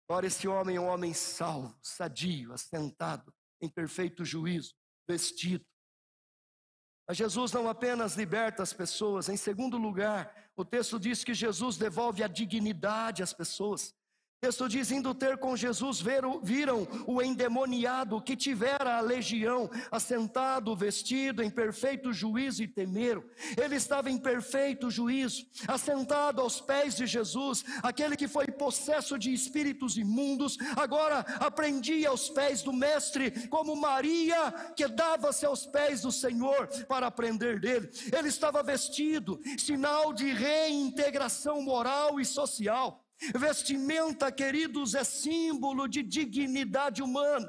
Agora 0.09 0.27
esse 0.27 0.47
homem 0.49 0.77
é 0.77 0.81
um 0.81 0.89
homem 0.89 1.13
salvo, 1.13 1.79
sadio, 1.83 2.53
assentado, 2.53 3.35
em 3.61 3.69
perfeito 3.69 4.25
juízo, 4.25 4.75
vestido. 5.09 5.65
Mas 7.07 7.17
Jesus 7.17 7.53
não 7.53 7.69
apenas 7.69 8.17
liberta 8.17 8.63
as 8.63 8.73
pessoas, 8.73 9.29
em 9.29 9.37
segundo 9.37 9.77
lugar, 9.77 10.35
o 10.57 10.65
texto 10.65 10.99
diz 10.99 11.23
que 11.23 11.35
Jesus 11.35 11.77
devolve 11.77 12.23
a 12.23 12.29
dignidade 12.29 13.23
às 13.23 13.33
pessoas 13.33 13.95
texto 14.45 14.68
diz: 14.68 14.90
indo 14.90 15.14
ter 15.14 15.38
com 15.38 15.57
Jesus, 15.57 16.03
viram, 16.03 16.38
viram 16.42 16.86
o 17.07 17.22
endemoniado 17.22 18.20
que 18.20 18.36
tivera 18.36 18.99
a 18.99 19.01
legião, 19.01 19.70
assentado, 19.90 20.76
vestido 20.76 21.42
em 21.42 21.49
perfeito 21.49 22.12
juízo 22.12 22.62
e 22.62 22.68
temeram. 22.68 23.24
Ele 23.57 23.76
estava 23.76 24.11
em 24.11 24.18
perfeito 24.18 24.90
juízo, 24.90 25.47
assentado 25.66 26.42
aos 26.42 26.61
pés 26.61 26.95
de 26.95 27.07
Jesus, 27.07 27.64
aquele 27.82 28.16
que 28.16 28.28
foi 28.28 28.47
possesso 28.49 29.18
de 29.18 29.32
espíritos 29.32 29.97
imundos, 29.97 30.59
agora 30.76 31.20
aprendia 31.40 32.11
aos 32.11 32.28
pés 32.28 32.62
do 32.62 32.72
Mestre, 32.72 33.49
como 33.49 33.74
Maria, 33.74 34.53
que 34.76 34.86
dava-se 34.86 35.47
aos 35.47 35.64
pés 35.64 36.03
do 36.03 36.12
Senhor 36.12 36.68
para 36.86 37.07
aprender 37.07 37.59
dele. 37.59 37.88
Ele 38.14 38.28
estava 38.28 38.62
vestido, 38.62 39.40
sinal 39.59 40.12
de 40.12 40.30
reintegração 40.30 41.62
moral 41.62 42.20
e 42.20 42.26
social. 42.26 43.04
Vestimenta, 43.35 44.31
queridos, 44.33 44.95
é 44.95 45.05
símbolo 45.05 45.89
de 45.89 46.03
dignidade 46.03 47.03
humana. 47.03 47.49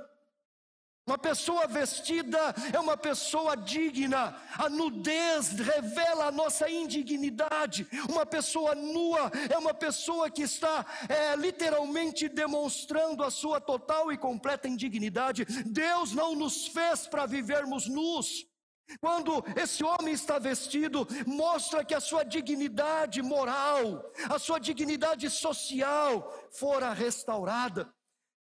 Uma 1.07 1.19
pessoa 1.19 1.67
vestida 1.67 2.39
é 2.73 2.79
uma 2.79 2.97
pessoa 2.97 3.55
digna. 3.55 4.35
A 4.57 4.67
nudez 4.67 5.51
revela 5.51 6.25
a 6.25 6.31
nossa 6.31 6.67
indignidade. 6.67 7.87
Uma 8.09 8.25
pessoa 8.25 8.73
nua 8.73 9.31
é 9.47 9.55
uma 9.55 9.73
pessoa 9.73 10.31
que 10.31 10.41
está 10.41 10.83
é, 11.07 11.35
literalmente 11.35 12.27
demonstrando 12.27 13.23
a 13.23 13.29
sua 13.29 13.61
total 13.61 14.11
e 14.11 14.17
completa 14.17 14.67
indignidade. 14.67 15.45
Deus 15.67 16.11
não 16.11 16.33
nos 16.33 16.65
fez 16.65 17.05
para 17.05 17.27
vivermos 17.27 17.87
nus. 17.87 18.47
Quando 18.99 19.43
esse 19.55 19.83
homem 19.83 20.13
está 20.13 20.37
vestido, 20.37 21.07
mostra 21.25 21.83
que 21.83 21.93
a 21.93 21.99
sua 21.99 22.23
dignidade 22.23 23.21
moral, 23.21 24.11
a 24.29 24.39
sua 24.39 24.59
dignidade 24.59 25.29
social 25.29 26.31
fora 26.51 26.93
restaurada. 26.93 27.93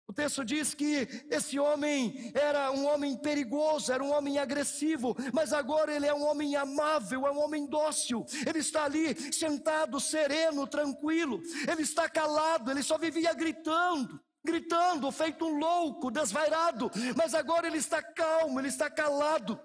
O 0.09 0.13
texto 0.13 0.45
diz 0.45 0.73
que 0.73 1.05
esse 1.29 1.59
homem 1.59 2.31
era 2.33 2.71
um 2.71 2.85
homem 2.85 3.17
perigoso, 3.17 3.91
era 3.91 4.01
um 4.01 4.13
homem 4.13 4.39
agressivo, 4.39 5.13
mas 5.33 5.51
agora 5.51 5.93
ele 5.93 6.07
é 6.07 6.13
um 6.13 6.23
homem 6.23 6.55
amável, 6.55 7.27
é 7.27 7.31
um 7.31 7.39
homem 7.39 7.65
dócil. 7.67 8.25
Ele 8.47 8.59
está 8.59 8.85
ali 8.85 9.33
sentado, 9.33 9.99
sereno, 9.99 10.65
tranquilo. 10.65 11.41
Ele 11.69 11.81
está 11.81 12.09
calado, 12.09 12.71
ele 12.71 12.83
só 12.83 12.97
vivia 12.97 13.33
gritando 13.33 14.21
gritando, 14.45 15.11
feito 15.11 15.45
um 15.45 15.59
louco, 15.59 16.09
desvairado, 16.09 16.89
mas 17.17 17.33
agora 17.33 17.67
ele 17.67 17.79
está 17.79 18.01
calmo, 18.01 18.61
ele 18.61 18.69
está 18.69 18.89
calado 18.89 19.59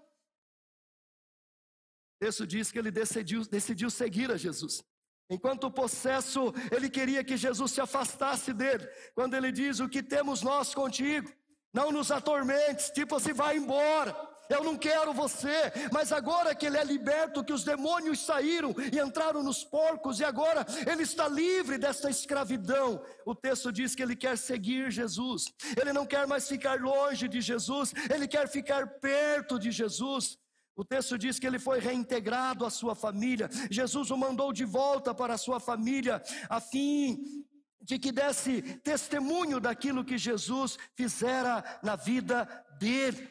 texto 2.23 2.47
diz 2.47 2.71
que 2.71 2.79
ele 2.79 2.93
decidiu, 2.93 3.45
decidiu 3.45 3.91
seguir 3.91 4.31
a 4.31 4.37
Jesus. 4.37 4.81
Enquanto 5.29 5.65
o 5.65 5.71
possesso, 5.73 6.55
ele 6.71 6.89
queria 6.89 7.25
que 7.25 7.37
Jesus 7.37 7.73
se 7.73 7.81
afastasse 7.81 8.53
dele. 8.53 8.89
Quando 9.13 9.35
ele 9.35 9.51
diz: 9.51 9.81
O 9.81 9.89
que 9.89 10.05
temos 10.05 10.41
nós 10.41 10.73
contigo? 10.73 11.29
Não 11.75 11.91
nos 11.91 12.13
atormentes, 12.13 12.91
tipo 12.91 13.17
assim, 13.17 13.33
vai 13.33 13.57
embora. 13.57 14.17
Eu 14.49 14.63
não 14.63 14.77
quero 14.77 15.13
você, 15.13 15.73
mas 15.91 16.13
agora 16.13 16.55
que 16.55 16.67
ele 16.67 16.77
é 16.77 16.85
liberto, 16.85 17.43
que 17.43 17.53
os 17.53 17.65
demônios 17.65 18.21
saíram 18.21 18.75
e 18.93 19.01
entraram 19.01 19.43
nos 19.43 19.65
porcos, 19.65 20.21
e 20.21 20.25
agora 20.25 20.65
ele 20.87 21.03
está 21.03 21.27
livre 21.27 21.79
desta 21.79 22.11
escravidão. 22.11 23.03
O 23.25 23.35
texto 23.35 23.73
diz 23.73 23.95
que 23.95 24.03
ele 24.03 24.15
quer 24.15 24.37
seguir 24.37 24.93
Jesus, 24.93 25.47
ele 25.81 25.93
não 25.93 26.07
quer 26.07 26.27
mais 26.27 26.47
ficar 26.47 26.79
longe 26.81 27.27
de 27.27 27.41
Jesus, 27.41 27.95
ele 28.15 28.29
quer 28.29 28.47
ficar 28.47 28.87
perto 29.01 29.59
de 29.59 29.73
Jesus. 29.73 30.39
O 30.75 30.85
texto 30.85 31.19
diz 31.19 31.39
que 31.39 31.47
ele 31.47 31.59
foi 31.59 31.79
reintegrado 31.79 32.65
à 32.65 32.71
sua 32.71 32.95
família. 32.95 33.49
Jesus 33.71 34.11
o 34.11 34.17
mandou 34.17 34.53
de 34.53 34.65
volta 34.65 35.15
para 35.15 35.35
a 35.35 35.39
sua 35.39 35.61
família, 35.61 36.23
a 36.49 36.61
fim 36.61 37.45
de 37.81 37.99
que 37.99 38.13
desse 38.13 38.63
testemunho 38.79 39.61
daquilo 39.61 40.05
que 40.05 40.17
Jesus 40.17 40.79
fizera 40.97 41.81
na 41.83 41.97
vida 41.97 42.45
dele. 42.79 43.31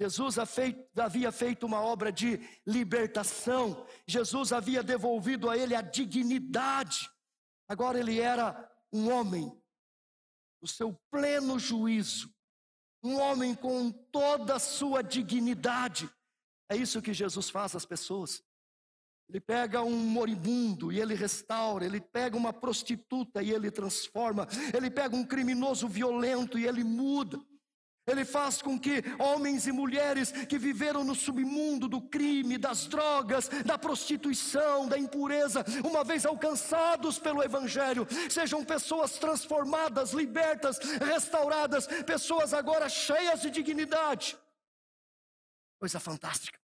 Jesus 0.00 0.36
havia 0.38 1.30
feito 1.30 1.66
uma 1.66 1.82
obra 1.82 2.10
de 2.10 2.40
libertação, 2.66 3.86
Jesus 4.06 4.50
havia 4.50 4.82
devolvido 4.82 5.50
a 5.50 5.58
ele 5.58 5.74
a 5.74 5.82
dignidade. 5.82 7.10
Agora 7.68 8.00
ele 8.00 8.18
era 8.18 8.66
um 8.90 9.12
homem, 9.12 9.52
o 10.62 10.66
seu 10.66 10.98
pleno 11.10 11.58
juízo, 11.58 12.34
um 13.02 13.20
homem 13.20 13.54
com 13.54 13.92
toda 13.92 14.56
a 14.56 14.58
sua 14.58 15.02
dignidade. 15.02 16.10
É 16.70 16.76
isso 16.76 17.02
que 17.02 17.12
Jesus 17.12 17.50
faz 17.50 17.74
às 17.74 17.84
pessoas. 17.84 18.44
Ele 19.28 19.40
pega 19.40 19.82
um 19.82 19.96
moribundo 19.96 20.92
e 20.92 21.00
ele 21.00 21.14
restaura, 21.14 21.84
ele 21.84 22.00
pega 22.00 22.36
uma 22.36 22.52
prostituta 22.52 23.42
e 23.42 23.50
ele 23.50 23.70
transforma, 23.70 24.46
ele 24.72 24.88
pega 24.88 25.16
um 25.16 25.24
criminoso 25.24 25.88
violento 25.88 26.56
e 26.56 26.66
ele 26.66 26.84
muda. 26.84 27.40
Ele 28.06 28.24
faz 28.24 28.62
com 28.62 28.78
que 28.78 29.02
homens 29.18 29.66
e 29.66 29.72
mulheres 29.72 30.32
que 30.32 30.58
viveram 30.58 31.04
no 31.04 31.14
submundo 31.14 31.88
do 31.88 32.00
crime, 32.00 32.56
das 32.56 32.86
drogas, 32.86 33.48
da 33.64 33.76
prostituição, 33.76 34.88
da 34.88 34.98
impureza, 34.98 35.64
uma 35.84 36.02
vez 36.02 36.24
alcançados 36.24 37.18
pelo 37.18 37.42
Evangelho, 37.42 38.06
sejam 38.28 38.64
pessoas 38.64 39.18
transformadas, 39.18 40.12
libertas, 40.12 40.78
restauradas, 41.04 41.86
pessoas 42.04 42.54
agora 42.54 42.88
cheias 42.88 43.42
de 43.42 43.50
dignidade. 43.50 44.36
Coisa 45.80 45.98
fantástica. 45.98 46.60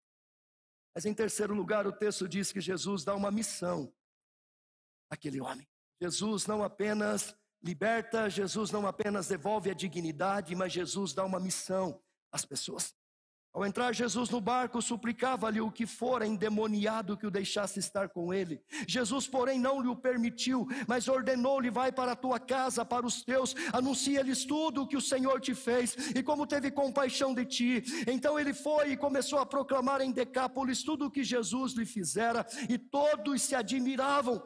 Mas 0.94 1.06
em 1.06 1.14
terceiro 1.14 1.56
lugar, 1.56 1.88
o 1.88 1.92
texto 1.92 2.30
diz 2.30 2.52
que 2.52 2.62
Jesus 2.62 3.04
dá 3.04 3.16
uma 3.16 3.32
missão 3.32 3.92
àquele 5.10 5.42
homem. 5.42 5.68
Jesus 6.00 6.46
não 6.46 6.64
apenas 6.64 7.36
liberta, 7.62 8.30
Jesus 8.30 8.70
não 8.70 8.86
apenas 8.86 9.28
devolve 9.28 9.72
a 9.72 9.74
dignidade, 9.74 10.56
mas 10.56 10.72
Jesus 10.72 11.14
dá 11.14 11.26
uma 11.26 11.40
missão 11.40 12.02
às 12.32 12.46
pessoas. 12.46 12.95
Ao 13.56 13.66
entrar 13.66 13.94
Jesus 13.94 14.30
no 14.30 14.42
barco, 14.42 14.82
suplicava-lhe 14.82 15.62
o 15.62 15.72
que 15.72 15.86
fora 15.86 16.28
endemoniado 16.28 17.16
que 17.16 17.26
o 17.26 17.32
deixasse 17.32 17.80
estar 17.80 18.10
com 18.10 18.34
ele. 18.34 18.62
Jesus, 18.86 19.30
porém, 19.30 19.58
não 19.58 19.82
lhe 19.82 19.88
o 19.88 19.96
permitiu, 19.96 20.68
mas 20.86 21.08
ordenou-lhe: 21.08 21.70
Vai 21.70 21.90
para 21.90 22.12
a 22.12 22.16
tua 22.18 22.38
casa, 22.38 22.84
para 22.84 23.06
os 23.06 23.24
teus, 23.24 23.56
anuncia-lhes 23.72 24.44
tudo 24.44 24.82
o 24.82 24.88
que 24.88 24.98
o 24.98 25.02
Senhor 25.02 25.40
te 25.40 25.56
fez 25.56 25.96
e 26.14 26.22
como 26.22 26.46
teve 26.46 26.70
compaixão 26.70 27.34
de 27.34 27.46
ti. 27.46 27.84
Então 28.06 28.38
ele 28.38 28.54
foi 28.54 28.92
e 28.92 28.98
começou 28.98 29.40
a 29.40 29.46
proclamar 29.46 30.02
em 30.02 30.12
Decápolis 30.12 30.84
tudo 30.84 31.06
o 31.06 31.12
que 31.12 31.24
Jesus 31.24 31.72
lhe 31.72 31.86
fizera, 31.86 32.46
e 32.68 32.78
todos 32.78 33.42
se 33.42 33.56
admiravam. 33.56 34.44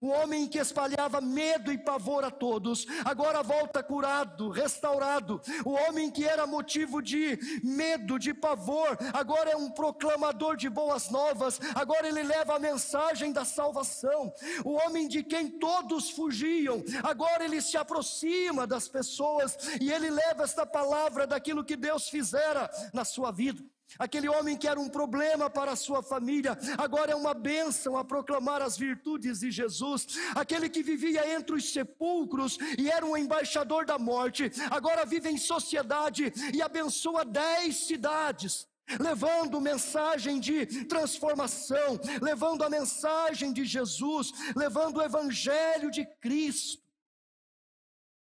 O 0.00 0.08
homem 0.08 0.48
que 0.48 0.58
espalhava 0.58 1.20
medo 1.20 1.72
e 1.72 1.78
pavor 1.78 2.24
a 2.24 2.30
todos, 2.30 2.86
agora 3.04 3.42
volta 3.42 3.82
curado, 3.82 4.50
restaurado. 4.50 5.40
O 5.64 5.70
homem 5.70 6.10
que 6.10 6.24
era 6.24 6.46
motivo 6.46 7.00
de 7.00 7.38
medo, 7.62 8.18
de 8.18 8.34
pavor, 8.34 8.98
agora 9.12 9.50
é 9.50 9.56
um 9.56 9.70
proclamador 9.70 10.56
de 10.56 10.68
boas 10.68 11.08
novas, 11.10 11.60
agora 11.74 12.08
ele 12.08 12.22
leva 12.22 12.56
a 12.56 12.58
mensagem 12.58 13.32
da 13.32 13.44
salvação. 13.44 14.32
O 14.64 14.72
homem 14.72 15.06
de 15.06 15.22
quem 15.22 15.48
todos 15.48 16.10
fugiam, 16.10 16.82
agora 17.02 17.44
ele 17.44 17.60
se 17.60 17.76
aproxima 17.76 18.66
das 18.66 18.88
pessoas 18.88 19.56
e 19.80 19.92
ele 19.92 20.10
leva 20.10 20.44
esta 20.44 20.66
palavra 20.66 21.26
daquilo 21.26 21.64
que 21.64 21.76
Deus 21.76 22.08
fizera 22.08 22.70
na 22.92 23.04
sua 23.04 23.30
vida. 23.30 23.62
Aquele 23.98 24.28
homem 24.28 24.56
que 24.56 24.66
era 24.66 24.80
um 24.80 24.88
problema 24.88 25.50
para 25.50 25.72
a 25.72 25.76
sua 25.76 26.02
família, 26.02 26.58
agora 26.78 27.12
é 27.12 27.14
uma 27.14 27.34
bênção 27.34 27.96
a 27.96 28.04
proclamar 28.04 28.62
as 28.62 28.76
virtudes 28.76 29.40
de 29.40 29.50
Jesus. 29.50 30.06
Aquele 30.34 30.68
que 30.68 30.82
vivia 30.82 31.34
entre 31.36 31.56
os 31.56 31.72
sepulcros 31.72 32.58
e 32.78 32.90
era 32.90 33.04
um 33.04 33.16
embaixador 33.16 33.84
da 33.84 33.98
morte, 33.98 34.50
agora 34.70 35.04
vive 35.04 35.28
em 35.28 35.36
sociedade 35.36 36.32
e 36.54 36.62
abençoa 36.62 37.24
dez 37.24 37.86
cidades. 37.86 38.66
Levando 38.98 39.60
mensagem 39.60 40.40
de 40.40 40.84
transformação, 40.86 42.00
levando 42.20 42.64
a 42.64 42.68
mensagem 42.68 43.52
de 43.52 43.64
Jesus, 43.64 44.32
levando 44.56 44.96
o 44.96 45.02
Evangelho 45.02 45.90
de 45.90 46.04
Cristo. 46.20 46.82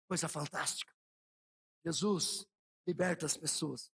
Coisa 0.09 0.29
fantástica. 0.29 0.93
Jesus 1.87 2.47
liberta 2.87 3.25
as 3.25 3.37
pessoas. 3.37 3.91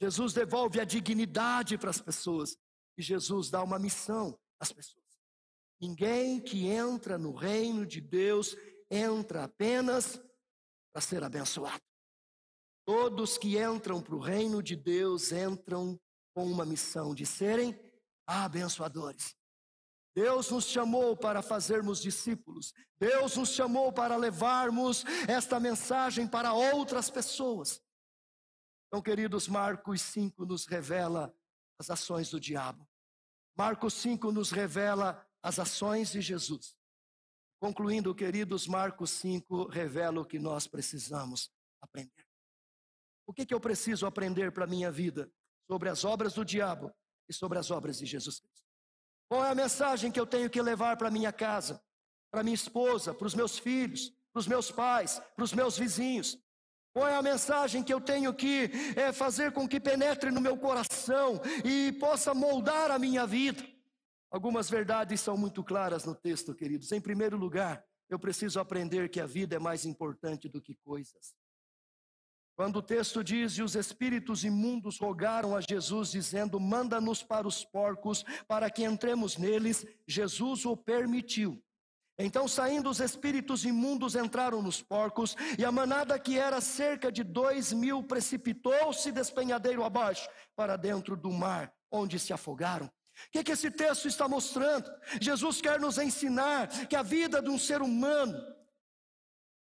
Jesus 0.00 0.32
devolve 0.32 0.80
a 0.80 0.84
dignidade 0.84 1.76
para 1.76 1.90
as 1.90 2.00
pessoas. 2.00 2.56
E 2.96 3.02
Jesus 3.02 3.50
dá 3.50 3.62
uma 3.62 3.78
missão 3.78 4.38
às 4.58 4.72
pessoas. 4.72 5.04
Ninguém 5.80 6.40
que 6.40 6.66
entra 6.66 7.18
no 7.18 7.34
reino 7.34 7.86
de 7.86 8.00
Deus 8.00 8.56
entra 8.90 9.44
apenas 9.44 10.20
para 10.92 11.00
ser 11.00 11.22
abençoado. 11.22 11.82
Todos 12.84 13.38
que 13.38 13.58
entram 13.58 14.02
para 14.02 14.14
o 14.14 14.20
reino 14.20 14.62
de 14.62 14.74
Deus 14.74 15.32
entram 15.32 15.98
com 16.34 16.46
uma 16.46 16.64
missão 16.64 17.14
de 17.14 17.24
serem 17.24 17.78
abençoadores. 18.26 19.36
Deus 20.14 20.50
nos 20.50 20.64
chamou 20.64 21.16
para 21.16 21.40
fazermos 21.40 22.00
discípulos. 22.00 22.72
Deus 22.98 23.36
nos 23.36 23.50
chamou 23.50 23.92
para 23.92 24.16
levarmos 24.16 25.04
esta 25.28 25.60
mensagem 25.60 26.26
para 26.26 26.52
outras 26.52 27.08
pessoas. 27.08 27.80
Então, 28.90 29.00
queridos, 29.00 29.46
Marcos 29.46 30.02
5 30.02 30.44
nos 30.44 30.66
revela 30.66 31.32
as 31.78 31.90
ações 31.90 32.28
do 32.28 32.40
diabo. 32.40 32.84
Marcos 33.56 33.94
5 33.94 34.32
nos 34.32 34.50
revela 34.50 35.24
as 35.40 35.60
ações 35.60 36.10
de 36.10 36.20
Jesus. 36.20 36.76
Concluindo, 37.60 38.12
queridos, 38.12 38.66
Marcos 38.66 39.10
5 39.12 39.68
revela 39.68 40.20
o 40.20 40.24
que 40.24 40.40
nós 40.40 40.66
precisamos 40.66 41.52
aprender. 41.80 42.26
O 43.28 43.32
que, 43.32 43.46
que 43.46 43.54
eu 43.54 43.60
preciso 43.60 44.06
aprender 44.06 44.50
para 44.50 44.64
a 44.64 44.68
minha 44.68 44.90
vida 44.90 45.32
sobre 45.70 45.88
as 45.88 46.04
obras 46.04 46.34
do 46.34 46.44
diabo 46.44 46.92
e 47.28 47.32
sobre 47.32 47.60
as 47.60 47.70
obras 47.70 47.98
de 47.98 48.06
Jesus 48.06 48.40
Cristo? 48.40 48.66
Qual 49.28 49.44
é 49.44 49.50
a 49.50 49.54
mensagem 49.54 50.10
que 50.10 50.18
eu 50.18 50.26
tenho 50.26 50.50
que 50.50 50.60
levar 50.60 50.96
para 50.96 51.12
minha 51.12 51.32
casa, 51.32 51.80
para 52.28 52.42
minha 52.42 52.56
esposa, 52.56 53.14
para 53.14 53.26
os 53.28 53.36
meus 53.36 53.56
filhos, 53.56 54.10
para 54.32 54.40
os 54.40 54.48
meus 54.48 54.72
pais, 54.72 55.20
para 55.36 55.44
os 55.44 55.52
meus 55.52 55.78
vizinhos? 55.78 56.36
Qual 56.92 57.06
é 57.06 57.14
a 57.14 57.22
mensagem 57.22 57.82
que 57.84 57.94
eu 57.94 58.00
tenho 58.00 58.34
que 58.34 58.70
é, 58.96 59.12
fazer 59.12 59.52
com 59.52 59.68
que 59.68 59.78
penetre 59.78 60.30
no 60.30 60.40
meu 60.40 60.56
coração 60.56 61.40
e 61.64 61.92
possa 61.92 62.34
moldar 62.34 62.90
a 62.90 62.98
minha 62.98 63.24
vida? 63.26 63.64
Algumas 64.30 64.68
verdades 64.68 65.20
são 65.20 65.36
muito 65.36 65.62
claras 65.62 66.04
no 66.04 66.14
texto, 66.14 66.54
queridos. 66.54 66.90
Em 66.90 67.00
primeiro 67.00 67.36
lugar, 67.36 67.84
eu 68.08 68.18
preciso 68.18 68.58
aprender 68.58 69.08
que 69.08 69.20
a 69.20 69.26
vida 69.26 69.54
é 69.54 69.58
mais 69.58 69.84
importante 69.84 70.48
do 70.48 70.60
que 70.60 70.74
coisas. 70.74 71.34
Quando 72.56 72.76
o 72.76 72.82
texto 72.82 73.24
diz: 73.24 73.52
E 73.52 73.62
os 73.62 73.74
espíritos 73.74 74.44
imundos 74.44 74.98
rogaram 74.98 75.56
a 75.56 75.60
Jesus, 75.60 76.10
dizendo: 76.10 76.60
Manda-nos 76.60 77.22
para 77.22 77.46
os 77.46 77.64
porcos, 77.64 78.24
para 78.46 78.68
que 78.68 78.84
entremos 78.84 79.36
neles, 79.36 79.86
Jesus 80.06 80.66
o 80.66 80.76
permitiu. 80.76 81.62
Então, 82.22 82.46
saindo 82.46 82.90
os 82.90 83.00
espíritos 83.00 83.64
imundos, 83.64 84.14
entraram 84.14 84.60
nos 84.60 84.82
porcos, 84.82 85.34
e 85.58 85.64
a 85.64 85.72
manada, 85.72 86.18
que 86.18 86.38
era 86.38 86.60
cerca 86.60 87.10
de 87.10 87.24
dois 87.24 87.72
mil, 87.72 88.02
precipitou-se 88.02 89.10
despenhadeiro 89.10 89.82
abaixo, 89.82 90.28
para 90.54 90.76
dentro 90.76 91.16
do 91.16 91.30
mar, 91.30 91.72
onde 91.90 92.18
se 92.18 92.32
afogaram. 92.32 92.86
O 92.86 93.30
que, 93.32 93.42
que 93.42 93.52
esse 93.52 93.70
texto 93.70 94.06
está 94.06 94.28
mostrando? 94.28 94.90
Jesus 95.18 95.62
quer 95.62 95.80
nos 95.80 95.96
ensinar 95.96 96.68
que 96.86 96.96
a 96.96 97.02
vida 97.02 97.40
de 97.40 97.48
um 97.48 97.58
ser 97.58 97.80
humano, 97.80 98.38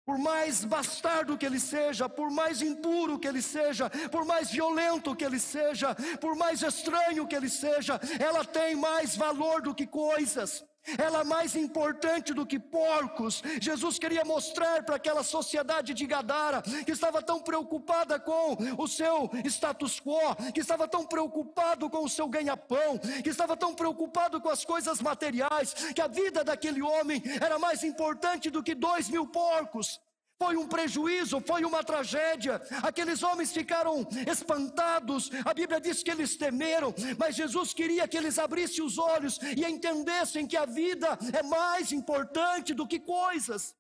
por 0.06 0.18
mais 0.18 0.66
bastardo 0.66 1.38
que 1.38 1.46
ele 1.46 1.60
seja, 1.60 2.10
por 2.10 2.30
mais 2.30 2.62
impuro 2.62 3.18
que 3.18 3.28
ele 3.28 3.42
seja, 3.42 3.90
por 4.10 4.26
mais 4.26 4.52
violento 4.52 5.16
que 5.16 5.24
ele 5.24 5.40
seja, 5.40 5.96
por 6.20 6.36
mais 6.36 6.62
estranho 6.62 7.28
que 7.28 7.36
ele 7.36 7.50
seja, 7.50 8.00
ela 8.20 8.44
tem 8.44 8.76
mais 8.76 9.16
valor 9.16 9.62
do 9.62 9.74
que 9.74 9.88
coisas 9.88 10.66
ela 10.98 11.22
é 11.22 11.24
mais 11.24 11.56
importante 11.56 12.34
do 12.34 12.46
que 12.46 12.60
porcos. 12.60 13.42
Jesus 13.62 14.00
queria 14.00 14.24
mostrar 14.26 14.84
para 14.84 14.96
aquela 14.96 15.24
sociedade 15.24 15.94
de 15.94 16.06
Gadara, 16.06 16.62
que 16.62 16.92
estava 16.92 17.22
tão 17.22 17.40
preocupada 17.40 18.20
com 18.20 18.58
o 18.78 18.88
seu 18.88 19.30
status 19.46 20.00
quo, 20.00 20.36
que 20.54 20.62
estava 20.62 20.88
tão 20.88 21.06
preocupado 21.06 21.90
com 21.90 22.04
o 22.04 22.10
seu 22.10 22.28
ganha-pão, 22.28 22.98
que 23.24 23.30
estava 23.30 23.56
tão 23.56 23.74
preocupado 23.74 24.42
com 24.42 24.50
as 24.50 24.66
coisas 24.66 25.02
materiais, 25.02 25.74
que 25.94 26.02
a 26.02 26.08
vida 26.08 26.44
daquele 26.44 26.82
homem 26.82 27.22
era 27.42 27.60
mais 27.60 27.84
importante 27.84 28.50
do 28.50 28.64
que 28.64 28.76
dois 28.76 29.10
mil 29.10 29.28
porcos. 29.28 30.00
Foi 30.42 30.58
um 30.58 30.68
prejuízo, 30.68 31.40
foi 31.40 31.64
uma 31.64 31.84
tragédia. 31.84 32.60
Aqueles 32.82 33.22
homens 33.22 33.54
ficaram 33.54 34.08
espantados. 34.28 35.30
A 35.46 35.54
Bíblia 35.54 35.80
diz 35.80 36.02
que 36.02 36.10
eles 36.10 36.36
temeram, 36.36 36.96
mas 37.16 37.36
Jesus 37.36 37.76
queria 37.76 38.08
que 38.08 38.18
eles 38.18 38.40
abrissem 38.40 38.84
os 38.84 38.98
olhos 38.98 39.38
e 39.56 39.64
entendessem 39.64 40.48
que 40.48 40.58
a 40.58 40.66
vida 40.66 41.10
é 41.32 41.44
mais 41.44 41.92
importante 41.92 42.74
do 42.74 42.88
que 42.88 43.00
coisas. 43.00 43.76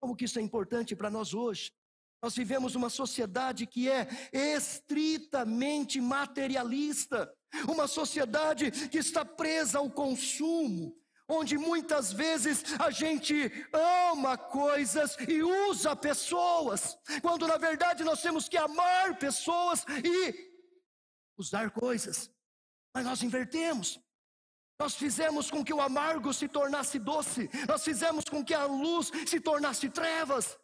Como 0.00 0.16
que 0.16 0.24
isso 0.24 0.40
é 0.40 0.42
importante 0.42 0.96
para 0.96 1.08
nós 1.08 1.32
hoje? 1.32 1.72
Nós 2.20 2.34
vivemos 2.34 2.74
uma 2.74 2.90
sociedade 2.90 3.64
que 3.64 3.88
é 3.88 4.08
estritamente 4.32 6.00
materialista, 6.00 7.32
uma 7.68 7.86
sociedade 7.86 8.72
que 8.88 8.98
está 8.98 9.24
presa 9.24 9.78
ao 9.78 9.88
consumo, 9.88 10.97
onde 11.28 11.58
muitas 11.58 12.12
vezes 12.12 12.64
a 12.80 12.90
gente 12.90 13.52
ama 13.72 14.38
coisas 14.38 15.16
e 15.28 15.42
usa 15.42 15.94
pessoas, 15.94 16.98
quando 17.20 17.46
na 17.46 17.58
verdade 17.58 18.02
nós 18.02 18.22
temos 18.22 18.48
que 18.48 18.56
amar 18.56 19.18
pessoas 19.18 19.84
e 20.02 20.50
usar 21.36 21.70
coisas. 21.70 22.30
Mas 22.94 23.04
nós 23.04 23.22
invertemos. 23.22 24.00
Nós 24.80 24.94
fizemos 24.94 25.50
com 25.50 25.64
que 25.64 25.74
o 25.74 25.80
amargo 25.80 26.32
se 26.32 26.46
tornasse 26.46 27.00
doce, 27.00 27.50
nós 27.66 27.82
fizemos 27.82 28.24
com 28.24 28.44
que 28.44 28.54
a 28.54 28.64
luz 28.64 29.10
se 29.26 29.40
tornasse 29.40 29.90
trevas. 29.90 30.56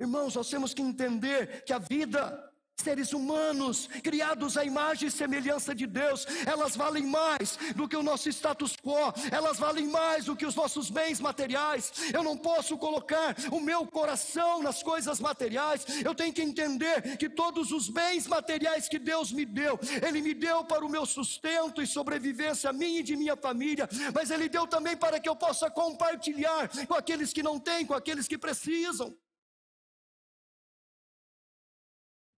Irmãos, 0.00 0.34
nós 0.34 0.50
temos 0.50 0.74
que 0.74 0.82
entender 0.82 1.64
que 1.64 1.72
a 1.72 1.78
vida 1.78 2.51
seres 2.82 3.12
humanos, 3.12 3.88
criados 4.02 4.56
à 4.56 4.64
imagem 4.64 5.08
e 5.08 5.10
semelhança 5.10 5.74
de 5.74 5.86
Deus, 5.86 6.26
elas 6.46 6.76
valem 6.76 7.06
mais 7.06 7.56
do 7.76 7.88
que 7.88 7.96
o 7.96 8.02
nosso 8.02 8.28
status 8.28 8.76
quo, 8.76 9.12
elas 9.30 9.58
valem 9.58 9.86
mais 9.86 10.24
do 10.24 10.36
que 10.36 10.44
os 10.44 10.54
nossos 10.54 10.90
bens 10.90 11.20
materiais. 11.20 11.92
Eu 12.12 12.22
não 12.22 12.36
posso 12.36 12.76
colocar 12.76 13.36
o 13.50 13.60
meu 13.60 13.86
coração 13.86 14.62
nas 14.62 14.82
coisas 14.82 15.20
materiais, 15.20 15.86
eu 16.04 16.14
tenho 16.14 16.32
que 16.32 16.42
entender 16.42 17.16
que 17.16 17.28
todos 17.28 17.70
os 17.70 17.88
bens 17.88 18.26
materiais 18.26 18.88
que 18.88 18.98
Deus 18.98 19.30
me 19.32 19.44
deu, 19.44 19.78
Ele 20.04 20.20
me 20.20 20.34
deu 20.34 20.64
para 20.64 20.84
o 20.84 20.88
meu 20.88 21.06
sustento 21.06 21.80
e 21.80 21.86
sobrevivência, 21.86 22.70
a 22.70 22.72
mim 22.72 22.96
e 22.96 23.02
de 23.02 23.16
minha 23.16 23.36
família, 23.36 23.88
mas 24.14 24.30
Ele 24.30 24.48
deu 24.48 24.66
também 24.66 24.96
para 24.96 25.20
que 25.20 25.28
eu 25.28 25.36
possa 25.36 25.70
compartilhar 25.70 26.68
com 26.86 26.94
aqueles 26.94 27.32
que 27.32 27.42
não 27.42 27.60
têm, 27.60 27.86
com 27.86 27.94
aqueles 27.94 28.26
que 28.26 28.36
precisam. 28.36 29.16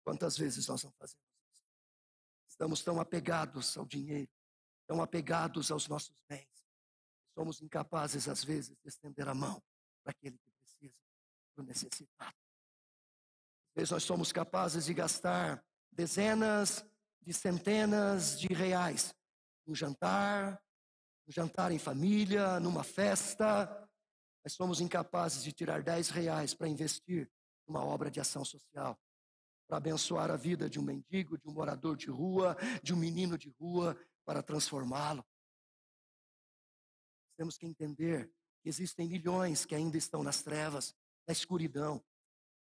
Quantas 0.05 0.37
vezes 0.37 0.69
nós 0.69 0.85
não 0.85 0.93
fazemos 0.93 1.25
isso? 1.51 1.65
Estamos 2.47 2.83
tão 2.83 3.01
apegados 3.01 3.77
ao 3.77 3.87
dinheiro, 3.87 4.31
tão 4.87 5.03
apegados 5.03 5.71
aos 5.71 5.89
nossos 5.89 6.15
bens, 6.29 6.55
somos 7.35 7.61
incapazes, 7.61 8.29
às 8.29 8.45
vezes, 8.45 8.77
de 8.81 8.89
estender 8.89 9.29
a 9.29 9.35
mão 9.35 9.63
para 10.03 10.13
aquele 10.13 10.39
que 10.39 10.51
precisa, 10.53 10.95
para 11.55 11.63
o 11.63 11.67
necessitado. 11.67 12.37
Às 13.71 13.75
vezes 13.75 13.91
nós 13.91 14.05
somos 14.05 14.31
capazes 14.31 14.85
de 14.85 14.95
gastar 14.95 15.65
dezenas 15.91 16.85
de 17.21 17.33
centenas 17.33 18.39
de 18.39 18.47
reais. 18.49 19.15
Um 19.67 19.75
jantar, 19.75 20.63
um 21.27 21.33
jantar 21.33 21.73
em 21.73 21.79
família, 21.79 22.61
numa 22.61 22.85
festa. 22.85 23.89
Mas 24.45 24.53
somos 24.53 24.81
incapazes 24.81 25.43
de 25.43 25.53
tirar 25.53 25.83
10 25.83 26.11
reais 26.11 26.55
para 26.55 26.69
investir 26.69 27.31
numa 27.67 27.83
obra 27.83 28.11
de 28.11 28.21
ação 28.21 28.45
social, 28.45 28.99
para 29.67 29.79
abençoar 29.79 30.31
a 30.31 30.37
vida 30.37 30.69
de 30.69 30.79
um 30.79 30.83
mendigo, 30.83 31.39
de 31.39 31.49
um 31.49 31.53
morador 31.53 31.97
de 31.97 32.11
rua, 32.11 32.57
de 32.83 32.93
um 32.93 32.97
menino 32.97 33.39
de 33.39 33.51
rua, 33.61 33.97
para 34.25 34.43
transformá-lo. 34.43 35.25
Temos 37.37 37.59
que 37.59 37.67
entender 37.67 38.31
que 38.63 38.69
existem 38.69 39.09
milhões 39.09 39.65
que 39.65 39.75
ainda 39.75 39.97
estão 39.97 40.23
nas 40.23 40.43
trevas, 40.43 40.95
na 41.27 41.33
escuridão. 41.33 42.03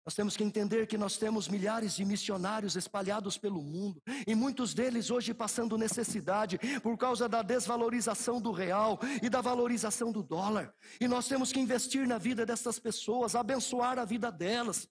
Nós 0.04 0.16
temos 0.16 0.36
que 0.36 0.44
entender 0.44 0.88
que 0.88 0.98
nós 0.98 1.18
temos 1.18 1.48
milhares 1.48 1.96
de 1.96 2.04
missionários 2.04 2.76
espalhados 2.76 3.38
pelo 3.38 3.62
mundo, 3.62 4.02
e 4.26 4.34
muitos 4.34 4.74
deles 4.74 5.12
hoje 5.12 5.32
passando 5.32 5.78
necessidade 5.78 6.58
por 6.82 6.98
causa 6.98 7.30
da 7.30 7.44
desvalorização 7.44 8.42
do 8.42 8.52
real 8.52 9.00
e 9.22 9.30
da 9.30 9.42
valorização 9.42 10.12
do 10.12 10.24
dólar. 10.24 10.74
E 11.00 11.08
nós 11.08 11.28
temos 11.28 11.52
que 11.52 11.60
investir 11.60 12.08
na 12.08 12.18
vida 12.18 12.46
dessas 12.46 12.80
pessoas, 12.80 13.36
abençoar 13.36 14.00
a 14.00 14.06
vida 14.06 14.32
delas. 14.32 14.90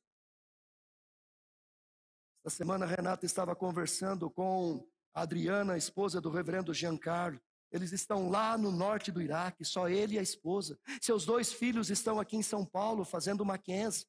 Esta 2.43 2.57
semana, 2.57 2.87
Renata 2.87 3.27
estava 3.27 3.55
conversando 3.55 4.31
com 4.31 4.83
a 5.13 5.21
Adriana, 5.21 5.75
a 5.75 5.79
esposa 5.79 6.23
do 6.23 6.31
reverendo 6.31 6.73
Giancarlo. 6.73 7.39
Eles 7.71 7.93
estão 7.93 8.31
lá 8.31 8.57
no 8.57 8.73
norte 8.73 9.13
do 9.13 9.21
Iraque, 9.21 9.63
só 9.63 9.91
ele 9.91 10.15
e 10.15 10.19
a 10.19 10.23
esposa. 10.23 10.79
Seus 11.03 11.27
dois 11.27 11.53
filhos 11.53 11.91
estão 11.91 12.19
aqui 12.19 12.39
em 12.39 12.43
São 12.43 12.65
Paulo 12.65 13.05
fazendo 13.05 13.45
Mackenzie. 13.45 14.07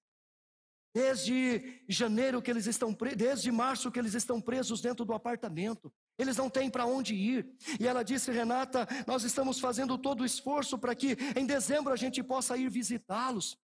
Desde 0.96 1.84
janeiro 1.90 2.42
que 2.42 2.50
eles 2.50 2.68
estão 2.68 2.96
desde 3.18 3.52
março 3.52 3.92
que 3.92 4.00
eles 4.00 4.14
estão 4.14 4.40
presos 4.40 4.80
dentro 4.80 5.04
do 5.04 5.14
apartamento. 5.14 5.94
Eles 6.18 6.38
não 6.38 6.50
têm 6.50 6.70
para 6.70 6.86
onde 6.86 7.14
ir. 7.14 7.54
E 7.82 7.86
ela 7.86 8.02
disse, 8.02 8.32
Renata, 8.32 8.88
nós 9.06 9.24
estamos 9.24 9.60
fazendo 9.60 9.98
todo 9.98 10.22
o 10.22 10.26
esforço 10.26 10.78
para 10.80 10.96
que 10.96 11.18
em 11.36 11.46
dezembro 11.46 11.92
a 11.92 11.98
gente 11.98 12.24
possa 12.24 12.56
ir 12.56 12.70
visitá-los. 12.70 13.60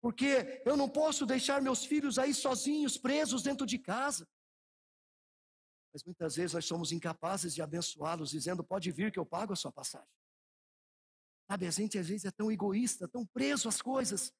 Porque 0.00 0.62
eu 0.64 0.76
não 0.76 0.88
posso 0.88 1.26
deixar 1.26 1.60
meus 1.60 1.84
filhos 1.84 2.18
aí 2.18 2.32
sozinhos, 2.32 2.96
presos 2.96 3.42
dentro 3.42 3.66
de 3.66 3.78
casa. 3.78 4.26
Mas 5.92 6.04
muitas 6.04 6.36
vezes 6.36 6.54
nós 6.54 6.64
somos 6.64 6.92
incapazes 6.92 7.54
de 7.54 7.62
abençoá-los, 7.62 8.30
dizendo: 8.30 8.64
pode 8.64 8.90
vir 8.90 9.12
que 9.12 9.18
eu 9.18 9.26
pago 9.26 9.52
a 9.52 9.56
sua 9.56 9.72
passagem. 9.72 10.08
Sabe, 11.50 11.66
a 11.66 11.70
gente 11.70 11.98
às 11.98 12.08
vezes 12.08 12.24
é 12.24 12.30
tão 12.30 12.50
egoísta, 12.50 13.08
tão 13.08 13.26
preso 13.26 13.68
às 13.68 13.82
coisas. 13.82 14.32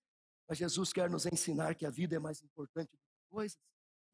Mas 0.48 0.58
Jesus 0.58 0.92
quer 0.92 1.10
nos 1.10 1.26
ensinar 1.26 1.74
que 1.74 1.84
a 1.84 1.90
vida 1.90 2.16
é 2.16 2.18
mais 2.18 2.40
importante 2.40 2.90
do 2.90 2.98
que 2.98 3.30
coisas. 3.30 3.58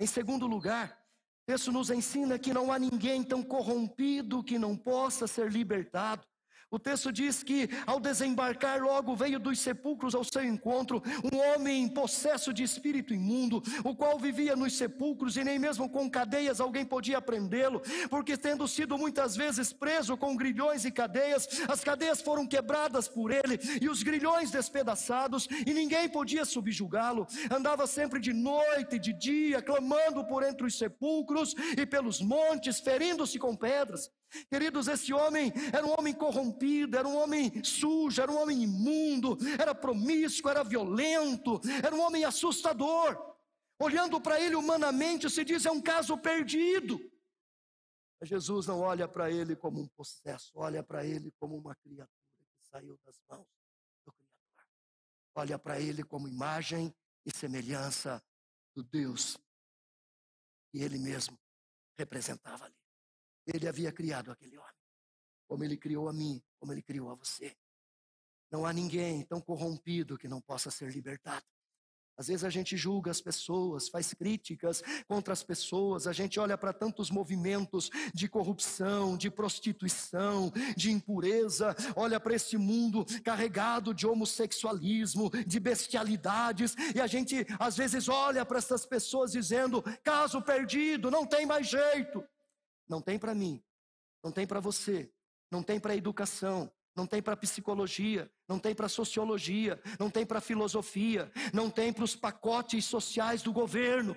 Em 0.01 0.07
segundo 0.07 0.47
lugar, 0.47 0.99
o 1.42 1.47
texto 1.47 1.70
nos 1.70 1.90
ensina 1.90 2.38
que 2.38 2.53
não 2.53 2.72
há 2.72 2.78
ninguém 2.78 3.22
tão 3.22 3.42
corrompido 3.42 4.42
que 4.42 4.59
não 4.59 4.76
possa 4.76 5.26
ser 5.26 5.51
libertado. 5.53 6.26
O 6.69 6.81
texto 6.81 7.12
diz 7.12 7.45
que 7.45 7.69
ao 7.87 8.01
desembarcar, 8.01 8.83
logo 8.83 9.14
veio 9.14 9.39
dos 9.39 9.61
sepulcros 9.61 10.17
ao 10.17 10.25
seu 10.25 10.43
encontro 10.45 11.01
um 11.33 11.39
homem 11.39 11.89
possesso 11.89 12.53
de 12.53 12.64
espírito 12.64 13.14
imundo, 13.14 13.62
o 13.85 13.95
qual 13.95 14.19
vivia 14.19 14.57
nos 14.57 14.77
sepulcros 14.77 15.37
e 15.37 15.45
nem 15.45 15.61
mesmo 15.61 15.89
com 15.89 16.11
cadeias 16.11 16.61
alguém 16.61 16.85
podia 16.85 17.21
prendê-lo, 17.21 17.81
porque 18.11 18.37
tendo 18.37 18.67
sido 18.67 18.99
muitas 18.99 19.37
vezes 19.37 19.73
preso 19.73 20.17
com 20.17 20.37
grilhões 20.37 20.85
e 20.85 20.91
cadeias, 20.91 21.47
as 21.69 21.85
cadeias 21.85 22.21
foram 22.21 22.45
quebradas 22.45 23.07
por 23.07 23.31
ele 23.31 23.61
e 23.81 23.89
os 23.89 24.03
grilhões 24.03 24.51
despedaçados 24.51 25.47
e 25.64 25.73
ninguém 25.73 26.09
podia 26.09 26.45
subjugá-lo. 26.45 27.29
Andava 27.49 27.87
sempre 27.87 28.19
de 28.19 28.33
noite 28.33 28.97
e 28.97 28.99
de 28.99 29.12
dia, 29.12 29.62
clamando 29.62 30.27
por 30.27 30.43
entre 30.43 30.67
os 30.67 30.77
sepulcros 30.77 31.55
e 31.77 31.87
pelos 31.87 32.21
montes, 32.21 32.81
ferindo-se 32.81 33.39
com 33.39 33.55
pedras. 33.55 34.11
Queridos, 34.49 34.89
esse 34.89 35.12
homem 35.12 35.53
era 35.72 35.87
um 35.87 35.95
homem 35.99 36.14
corrompido, 36.14 36.97
era 36.97 37.07
um 37.07 37.16
homem 37.16 37.62
sujo, 37.64 38.20
era 38.20 38.31
um 38.31 38.41
homem 38.41 38.62
imundo, 38.62 39.39
era 39.59 39.74
promíscuo, 39.74 40.51
era 40.51 40.64
violento, 40.64 41.61
era 41.85 41.95
um 41.95 42.01
homem 42.01 42.24
assustador. 42.24 43.35
Olhando 43.79 44.20
para 44.20 44.41
ele 44.41 44.55
humanamente, 44.55 45.29
se 45.31 45.45
diz 45.45 45.64
é 45.66 45.70
um 45.70 45.81
caso 45.81 46.16
perdido. 46.18 46.99
Mas 48.20 48.29
Jesus 48.29 48.66
não 48.66 48.81
olha 48.81 49.07
para 49.07 49.31
ele 49.31 49.55
como 49.55 49.81
um 49.81 49.89
possesso, 49.89 50.53
olha 50.55 50.83
para 50.83 51.05
ele 51.05 51.31
como 51.39 51.57
uma 51.57 51.74
criatura 51.77 52.09
que 52.39 52.68
saiu 52.70 52.99
das 53.05 53.20
mãos 53.29 53.47
do 54.05 54.12
Criador. 54.12 54.66
Olha 55.35 55.59
para 55.59 55.79
ele 55.81 56.03
como 56.03 56.27
imagem 56.27 56.95
e 57.27 57.37
semelhança 57.37 58.22
do 58.74 58.83
Deus 58.83 59.37
que 60.70 60.79
ele 60.79 60.99
mesmo 60.99 61.39
representava 61.99 62.64
ali. 62.64 62.86
Ele 63.47 63.68
havia 63.68 63.92
criado 63.92 64.30
aquele 64.30 64.59
homem, 64.59 64.74
como 65.49 65.64
ele 65.64 65.76
criou 65.76 66.09
a 66.09 66.12
mim, 66.12 66.42
como 66.59 66.72
ele 66.72 66.82
criou 66.82 67.11
a 67.11 67.14
você. 67.14 67.57
Não 68.51 68.64
há 68.64 68.72
ninguém 68.72 69.22
tão 69.24 69.40
corrompido 69.40 70.18
que 70.18 70.28
não 70.28 70.40
possa 70.40 70.70
ser 70.70 70.90
libertado. 70.90 71.44
Às 72.18 72.28
vezes 72.28 72.44
a 72.44 72.51
gente 72.51 72.78
julga 72.78 73.11
as 73.11 73.20
pessoas, 73.20 73.90
faz 73.90 74.14
críticas 74.14 74.82
contra 75.07 75.34
as 75.34 75.42
pessoas, 75.42 76.07
a 76.07 76.14
gente 76.14 76.40
olha 76.40 76.57
para 76.57 76.72
tantos 76.72 77.11
movimentos 77.11 77.90
de 78.14 78.26
corrupção, 78.26 79.18
de 79.18 79.30
prostituição, 79.30 80.51
de 80.74 80.90
impureza, 80.90 81.76
olha 81.94 82.18
para 82.18 82.34
esse 82.34 82.57
mundo 82.57 83.05
carregado 83.22 83.92
de 83.92 84.07
homossexualismo, 84.07 85.30
de 85.47 85.61
bestialidades, 85.61 86.74
e 86.94 87.01
a 87.03 87.07
gente 87.07 87.47
às 87.59 87.76
vezes 87.76 88.09
olha 88.09 88.47
para 88.47 88.59
essas 88.59 88.86
pessoas 88.86 89.32
dizendo: 89.32 89.82
caso 90.03 90.40
perdido, 90.40 91.11
não 91.11 91.26
tem 91.26 91.44
mais 91.44 91.68
jeito. 91.68 92.24
Não 92.89 93.01
tem 93.01 93.18
para 93.18 93.34
mim, 93.34 93.62
não 94.22 94.30
tem 94.30 94.47
para 94.47 94.61
você, 94.61 95.12
não 95.51 95.62
tem 95.62 95.78
para 95.80 95.97
educação, 95.97 96.72
não 96.95 97.07
tem 97.07 97.22
para 97.22 97.37
psicologia, 97.37 98.30
não 98.49 98.59
tem 98.59 98.74
para 98.74 98.89
sociologia, 98.89 99.80
não 99.99 100.11
tem 100.11 100.24
para 100.24 100.41
filosofia, 100.41 101.30
não 101.53 101.70
tem 101.70 101.93
para 101.93 102.05
os 102.05 102.16
pacotes 102.16 102.84
sociais 102.84 103.43
do 103.43 103.53
governo, 103.53 104.16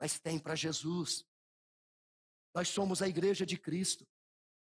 mas 0.00 0.18
tem 0.18 0.38
para 0.38 0.54
Jesus. 0.54 1.26
Nós 2.54 2.68
somos 2.68 3.02
a 3.02 3.08
igreja 3.08 3.44
de 3.44 3.56
Cristo. 3.56 4.06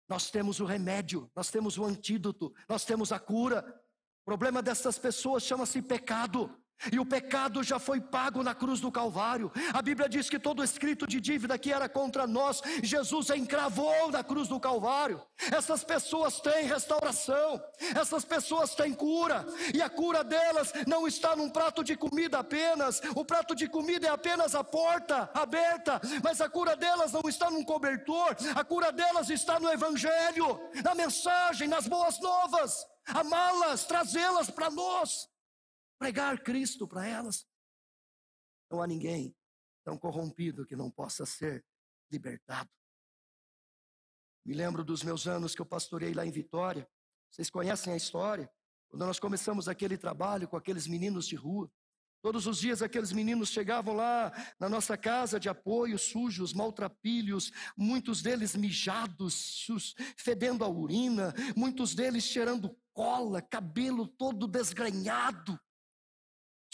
Nós 0.08 0.30
temos 0.30 0.60
o 0.60 0.64
remédio, 0.64 1.30
nós 1.34 1.50
temos 1.50 1.78
o 1.78 1.84
antídoto, 1.84 2.54
nós 2.68 2.84
temos 2.84 3.10
a 3.10 3.18
cura. 3.18 3.82
O 4.22 4.24
problema 4.24 4.62
dessas 4.62 4.98
pessoas 4.98 5.42
chama-se 5.42 5.80
pecado. 5.82 6.54
E 6.92 6.98
o 6.98 7.06
pecado 7.06 7.62
já 7.62 7.78
foi 7.78 8.00
pago 8.00 8.42
na 8.42 8.54
cruz 8.54 8.80
do 8.80 8.92
Calvário. 8.92 9.50
A 9.72 9.80
Bíblia 9.80 10.08
diz 10.08 10.28
que 10.28 10.38
todo 10.38 10.62
escrito 10.62 11.06
de 11.06 11.20
dívida 11.20 11.58
que 11.58 11.72
era 11.72 11.88
contra 11.88 12.26
nós, 12.26 12.60
Jesus 12.82 13.30
encravou 13.30 14.10
na 14.10 14.22
cruz 14.22 14.48
do 14.48 14.60
Calvário. 14.60 15.20
Essas 15.50 15.82
pessoas 15.82 16.40
têm 16.40 16.66
restauração, 16.66 17.62
essas 17.98 18.24
pessoas 18.24 18.74
têm 18.74 18.92
cura, 18.92 19.46
e 19.72 19.80
a 19.80 19.88
cura 19.88 20.22
delas 20.22 20.72
não 20.86 21.06
está 21.06 21.34
num 21.34 21.48
prato 21.48 21.82
de 21.82 21.96
comida 21.96 22.38
apenas. 22.38 23.00
O 23.14 23.24
prato 23.24 23.54
de 23.54 23.66
comida 23.66 24.06
é 24.06 24.10
apenas 24.10 24.54
a 24.54 24.62
porta 24.62 25.30
aberta, 25.32 26.00
mas 26.22 26.40
a 26.40 26.48
cura 26.48 26.76
delas 26.76 27.12
não 27.12 27.22
está 27.28 27.50
num 27.50 27.64
cobertor, 27.64 28.36
a 28.54 28.64
cura 28.64 28.92
delas 28.92 29.30
está 29.30 29.58
no 29.58 29.70
Evangelho, 29.70 30.60
na 30.82 30.94
mensagem, 30.94 31.66
nas 31.66 31.86
boas 31.86 32.20
novas. 32.20 32.86
Amá-las, 33.06 33.84
trazê-las 33.84 34.50
para 34.50 34.70
nós 34.70 35.28
pregar 35.98 36.42
Cristo 36.42 36.86
para 36.86 37.06
elas. 37.06 37.46
Não 38.70 38.82
há 38.82 38.86
ninguém 38.86 39.36
tão 39.84 39.98
corrompido 39.98 40.66
que 40.66 40.74
não 40.74 40.90
possa 40.90 41.26
ser 41.26 41.64
libertado. 42.10 42.70
Me 44.44 44.54
lembro 44.54 44.84
dos 44.84 45.02
meus 45.02 45.26
anos 45.26 45.54
que 45.54 45.62
eu 45.62 45.66
pastorei 45.66 46.12
lá 46.12 46.26
em 46.26 46.30
Vitória. 46.30 46.88
Vocês 47.30 47.50
conhecem 47.50 47.92
a 47.92 47.96
história? 47.96 48.50
Quando 48.88 49.06
nós 49.06 49.18
começamos 49.18 49.68
aquele 49.68 49.96
trabalho 49.96 50.46
com 50.46 50.56
aqueles 50.56 50.86
meninos 50.86 51.26
de 51.26 51.34
rua. 51.34 51.70
Todos 52.22 52.46
os 52.46 52.58
dias 52.58 52.80
aqueles 52.80 53.12
meninos 53.12 53.50
chegavam 53.50 53.94
lá 53.94 54.32
na 54.58 54.66
nossa 54.68 54.96
casa 54.96 55.38
de 55.38 55.48
apoio, 55.48 55.98
sujos, 55.98 56.54
maltrapilhos, 56.54 57.52
muitos 57.76 58.22
deles 58.22 58.56
mijados, 58.56 59.66
fedendo 60.16 60.64
a 60.64 60.68
urina, 60.68 61.34
muitos 61.54 61.94
deles 61.94 62.24
cheirando 62.24 62.74
cola, 62.94 63.42
cabelo 63.42 64.06
todo 64.06 64.46
desgrenhado. 64.46 65.60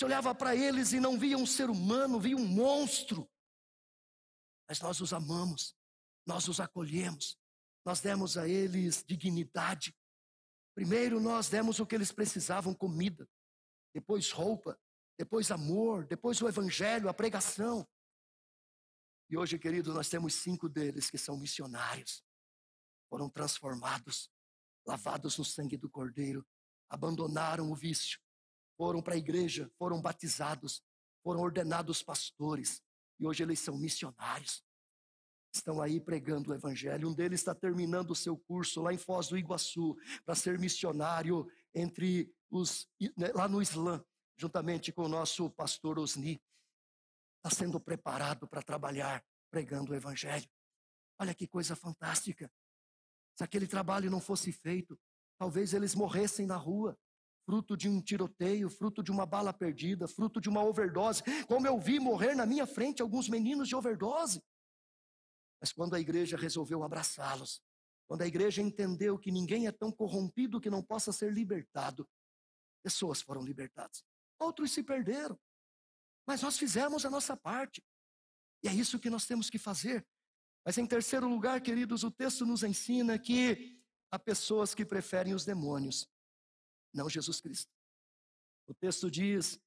Você 0.01 0.07
olhava 0.07 0.35
para 0.35 0.57
eles 0.57 0.95
e 0.95 0.99
não 0.99 1.19
via 1.19 1.37
um 1.37 1.45
ser 1.45 1.69
humano, 1.69 2.19
via 2.19 2.35
um 2.35 2.47
monstro. 2.47 3.31
Mas 4.67 4.81
nós 4.81 4.99
os 4.99 5.13
amamos, 5.13 5.77
nós 6.25 6.49
os 6.49 6.59
acolhemos, 6.59 7.39
nós 7.85 8.01
demos 8.01 8.39
a 8.39 8.49
eles 8.49 9.05
dignidade. 9.07 9.95
Primeiro 10.75 11.21
nós 11.21 11.51
demos 11.51 11.81
o 11.81 11.87
que 11.87 11.95
eles 11.95 12.11
precisavam: 12.11 12.73
comida, 12.73 13.29
depois 13.93 14.31
roupa, 14.31 14.81
depois 15.19 15.51
amor, 15.51 16.07
depois 16.07 16.41
o 16.41 16.49
evangelho, 16.49 17.07
a 17.07 17.13
pregação. 17.13 17.87
E 19.29 19.37
hoje, 19.37 19.59
querido, 19.59 19.93
nós 19.93 20.09
temos 20.09 20.33
cinco 20.33 20.67
deles 20.67 21.11
que 21.11 21.19
são 21.19 21.37
missionários, 21.37 22.25
foram 23.11 23.29
transformados, 23.29 24.31
lavados 24.87 25.37
no 25.37 25.45
sangue 25.45 25.77
do 25.77 25.91
Cordeiro, 25.91 26.43
abandonaram 26.89 27.71
o 27.71 27.77
vício, 27.77 28.19
foram 28.81 29.03
para 29.03 29.13
a 29.13 29.19
igreja, 29.19 29.71
foram 29.79 30.01
batizados, 30.01 30.83
foram 31.23 31.41
ordenados 31.41 32.03
pastores 32.03 32.83
e 33.19 33.27
hoje 33.27 33.43
eles 33.43 33.59
são 33.59 33.77
missionários. 33.77 34.65
estão 35.53 35.83
aí 35.83 36.01
pregando 36.01 36.51
o 36.51 36.55
evangelho. 36.55 37.11
Um 37.11 37.13
deles 37.13 37.41
está 37.41 37.55
terminando 37.55 38.13
o 38.13 38.17
seu 38.17 38.39
curso 38.39 38.81
lá 38.81 38.91
em 38.91 38.97
Foz 38.97 39.29
do 39.29 39.37
Iguaçu 39.37 39.99
para 40.25 40.35
ser 40.35 40.59
missionário 40.59 41.47
entre 41.75 42.35
os 42.49 42.89
né, 43.19 43.31
lá 43.35 43.47
no 43.47 43.61
Islã, 43.61 44.03
juntamente 44.39 44.91
com 44.93 45.03
o 45.03 45.09
nosso 45.09 45.51
pastor 45.51 45.99
Osni. 45.99 46.43
Está 47.45 47.55
sendo 47.55 47.79
preparado 47.79 48.49
para 48.49 48.63
trabalhar 48.63 49.23
pregando 49.51 49.93
o 49.93 49.95
evangelho. 49.95 50.49
Olha 51.19 51.35
que 51.35 51.47
coisa 51.47 51.77
fantástica. 51.77 52.51
Se 53.37 53.45
aquele 53.45 53.67
trabalho 53.67 54.11
não 54.11 54.23
fosse 54.23 54.51
feito, 54.51 54.99
talvez 55.39 55.75
eles 55.75 55.95
morressem 55.95 56.47
na 56.47 56.57
rua, 56.57 56.99
fruto 57.51 57.77
de 57.77 57.89
um 57.89 58.01
tiroteio, 58.01 58.71
fruto 58.71 59.03
de 59.03 59.11
uma 59.11 59.27
bala 59.27 59.53
perdida, 59.53 60.07
fruto 60.07 60.41
de 60.41 60.49
uma 60.49 60.63
overdose, 60.63 61.21
como 61.49 61.67
eu 61.67 61.81
vi 61.81 61.99
morrer 61.99 62.37
na 62.37 62.47
minha 62.47 62.65
frente 62.65 63.03
alguns 63.03 63.29
meninos 63.29 63.67
de 63.67 63.75
overdose. 63.75 64.41
Mas 65.61 65.73
quando 65.73 65.95
a 65.95 66.01
igreja 66.01 66.37
resolveu 66.37 66.85
abraçá-los, 66.85 67.61
quando 68.07 68.23
a 68.23 68.27
igreja 68.29 68.63
entendeu 68.63 69.19
que 69.19 69.33
ninguém 69.33 69.67
é 69.67 69.73
tão 69.73 69.91
corrompido 69.91 70.61
que 70.61 70.71
não 70.71 70.81
possa 70.81 71.11
ser 71.11 71.33
libertado, 71.33 72.09
pessoas 72.85 73.21
foram 73.21 73.43
libertadas. 73.43 74.05
Outros 74.39 74.71
se 74.71 74.85
perderam. 74.85 75.37
Mas 76.29 76.43
nós 76.43 76.57
fizemos 76.57 77.05
a 77.05 77.11
nossa 77.11 77.37
parte. 77.37 77.83
E 78.63 78.69
é 78.69 78.73
isso 78.73 79.01
que 79.01 79.11
nós 79.11 79.27
temos 79.27 79.51
que 79.51 79.59
fazer. 79.59 80.07
Mas 80.65 80.79
em 80.79 80.87
terceiro 80.87 81.29
lugar, 81.29 81.61
queridos, 81.61 82.05
o 82.05 82.13
texto 82.13 82.47
nos 82.47 82.63
ensina 82.63 83.19
que 83.19 83.77
há 84.09 84.21
pessoas 84.21 84.73
que 84.73 84.85
preferem 84.85 85.35
os 85.35 85.45
demônios, 85.45 86.09
não 86.93 87.09
Jesus 87.09 87.41
Cristo. 87.41 87.71
O 88.67 88.75
texto 88.75 89.11
diz 89.11 89.61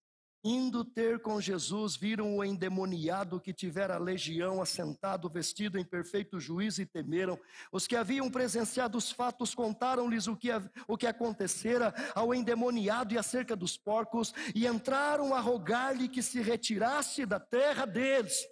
Indo 0.45 0.83
ter 0.83 1.21
com 1.21 1.39
Jesus, 1.39 1.95
viram 1.95 2.35
o 2.35 2.43
endemoniado 2.43 3.39
que 3.39 3.53
tivera 3.53 3.97
legião 3.97 4.61
assentado, 4.61 5.29
vestido 5.29 5.79
em 5.79 5.85
perfeito 5.85 6.37
juízo 6.37 6.81
e 6.81 6.85
temeram. 6.85 7.39
Os 7.71 7.87
que 7.87 7.95
haviam 7.95 8.29
presenciado 8.29 8.97
os 8.97 9.09
fatos 9.09 9.55
contaram-lhes 9.55 10.27
o 10.27 10.35
que, 10.35 10.49
o 10.85 10.97
que 10.97 11.07
acontecera 11.07 11.93
ao 12.13 12.35
endemoniado 12.35 13.13
e 13.13 13.17
acerca 13.17 13.55
dos 13.55 13.77
porcos, 13.77 14.33
e 14.53 14.67
entraram 14.67 15.33
a 15.33 15.39
rogar-lhe 15.39 16.09
que 16.09 16.21
se 16.21 16.41
retirasse 16.41 17.25
da 17.25 17.39
terra 17.39 17.85
deles. 17.85 18.45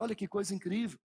Olha 0.00 0.16
que 0.16 0.26
coisa 0.26 0.52
incrível. 0.52 0.98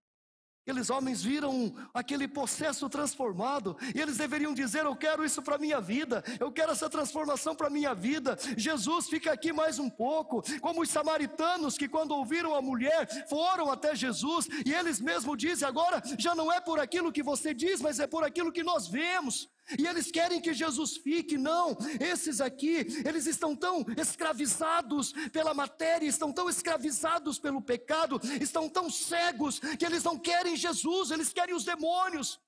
Aqueles 0.64 0.88
homens 0.88 1.22
viram 1.22 1.74
aquele 1.92 2.26
processo 2.26 2.88
transformado 2.88 3.76
e 3.94 4.00
eles 4.00 4.16
deveriam 4.16 4.54
dizer: 4.54 4.86
Eu 4.86 4.96
quero 4.96 5.22
isso 5.22 5.42
para 5.42 5.56
a 5.56 5.58
minha 5.58 5.78
vida, 5.78 6.24
eu 6.40 6.50
quero 6.50 6.72
essa 6.72 6.88
transformação 6.88 7.54
para 7.54 7.66
a 7.66 7.70
minha 7.70 7.94
vida. 7.94 8.38
Jesus, 8.56 9.06
fica 9.06 9.30
aqui 9.30 9.52
mais 9.52 9.78
um 9.78 9.90
pouco. 9.90 10.42
Como 10.62 10.80
os 10.80 10.88
samaritanos 10.88 11.76
que, 11.76 11.86
quando 11.86 12.12
ouviram 12.12 12.54
a 12.54 12.62
mulher, 12.62 13.28
foram 13.28 13.70
até 13.70 13.94
Jesus 13.94 14.48
e 14.64 14.72
eles 14.72 15.02
mesmos 15.02 15.36
dizem: 15.36 15.68
Agora 15.68 16.02
já 16.18 16.34
não 16.34 16.50
é 16.50 16.62
por 16.62 16.80
aquilo 16.80 17.12
que 17.12 17.22
você 17.22 17.52
diz, 17.52 17.82
mas 17.82 18.00
é 18.00 18.06
por 18.06 18.24
aquilo 18.24 18.50
que 18.50 18.62
nós 18.62 18.88
vemos. 18.88 19.50
E 19.78 19.86
eles 19.86 20.10
querem 20.10 20.40
que 20.40 20.52
Jesus 20.52 20.96
fique, 20.96 21.38
não. 21.38 21.76
Esses 22.00 22.40
aqui, 22.40 22.86
eles 23.06 23.26
estão 23.26 23.56
tão 23.56 23.84
escravizados 23.96 25.12
pela 25.32 25.54
matéria, 25.54 26.06
estão 26.06 26.32
tão 26.32 26.48
escravizados 26.48 27.38
pelo 27.38 27.62
pecado, 27.62 28.20
estão 28.40 28.68
tão 28.68 28.90
cegos 28.90 29.58
que 29.58 29.84
eles 29.84 30.04
não 30.04 30.18
querem 30.18 30.56
Jesus, 30.56 31.10
eles 31.10 31.32
querem 31.32 31.54
os 31.54 31.64
demônios. 31.64 32.40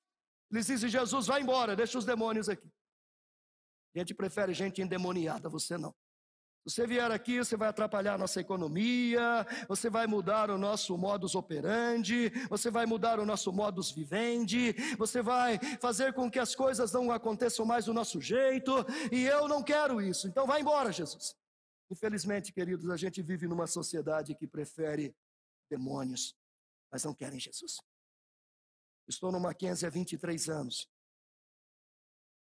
Eles 0.50 0.66
dizem: 0.66 0.88
Jesus, 0.88 1.26
vai 1.26 1.40
embora, 1.40 1.74
deixa 1.74 1.98
os 1.98 2.04
demônios 2.04 2.48
aqui. 2.48 2.70
A 3.94 3.98
gente 3.98 4.14
prefere 4.14 4.52
gente 4.52 4.82
endemoniada, 4.82 5.48
você 5.48 5.78
não. 5.78 5.94
Você 6.66 6.84
vier 6.84 7.12
aqui, 7.12 7.38
você 7.38 7.56
vai 7.56 7.68
atrapalhar 7.68 8.14
a 8.14 8.18
nossa 8.18 8.40
economia, 8.40 9.46
você 9.68 9.88
vai 9.88 10.08
mudar 10.08 10.50
o 10.50 10.58
nosso 10.58 10.98
modus 10.98 11.36
operandi, 11.36 12.28
você 12.48 12.72
vai 12.72 12.84
mudar 12.84 13.20
o 13.20 13.24
nosso 13.24 13.52
modus 13.52 13.92
vivendi, 13.92 14.72
você 14.98 15.22
vai 15.22 15.60
fazer 15.80 16.12
com 16.12 16.28
que 16.28 16.40
as 16.40 16.56
coisas 16.56 16.90
não 16.90 17.12
aconteçam 17.12 17.64
mais 17.64 17.84
do 17.84 17.94
nosso 17.94 18.20
jeito, 18.20 18.72
e 19.12 19.26
eu 19.26 19.46
não 19.46 19.62
quero 19.62 20.02
isso. 20.02 20.26
Então 20.26 20.44
vai 20.44 20.60
embora, 20.60 20.90
Jesus. 20.90 21.36
Infelizmente, 21.88 22.52
queridos, 22.52 22.90
a 22.90 22.96
gente 22.96 23.22
vive 23.22 23.46
numa 23.46 23.68
sociedade 23.68 24.34
que 24.34 24.44
prefere 24.44 25.14
demônios, 25.70 26.34
mas 26.90 27.04
não 27.04 27.14
querem 27.14 27.38
Jesus. 27.38 27.76
Estou 29.06 29.30
no 29.30 29.38
Mackenzie 29.38 29.86
há 29.86 29.90
23 29.90 30.48
anos. 30.48 30.90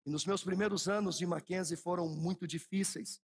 E 0.06 0.12
nos 0.12 0.28
meus 0.28 0.44
primeiros 0.44 0.88
anos 0.88 1.18
de 1.18 1.26
Mackenzie 1.26 1.76
foram 1.76 2.08
muito 2.08 2.46
difíceis 2.46 3.20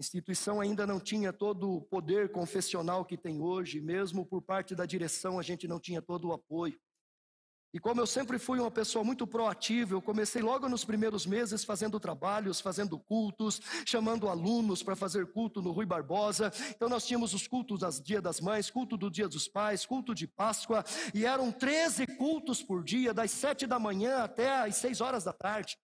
instituição 0.00 0.60
ainda 0.60 0.86
não 0.86 1.00
tinha 1.00 1.32
todo 1.32 1.72
o 1.72 1.80
poder 1.80 2.30
confessional 2.30 3.04
que 3.04 3.16
tem 3.16 3.40
hoje, 3.40 3.80
mesmo 3.80 4.24
por 4.24 4.40
parte 4.40 4.74
da 4.74 4.86
direção 4.86 5.38
a 5.38 5.42
gente 5.42 5.66
não 5.66 5.80
tinha 5.80 6.00
todo 6.00 6.28
o 6.28 6.32
apoio. 6.32 6.78
E 7.74 7.78
como 7.78 8.00
eu 8.00 8.06
sempre 8.06 8.38
fui 8.38 8.58
uma 8.58 8.70
pessoa 8.70 9.04
muito 9.04 9.26
proativa, 9.26 9.92
eu 9.92 10.00
comecei 10.00 10.40
logo 10.40 10.68
nos 10.70 10.86
primeiros 10.86 11.26
meses 11.26 11.64
fazendo 11.64 12.00
trabalhos, 12.00 12.62
fazendo 12.62 12.98
cultos, 12.98 13.60
chamando 13.84 14.28
alunos 14.28 14.82
para 14.82 14.96
fazer 14.96 15.26
culto 15.32 15.60
no 15.60 15.70
Rui 15.70 15.84
Barbosa. 15.84 16.50
Então 16.70 16.88
nós 16.88 17.06
tínhamos 17.06 17.34
os 17.34 17.46
cultos 17.46 17.80
das 17.80 18.00
Dia 18.00 18.22
das 18.22 18.40
Mães, 18.40 18.70
culto 18.70 18.96
do 18.96 19.10
Dia 19.10 19.28
dos 19.28 19.46
Pais, 19.48 19.84
culto 19.84 20.14
de 20.14 20.26
Páscoa, 20.26 20.82
e 21.12 21.26
eram 21.26 21.52
13 21.52 22.06
cultos 22.16 22.62
por 22.62 22.82
dia, 22.82 23.12
das 23.12 23.32
sete 23.32 23.66
da 23.66 23.78
manhã 23.78 24.22
até 24.22 24.60
as 24.60 24.76
seis 24.76 25.02
horas 25.02 25.24
da 25.24 25.32
tarde 25.32 25.76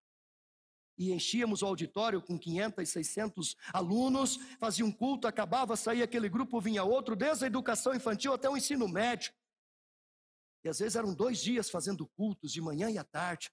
e 0.97 1.13
enchíamos 1.13 1.63
o 1.63 1.67
auditório 1.67 2.23
com 2.23 2.39
500, 2.39 2.89
600 2.89 3.57
alunos, 3.73 4.37
fazia 4.59 4.85
um 4.85 4.93
culto, 4.93 5.27
acabava, 5.27 5.77
saía 5.77 6.05
aquele 6.05 6.29
grupo, 6.29 6.61
vinha 6.61 6.85
outro, 6.85 7.17
desde 7.17 7.45
a 7.45 7.47
educação 7.47 7.95
infantil 7.95 8.33
até 8.33 8.49
o 8.49 8.57
ensino 8.57 8.89
médio. 8.89 9.33
E 10.65 10.69
às 10.69 10.79
vezes 10.79 10.97
eram 10.97 11.15
dois 11.15 11.39
dias 11.39 11.69
fazendo 11.69 12.07
cultos, 12.07 12.53
de 12.53 12.61
manhã 12.61 12.91
e 12.91 12.97
à 12.97 13.05
tarde. 13.05 13.51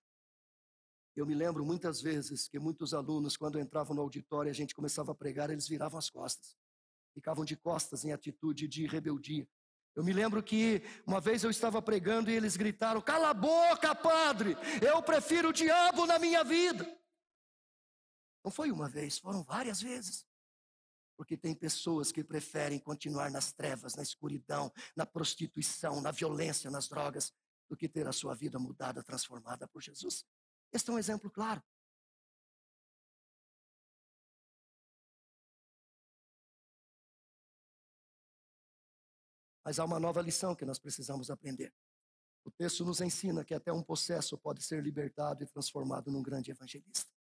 Eu 1.16 1.26
me 1.26 1.34
lembro 1.34 1.66
muitas 1.66 2.02
vezes 2.02 2.48
que 2.48 2.58
muitos 2.58 2.94
alunos, 2.94 3.36
quando 3.36 3.60
entravam 3.60 3.96
no 3.96 4.02
auditório 4.02 4.50
e 4.50 4.52
a 4.52 4.56
gente 4.56 4.74
começava 4.74 5.12
a 5.12 5.16
pregar, 5.16 5.50
eles 5.50 5.68
viravam 5.68 6.00
as 6.00 6.10
costas. 6.10 6.56
Ficavam 7.14 7.44
de 7.44 7.58
costas 7.58 8.06
em 8.06 8.14
atitude 8.14 8.68
de 8.68 8.88
rebeldia. 8.88 9.46
Eu 9.94 10.06
me 10.06 10.14
lembro 10.14 10.42
que 10.42 10.82
uma 11.06 11.20
vez 11.20 11.44
eu 11.44 11.50
estava 11.50 11.82
pregando 11.82 12.32
e 12.32 12.34
eles 12.34 12.56
gritaram: 12.56 13.02
Cala 13.02 13.32
a 13.32 13.34
boca, 13.34 13.94
padre! 13.94 14.56
Eu 14.82 15.04
prefiro 15.04 15.50
o 15.50 15.54
diabo 15.54 16.06
na 16.06 16.18
minha 16.18 16.46
vida. 16.46 17.01
Não 18.44 18.52
foi 18.52 18.72
uma 18.72 18.90
vez, 18.90 19.20
foram 19.20 19.44
várias 19.44 19.82
vezes. 19.82 20.26
Porque 21.16 21.38
tem 21.38 21.54
pessoas 21.54 22.12
que 22.12 22.24
preferem 22.24 22.80
continuar 22.80 23.30
nas 23.30 23.54
trevas, 23.54 23.96
na 23.96 24.02
escuridão, 24.02 24.72
na 24.96 25.06
prostituição, 25.06 26.02
na 26.02 26.12
violência, 26.12 26.72
nas 26.72 26.88
drogas, 26.88 27.32
do 27.70 27.78
que 27.78 27.88
ter 27.88 28.08
a 28.08 28.12
sua 28.12 28.34
vida 28.34 28.58
mudada, 28.58 29.04
transformada 29.04 29.68
por 29.68 29.82
Jesus. 29.82 30.26
Este 30.74 30.90
é 30.90 30.94
um 30.94 31.00
exemplo 31.00 31.30
claro. 31.30 31.62
Mas 39.64 39.80
há 39.80 39.86
uma 39.86 40.00
nova 40.00 40.22
lição 40.22 40.56
que 40.56 40.66
nós 40.66 40.80
precisamos 40.80 41.30
aprender. 41.30 41.74
O 42.44 42.50
texto 42.50 42.84
nos 42.84 43.00
ensina 43.00 43.46
que 43.46 43.54
até 43.54 43.72
um 43.72 43.84
possesso 43.84 44.38
pode 44.38 44.64
ser 44.64 44.82
libertado 44.82 45.44
e 45.44 45.48
transformado 45.48 46.12
num 46.12 46.24
grande 46.24 46.50
evangelista. 46.50 47.21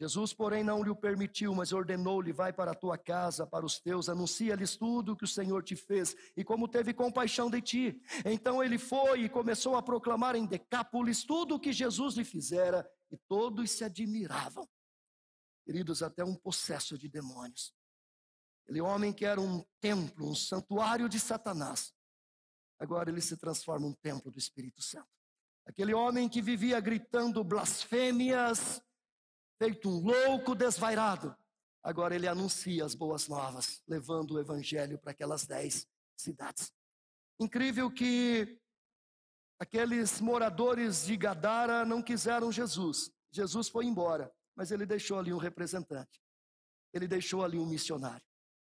Jesus, 0.00 0.32
porém, 0.32 0.64
não 0.64 0.82
lhe 0.82 0.90
o 0.90 0.96
permitiu, 0.96 1.54
mas 1.54 1.72
ordenou-lhe: 1.72 2.32
vai 2.32 2.52
para 2.52 2.72
a 2.72 2.74
tua 2.74 2.98
casa, 2.98 3.46
para 3.46 3.64
os 3.64 3.78
teus, 3.78 4.08
anuncia-lhes 4.08 4.76
tudo 4.76 5.12
o 5.12 5.16
que 5.16 5.24
o 5.24 5.28
Senhor 5.28 5.62
te 5.62 5.76
fez 5.76 6.16
e 6.36 6.42
como 6.42 6.66
teve 6.66 6.92
compaixão 6.92 7.48
de 7.48 7.62
ti. 7.62 8.02
Então 8.24 8.62
ele 8.62 8.76
foi 8.76 9.22
e 9.22 9.28
começou 9.28 9.76
a 9.76 9.82
proclamar 9.82 10.34
em 10.34 10.46
Decápolis 10.46 11.22
tudo 11.22 11.54
o 11.54 11.60
que 11.60 11.72
Jesus 11.72 12.16
lhe 12.16 12.24
fizera, 12.24 12.88
e 13.10 13.16
todos 13.28 13.70
se 13.70 13.84
admiravam. 13.84 14.68
Queridos, 15.64 16.02
até 16.02 16.24
um 16.24 16.34
possesso 16.34 16.98
de 16.98 17.08
demônios. 17.08 17.72
Aquele 18.64 18.80
homem 18.80 19.12
que 19.12 19.24
era 19.24 19.40
um 19.40 19.64
templo, 19.80 20.28
um 20.28 20.34
santuário 20.34 21.08
de 21.08 21.20
Satanás, 21.20 21.94
agora 22.78 23.10
ele 23.10 23.20
se 23.20 23.36
transforma 23.36 23.86
num 23.86 23.92
templo 23.92 24.30
do 24.30 24.38
Espírito 24.38 24.82
Santo. 24.82 25.08
Aquele 25.66 25.94
homem 25.94 26.28
que 26.28 26.42
vivia 26.42 26.80
gritando 26.80 27.44
blasfêmias, 27.44 28.82
feito 29.64 29.88
um 29.88 29.98
louco 30.00 30.54
desvairado. 30.54 31.34
Agora 31.82 32.14
ele 32.14 32.28
anuncia 32.28 32.84
as 32.84 32.94
boas 32.94 33.28
novas, 33.28 33.82
levando 33.88 34.32
o 34.32 34.38
evangelho 34.38 34.98
para 34.98 35.12
aquelas 35.12 35.46
dez 35.46 35.86
cidades. 36.16 36.70
Incrível 37.40 37.90
que 37.90 38.60
aqueles 39.58 40.20
moradores 40.20 41.06
de 41.06 41.16
Gadara 41.16 41.84
não 41.84 42.02
quiseram 42.02 42.52
Jesus. 42.52 43.10
Jesus 43.30 43.68
foi 43.68 43.86
embora, 43.86 44.30
mas 44.54 44.70
ele 44.70 44.84
deixou 44.84 45.18
ali 45.18 45.32
um 45.32 45.38
representante. 45.38 46.22
Ele 46.92 47.08
deixou 47.08 47.42
ali 47.42 47.58
um 47.58 47.66
missionário. 47.66 48.24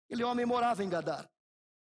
Aquele 0.06 0.22
homem 0.22 0.46
morava 0.46 0.84
em 0.84 0.88
Gadara. 0.88 1.28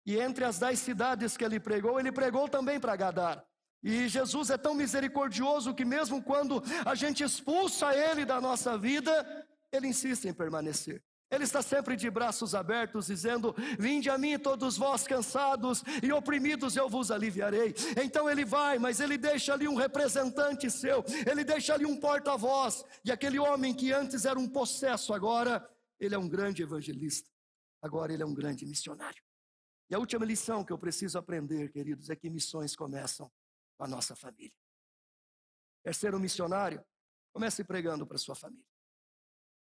E 0.04 0.18
entre 0.18 0.44
as 0.44 0.58
dez 0.58 0.80
cidades 0.80 1.36
que 1.36 1.44
ele 1.44 1.60
pregou, 1.60 1.98
ele 2.00 2.10
pregou 2.10 2.48
também 2.48 2.80
para 2.80 2.96
Gadara. 2.96 3.46
E 3.86 4.08
Jesus 4.08 4.50
é 4.50 4.58
tão 4.58 4.74
misericordioso 4.74 5.72
que, 5.72 5.84
mesmo 5.84 6.20
quando 6.20 6.60
a 6.84 6.96
gente 6.96 7.22
expulsa 7.22 7.94
Ele 7.94 8.24
da 8.24 8.40
nossa 8.40 8.76
vida, 8.76 9.46
Ele 9.70 9.86
insiste 9.86 10.24
em 10.26 10.34
permanecer. 10.34 11.00
Ele 11.30 11.44
está 11.44 11.62
sempre 11.62 11.94
de 11.94 12.10
braços 12.10 12.52
abertos, 12.52 13.06
dizendo: 13.06 13.54
Vinde 13.78 14.10
a 14.10 14.18
mim, 14.18 14.40
todos 14.40 14.76
vós 14.76 15.06
cansados 15.06 15.84
e 16.02 16.12
oprimidos, 16.12 16.74
eu 16.74 16.88
vos 16.88 17.12
aliviarei. 17.12 17.76
Então 18.04 18.28
ele 18.28 18.44
vai, 18.44 18.76
mas 18.76 18.98
ele 18.98 19.16
deixa 19.16 19.52
ali 19.52 19.68
um 19.68 19.76
representante 19.76 20.68
seu, 20.68 21.04
ele 21.24 21.44
deixa 21.44 21.72
ali 21.72 21.86
um 21.86 22.00
porta-voz. 22.00 22.84
E 23.04 23.12
aquele 23.12 23.38
homem 23.38 23.72
que 23.72 23.92
antes 23.92 24.24
era 24.24 24.36
um 24.36 24.48
possesso, 24.48 25.14
agora 25.14 25.64
ele 26.00 26.14
é 26.16 26.18
um 26.18 26.28
grande 26.28 26.60
evangelista, 26.60 27.30
agora 27.80 28.12
ele 28.12 28.24
é 28.24 28.26
um 28.26 28.34
grande 28.34 28.66
missionário. 28.66 29.22
E 29.88 29.94
a 29.94 29.98
última 30.00 30.24
lição 30.24 30.64
que 30.64 30.72
eu 30.72 30.78
preciso 30.78 31.16
aprender, 31.16 31.70
queridos, 31.70 32.10
é 32.10 32.16
que 32.16 32.28
missões 32.28 32.74
começam 32.74 33.28
com 33.28 33.45
a 33.78 33.86
nossa 33.86 34.14
família. 34.16 34.54
Quer 35.84 35.94
ser 35.94 36.14
um 36.14 36.18
missionário? 36.18 36.84
Comece 37.32 37.62
pregando 37.62 38.06
para 38.06 38.18
sua 38.18 38.34
família. 38.34 38.66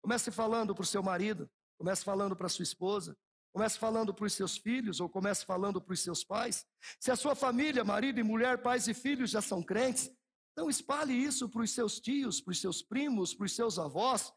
Comece 0.03 0.31
falando 0.31 0.75
para 0.75 0.83
o 0.83 0.87
seu 0.87 1.03
marido, 1.03 1.51
comece 1.79 2.03
falando 2.03 2.35
para 2.35 2.49
sua 2.49 2.63
esposa, 2.63 3.17
comece 3.53 3.79
falando 3.79 4.15
para 4.15 4.25
os 4.27 4.33
seus 4.33 4.57
filhos 4.57 5.01
ou 5.01 5.09
comece 5.09 5.45
falando 5.45 5.81
para 5.81 5.93
os 5.93 6.01
seus 6.01 6.25
pais. 6.25 6.67
Se 6.99 7.11
a 7.11 7.17
sua 7.17 7.35
família, 7.35 7.85
marido 7.85 8.19
e 8.19 8.23
mulher, 8.23 8.63
pais 8.63 8.89
e 8.89 8.95
filhos 8.95 9.31
já 9.31 9.43
são 9.43 9.63
crentes, 9.63 10.11
então 10.53 10.69
espalhe 10.69 11.13
isso 11.13 11.49
para 11.49 11.63
os 11.63 11.71
seus 11.71 12.01
tios, 12.01 12.41
para 12.41 12.53
os 12.53 12.61
seus 12.61 12.83
primos, 12.83 13.35
para 13.35 13.47
os 13.47 13.55
seus 13.55 13.79
avós. 13.79 14.33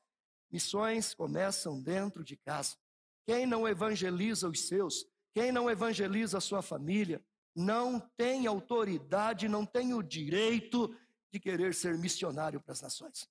Missões 0.51 1.13
começam 1.13 1.81
dentro 1.81 2.23
de 2.23 2.37
casa. 2.37 2.77
Quem 3.25 3.45
não 3.45 3.67
evangeliza 3.67 4.47
os 4.47 4.67
seus, 4.67 5.05
quem 5.33 5.51
não 5.51 5.69
evangeliza 5.69 6.37
a 6.37 6.41
sua 6.41 6.61
família, 6.61 7.23
não 7.55 7.99
tem 8.17 8.47
autoridade, 8.47 9.47
não 9.47 9.65
tem 9.65 9.93
o 9.93 10.01
direito 10.01 10.95
de 11.31 11.39
querer 11.39 11.73
ser 11.73 11.97
missionário 11.97 12.61
para 12.61 12.73
as 12.73 12.81
nações. 12.81 13.29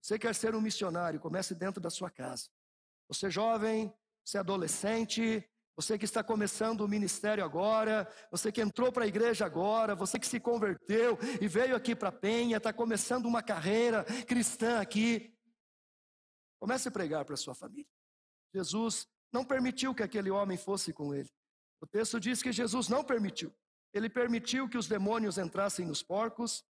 Você 0.00 0.18
quer 0.18 0.34
ser 0.34 0.54
um 0.54 0.60
missionário, 0.60 1.20
comece 1.20 1.54
dentro 1.54 1.80
da 1.80 1.90
sua 1.90 2.10
casa. 2.10 2.48
Você 3.08 3.30
jovem, 3.30 3.92
você 4.24 4.38
adolescente, 4.38 5.44
você 5.78 5.96
que 5.96 6.04
está 6.04 6.24
começando 6.24 6.80
o 6.80 6.88
ministério 6.88 7.44
agora, 7.44 8.10
você 8.30 8.50
que 8.50 8.60
entrou 8.60 8.90
para 8.90 9.04
a 9.04 9.06
igreja 9.06 9.46
agora, 9.46 9.94
você 9.94 10.18
que 10.18 10.26
se 10.26 10.40
converteu 10.40 11.16
e 11.40 11.46
veio 11.46 11.76
aqui 11.76 11.94
para 11.94 12.10
Penha, 12.10 12.56
está 12.56 12.72
começando 12.72 13.26
uma 13.26 13.42
carreira 13.42 14.04
cristã 14.26 14.80
aqui. 14.80 15.32
Comece 16.58 16.88
a 16.88 16.90
pregar 16.90 17.24
para 17.24 17.36
sua 17.36 17.54
família. 17.54 17.86
Jesus 18.52 19.06
não 19.32 19.44
permitiu 19.44 19.94
que 19.94 20.02
aquele 20.02 20.30
homem 20.30 20.56
fosse 20.56 20.92
com 20.92 21.14
ele. 21.14 21.30
O 21.80 21.86
texto 21.86 22.18
diz 22.18 22.42
que 22.42 22.52
Jesus 22.52 22.88
não 22.88 23.04
permitiu. 23.04 23.54
Ele 23.92 24.08
permitiu 24.08 24.68
que 24.68 24.76
os 24.76 24.86
demônios 24.86 25.38
entrassem 25.38 25.86
nos 25.86 26.02
porcos, 26.02 26.64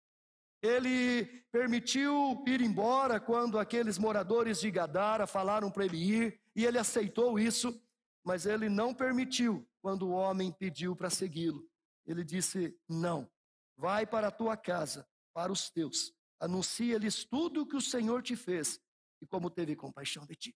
ele 0.61 1.25
permitiu 1.51 2.43
ir 2.47 2.61
embora 2.61 3.19
quando 3.19 3.59
aqueles 3.59 3.97
moradores 3.97 4.59
de 4.59 4.71
Gadara 4.71 5.27
falaram 5.27 5.69
para 5.69 5.85
ele 5.85 5.97
ir, 5.97 6.41
e 6.55 6.65
ele 6.65 6.79
aceitou 6.79 7.37
isso, 7.37 7.79
mas 8.23 8.45
ele 8.45 8.67
não 8.67 8.93
permitiu 8.93 9.67
quando 9.81 10.07
o 10.07 10.11
homem 10.11 10.51
pediu 10.51 10.95
para 10.95 11.09
segui-lo. 11.09 11.67
Ele 12.05 12.23
disse: 12.23 12.75
Não, 12.89 13.29
vai 13.75 14.05
para 14.05 14.29
a 14.29 14.31
tua 14.31 14.57
casa, 14.57 15.07
para 15.33 15.51
os 15.51 15.69
teus, 15.69 16.13
anuncia-lhes 16.39 17.23
tudo 17.23 17.61
o 17.61 17.67
que 17.67 17.75
o 17.75 17.81
Senhor 17.81 18.23
te 18.23 18.35
fez 18.35 18.79
e 19.21 19.27
como 19.27 19.49
teve 19.49 19.75
compaixão 19.75 20.25
de 20.25 20.35
ti. 20.35 20.55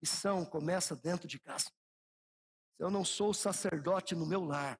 Missão 0.00 0.44
começa 0.44 0.94
dentro 0.94 1.26
de 1.26 1.38
casa. 1.38 1.70
Se 2.76 2.82
eu 2.82 2.90
não 2.90 3.04
sou 3.04 3.32
sacerdote 3.32 4.14
no 4.14 4.26
meu 4.26 4.44
lar, 4.44 4.78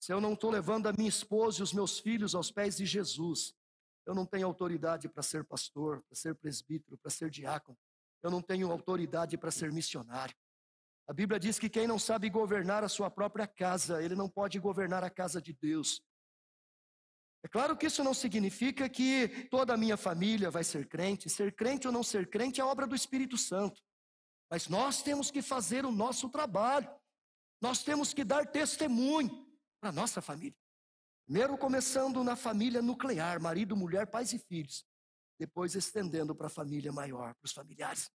se 0.00 0.12
eu 0.12 0.20
não 0.20 0.32
estou 0.32 0.50
levando 0.50 0.86
a 0.86 0.92
minha 0.92 1.08
esposa 1.08 1.60
e 1.60 1.62
os 1.62 1.72
meus 1.72 1.98
filhos 1.98 2.34
aos 2.34 2.50
pés 2.50 2.76
de 2.76 2.86
Jesus, 2.86 3.54
eu 4.06 4.14
não 4.14 4.24
tenho 4.24 4.46
autoridade 4.46 5.08
para 5.08 5.22
ser 5.22 5.44
pastor, 5.44 6.02
para 6.04 6.16
ser 6.16 6.34
presbítero, 6.36 6.96
para 6.96 7.10
ser 7.10 7.28
diácono. 7.28 7.76
Eu 8.22 8.30
não 8.30 8.40
tenho 8.40 8.70
autoridade 8.72 9.36
para 9.36 9.50
ser 9.50 9.70
missionário. 9.70 10.34
A 11.06 11.12
Bíblia 11.12 11.38
diz 11.38 11.58
que 11.58 11.68
quem 11.68 11.86
não 11.86 11.98
sabe 11.98 12.30
governar 12.30 12.82
a 12.82 12.88
sua 12.88 13.10
própria 13.10 13.46
casa, 13.46 14.02
ele 14.02 14.14
não 14.14 14.28
pode 14.28 14.58
governar 14.58 15.04
a 15.04 15.10
casa 15.10 15.42
de 15.42 15.52
Deus. 15.52 16.02
É 17.42 17.48
claro 17.48 17.76
que 17.76 17.86
isso 17.86 18.02
não 18.02 18.14
significa 18.14 18.88
que 18.88 19.46
toda 19.50 19.74
a 19.74 19.76
minha 19.76 19.96
família 19.96 20.50
vai 20.50 20.64
ser 20.64 20.88
crente. 20.88 21.30
Ser 21.30 21.54
crente 21.54 21.86
ou 21.86 21.92
não 21.92 22.02
ser 22.02 22.28
crente 22.28 22.60
é 22.60 22.64
obra 22.64 22.86
do 22.86 22.94
Espírito 22.94 23.36
Santo. 23.36 23.82
Mas 24.50 24.68
nós 24.68 25.02
temos 25.02 25.30
que 25.30 25.42
fazer 25.42 25.84
o 25.84 25.92
nosso 25.92 26.28
trabalho. 26.28 26.88
Nós 27.60 27.82
temos 27.82 28.14
que 28.14 28.24
dar 28.24 28.46
testemunho 28.46 29.46
para 29.80 29.90
a 29.90 29.92
nossa 29.92 30.22
família. 30.22 30.56
Primeiro 31.26 31.58
começando 31.58 32.24
na 32.24 32.34
família 32.34 32.80
nuclear, 32.80 33.40
marido, 33.40 33.76
mulher, 33.76 34.06
pais 34.06 34.32
e 34.32 34.38
filhos. 34.38 34.86
Depois 35.38 35.74
estendendo 35.74 36.34
para 36.34 36.46
a 36.46 36.50
família 36.50 36.90
maior, 36.90 37.34
para 37.34 37.46
os 37.46 37.52
familiares. 37.52 38.10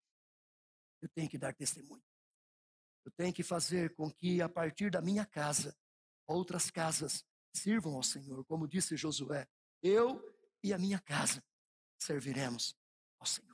Eu 1.01 1.09
tenho 1.09 1.29
que 1.29 1.37
dar 1.37 1.53
testemunho. 1.53 2.03
Eu 3.03 3.11
tenho 3.11 3.33
que 3.33 3.43
fazer 3.43 3.93
com 3.95 4.11
que 4.11 4.41
a 4.41 4.47
partir 4.47 4.91
da 4.91 5.01
minha 5.01 5.25
casa, 5.25 5.75
outras 6.27 6.69
casas 6.71 7.25
sirvam 7.53 7.95
ao 7.95 8.03
Senhor, 8.03 8.45
como 8.45 8.67
disse 8.67 8.95
Josué. 8.95 9.47
Eu 9.81 10.23
e 10.63 10.71
a 10.71 10.77
minha 10.77 10.99
casa 10.99 11.43
serviremos 11.99 12.75
ao 13.19 13.25
Senhor. 13.25 13.50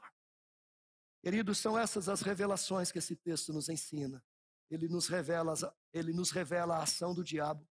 Queridos, 1.22 1.58
são 1.58 1.78
essas 1.78 2.08
as 2.08 2.22
revelações 2.22 2.92
que 2.92 3.00
esse 3.00 3.16
texto 3.16 3.52
nos 3.52 3.70
ensina. 3.70 4.24
Ele 4.70 4.88
nos 4.88 5.08
revela, 5.08 5.54
ele 5.94 6.14
nos 6.14 6.32
revela 6.32 6.78
a 6.78 6.84
ação 6.84 7.14
do 7.14 7.24
diabo, 7.24 7.68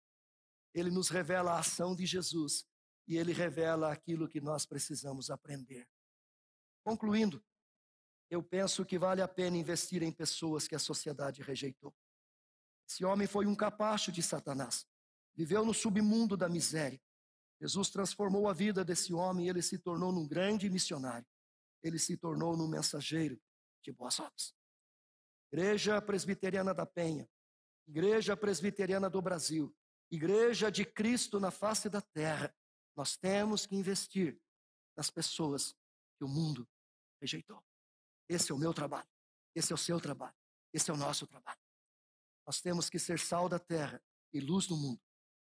ele 0.74 0.90
nos 0.90 1.08
revela 1.08 1.52
a 1.52 1.58
ação 1.58 1.94
de 1.94 2.06
Jesus 2.06 2.66
e 3.06 3.16
ele 3.16 3.32
revela 3.32 3.92
aquilo 3.92 4.28
que 4.28 4.40
nós 4.40 4.64
precisamos 4.64 5.30
aprender. 5.30 5.88
Concluindo, 6.84 7.42
eu 8.30 8.42
penso 8.42 8.84
que 8.84 8.98
vale 8.98 9.20
a 9.20 9.28
pena 9.28 9.56
investir 9.56 10.02
em 10.02 10.10
pessoas 10.10 10.66
que 10.66 10.74
a 10.74 10.78
sociedade 10.78 11.42
rejeitou. 11.42 11.94
Esse 12.88 13.04
homem 13.04 13.26
foi 13.26 13.46
um 13.46 13.54
capacho 13.54 14.10
de 14.10 14.22
Satanás, 14.22 14.86
viveu 15.34 15.64
no 15.64 15.74
submundo 15.74 16.36
da 16.36 16.48
miséria. 16.48 17.00
Jesus 17.60 17.90
transformou 17.90 18.48
a 18.48 18.52
vida 18.52 18.84
desse 18.84 19.14
homem 19.14 19.46
e 19.46 19.48
ele 19.48 19.62
se 19.62 19.78
tornou 19.78 20.12
um 20.12 20.26
grande 20.26 20.68
missionário. 20.68 21.26
Ele 21.82 21.98
se 21.98 22.16
tornou 22.16 22.54
um 22.54 22.68
mensageiro 22.68 23.40
de 23.82 23.92
boas 23.92 24.18
obras. 24.20 24.54
Igreja 25.52 26.00
Presbiteriana 26.00 26.72
da 26.72 26.86
Penha, 26.86 27.28
Igreja 27.86 28.36
Presbiteriana 28.36 29.10
do 29.10 29.20
Brasil, 29.20 29.74
igreja 30.10 30.70
de 30.70 30.84
Cristo 30.84 31.40
na 31.40 31.50
face 31.50 31.88
da 31.88 32.00
terra, 32.00 32.54
nós 32.94 33.16
temos 33.16 33.66
que 33.66 33.74
investir 33.74 34.38
nas 34.96 35.10
pessoas 35.10 35.74
que 36.18 36.24
o 36.24 36.28
mundo 36.28 36.68
rejeitou. 37.20 37.64
Esse 38.28 38.52
é 38.52 38.54
o 38.54 38.58
meu 38.58 38.74
trabalho, 38.74 39.08
esse 39.54 39.72
é 39.72 39.74
o 39.74 39.78
seu 39.78 39.98
trabalho, 40.00 40.36
esse 40.72 40.90
é 40.90 40.94
o 40.94 40.96
nosso 40.96 41.26
trabalho. 41.26 41.58
Nós 42.46 42.60
temos 42.60 42.90
que 42.90 42.98
ser 42.98 43.18
sal 43.18 43.48
da 43.48 43.58
terra 43.58 44.02
e 44.32 44.40
luz 44.40 44.66
do 44.66 44.76
mundo. 44.76 45.00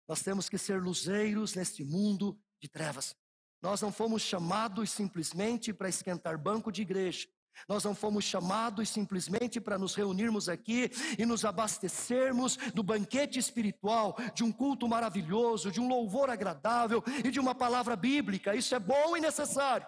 Nós 0.08 0.22
temos 0.22 0.50
que 0.50 0.58
ser 0.58 0.82
luzeiros 0.82 1.54
neste 1.56 1.84
mundo 1.84 2.40
de 2.62 2.68
trevas. 2.68 3.16
Nós 3.62 3.82
não 3.82 3.92
fomos 3.92 4.22
chamados 4.22 4.92
simplesmente 4.92 5.74
para 5.74 5.90
esquentar 5.90 6.38
banco 6.38 6.72
de 6.72 6.82
igreja. 6.82 7.28
Nós 7.68 7.84
não 7.84 7.96
fomos 7.96 8.24
chamados 8.24 8.90
simplesmente 8.90 9.60
para 9.60 9.80
nos 9.80 9.96
reunirmos 9.96 10.48
aqui 10.48 10.92
e 11.18 11.26
nos 11.26 11.44
abastecermos 11.44 12.58
do 12.74 12.84
banquete 12.84 13.40
espiritual, 13.40 14.16
de 14.36 14.44
um 14.44 14.52
culto 14.52 14.88
maravilhoso, 14.88 15.72
de 15.72 15.80
um 15.80 15.88
louvor 15.88 16.30
agradável 16.30 17.04
e 17.24 17.32
de 17.32 17.40
uma 17.40 17.56
palavra 17.56 17.96
bíblica. 17.96 18.56
Isso 18.56 18.76
é 18.76 18.80
bom 18.80 19.18
e 19.18 19.22
necessário. 19.22 19.88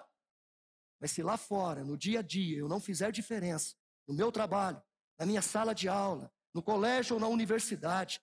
Mas 0.99 1.11
se 1.11 1.22
lá 1.22 1.38
fora, 1.38 1.84
no 1.84 1.97
dia 1.97 2.20
a 2.20 2.24
dia, 2.24 2.57
eu 2.57 2.67
não 2.67 2.80
fizer 2.80 3.11
diferença, 3.11 3.76
no 4.07 4.13
meu 4.13 4.32
trabalho, 4.32 4.82
na 5.17 5.26
minha 5.26 5.41
sala 5.41 5.74
de 5.74 5.88
aula, 5.88 6.32
no 6.53 6.63
colégio 6.63 7.15
ou 7.15 7.20
na 7.20 7.28
universidade, 7.28 8.20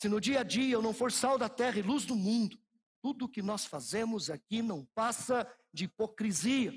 se 0.00 0.08
no 0.08 0.20
dia 0.20 0.40
a 0.40 0.42
dia 0.42 0.74
eu 0.74 0.82
não 0.82 0.92
for 0.92 1.10
sal 1.10 1.38
da 1.38 1.48
terra 1.48 1.78
e 1.78 1.82
luz 1.82 2.04
do 2.04 2.14
mundo, 2.14 2.58
tudo 3.06 3.28
que 3.28 3.40
nós 3.40 3.64
fazemos 3.64 4.30
aqui 4.30 4.60
não 4.60 4.84
passa 4.86 5.48
de 5.72 5.84
hipocrisia 5.84 6.72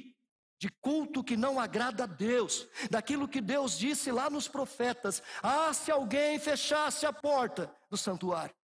de 0.61 0.69
culto 0.69 1.23
que 1.23 1.35
não 1.35 1.59
agrada 1.59 2.03
a 2.03 2.05
Deus, 2.05 2.67
daquilo 2.91 3.27
que 3.27 3.41
Deus 3.41 3.75
disse 3.75 4.11
lá 4.11 4.29
nos 4.29 4.47
profetas: 4.47 5.23
ah, 5.41 5.73
se 5.73 5.89
alguém 5.89 6.37
fechasse 6.37 7.03
a 7.07 7.11
porta 7.11 7.75
do 7.89 7.97
santuário, 7.97 8.55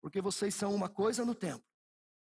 porque 0.00 0.22
vocês 0.22 0.54
são 0.54 0.74
uma 0.74 0.88
coisa 0.88 1.22
no 1.22 1.34
templo 1.34 1.68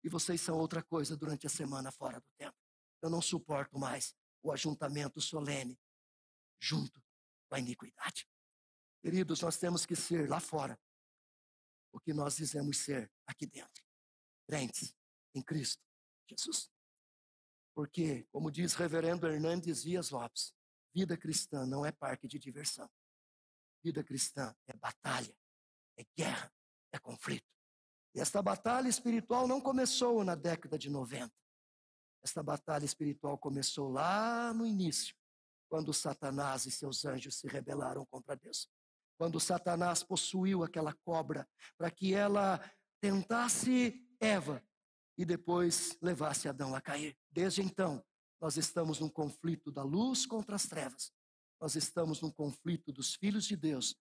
e 0.04 0.08
vocês 0.08 0.40
são 0.40 0.56
outra 0.56 0.84
coisa 0.84 1.16
durante 1.16 1.48
a 1.48 1.50
semana 1.50 1.90
fora 1.90 2.20
do 2.20 2.26
templo. 2.38 2.60
Eu 3.02 3.10
não 3.10 3.20
suporto 3.20 3.76
mais 3.76 4.14
o 4.40 4.52
ajuntamento 4.52 5.20
solene 5.20 5.76
junto 6.60 7.02
com 7.48 7.56
a 7.56 7.58
iniquidade. 7.58 8.28
Queridos, 9.02 9.40
nós 9.40 9.56
temos 9.56 9.84
que 9.84 9.96
ser 9.96 10.28
lá 10.28 10.38
fora 10.38 10.78
o 11.90 11.98
que 11.98 12.12
nós 12.12 12.36
dizemos 12.36 12.76
ser 12.76 13.10
aqui 13.26 13.46
dentro, 13.46 13.82
crentes 14.50 14.96
em 15.32 15.40
Cristo 15.42 15.80
Jesus. 16.28 16.68
Porque, 17.72 18.26
como 18.32 18.50
diz 18.50 18.74
reverendo 18.74 19.28
Hernandes 19.28 19.82
Dias 19.82 20.10
Lopes, 20.10 20.52
vida 20.92 21.16
cristã 21.16 21.64
não 21.64 21.86
é 21.86 21.92
parque 21.92 22.26
de 22.26 22.36
diversão. 22.36 22.90
Vida 23.82 24.02
cristã 24.02 24.54
é 24.66 24.76
batalha, 24.76 25.34
é 25.96 26.04
guerra, 26.16 26.52
é 26.92 26.98
conflito. 26.98 27.46
E 28.12 28.20
esta 28.20 28.42
batalha 28.42 28.88
espiritual 28.88 29.46
não 29.46 29.60
começou 29.60 30.24
na 30.24 30.34
década 30.34 30.76
de 30.76 30.90
90. 30.90 31.32
Esta 32.22 32.42
batalha 32.42 32.84
espiritual 32.84 33.38
começou 33.38 33.88
lá 33.88 34.52
no 34.52 34.66
início, 34.66 35.14
quando 35.68 35.94
Satanás 35.94 36.66
e 36.66 36.72
seus 36.72 37.04
anjos 37.04 37.36
se 37.36 37.46
rebelaram 37.46 38.04
contra 38.06 38.34
Deus. 38.34 38.68
Quando 39.16 39.38
Satanás 39.38 40.02
possuiu 40.02 40.64
aquela 40.64 40.92
cobra 41.04 41.48
para 41.78 41.90
que 41.90 42.12
ela 42.12 42.60
tentasse 43.00 44.09
Eva 44.20 44.62
e 45.16 45.24
depois 45.24 45.98
levasse 46.00 46.48
Adão 46.48 46.74
a 46.74 46.80
cair. 46.80 47.16
Desde 47.30 47.62
então, 47.62 48.04
nós 48.40 48.56
estamos 48.56 49.00
num 49.00 49.08
conflito 49.08 49.72
da 49.72 49.82
luz 49.82 50.26
contra 50.26 50.56
as 50.56 50.66
trevas. 50.66 51.12
Nós 51.60 51.74
estamos 51.74 52.20
num 52.20 52.30
conflito 52.30 52.92
dos 52.92 53.14
filhos 53.14 53.44
de 53.44 53.56
Deus 53.56 53.94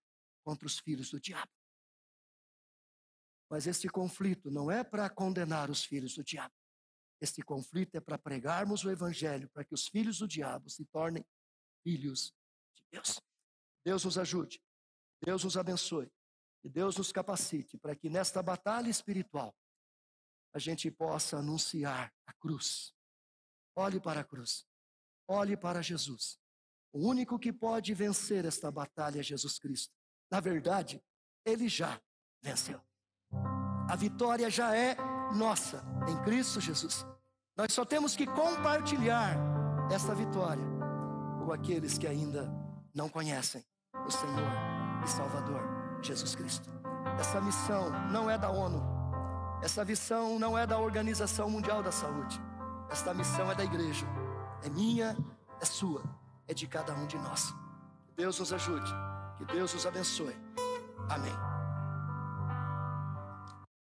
contra 0.44 0.68
os 0.68 0.80
filhos 0.80 1.10
do 1.10 1.20
diabo. 1.20 1.52
Mas 3.50 3.68
este 3.68 3.90
conflito 3.90 4.52
não 4.52 4.70
é 4.70 4.84
para 4.84 5.10
condenar 5.10 5.70
os 5.70 5.84
filhos 5.84 6.16
do 6.16 6.24
diabo. 6.24 6.54
Este 7.20 7.42
conflito 7.42 7.96
é 7.96 8.00
para 8.00 8.18
pregarmos 8.18 8.86
o 8.86 8.92
evangelho, 8.92 9.50
para 9.50 9.66
que 9.66 9.74
os 9.74 9.88
filhos 9.88 10.20
do 10.20 10.28
diabo 10.28 10.70
se 10.70 10.86
tornem 10.86 11.26
filhos 11.84 12.34
de 12.76 12.84
Deus. 12.92 13.20
Deus 13.84 14.06
nos 14.06 14.18
ajude, 14.18 14.62
Deus 15.22 15.44
nos 15.44 15.58
abençoe 15.58 16.10
e 16.64 16.70
Deus 16.70 16.96
nos 16.96 17.12
capacite 17.12 17.78
para 17.78 17.96
que 17.96 18.10
nesta 18.10 18.42
batalha 18.42 18.90
espiritual 18.90 19.54
a 20.54 20.60
gente 20.60 20.90
possa 20.90 21.38
anunciar 21.38 22.14
a 22.26 22.34
cruz. 22.34 22.94
Olhe 23.76 24.00
para 24.00 24.22
a 24.22 24.24
cruz, 24.24 24.66
olhe 25.28 25.56
para 25.56 25.82
Jesus. 25.82 26.40
O 26.92 27.08
único 27.08 27.38
que 27.38 27.54
pode 27.54 27.94
vencer 27.94 28.46
esta 28.46 28.72
batalha 28.72 29.20
é 29.20 29.24
Jesus 29.24 29.60
Cristo. 29.60 29.94
Na 30.32 30.40
verdade, 30.40 31.02
ele 31.46 31.68
já 31.68 32.02
venceu. 32.42 32.82
A 33.90 33.96
vitória 33.96 34.50
já 34.50 34.76
é 34.76 34.96
nossa 35.34 35.84
em 36.08 36.22
Cristo 36.24 36.60
Jesus. 36.60 37.06
Nós 37.56 37.74
só 37.74 37.86
temos 37.86 38.16
que 38.16 38.26
compartilhar 38.26 39.36
essa 39.92 40.16
vitória 40.16 40.64
com 41.44 41.52
aqueles 41.52 41.98
que 41.98 42.08
ainda 42.08 42.50
não 42.94 43.10
conhecem 43.10 43.64
o 44.06 44.12
Senhor 44.12 45.04
e 45.04 45.08
Salvador 45.08 45.62
Jesus 46.02 46.36
Cristo. 46.36 46.70
Essa 47.20 47.42
missão 47.42 47.90
não 48.12 48.30
é 48.30 48.38
da 48.38 48.50
ONU. 48.50 48.99
Essa 49.62 49.84
missão 49.84 50.40
não 50.40 50.58
é 50.58 50.66
da 50.66 50.78
Organização 50.78 51.50
Mundial 51.50 51.84
da 51.84 51.92
Saúde. 51.92 52.42
Esta 52.90 53.14
missão 53.14 53.52
é 53.52 53.56
da 53.56 53.64
igreja. 53.64 54.06
É 54.64 54.70
minha, 54.70 55.18
é 55.62 55.66
sua, 55.66 56.02
é 56.48 56.54
de 56.54 56.66
cada 56.68 56.94
um 56.94 57.06
de 57.06 57.18
nós. 57.18 57.54
Que 58.08 58.14
Deus 58.16 58.40
nos 58.40 58.54
ajude. 58.54 58.92
Que 59.38 59.46
Deus 59.46 59.74
nos 59.74 59.86
abençoe. 59.86 60.36
Amém. 61.10 61.49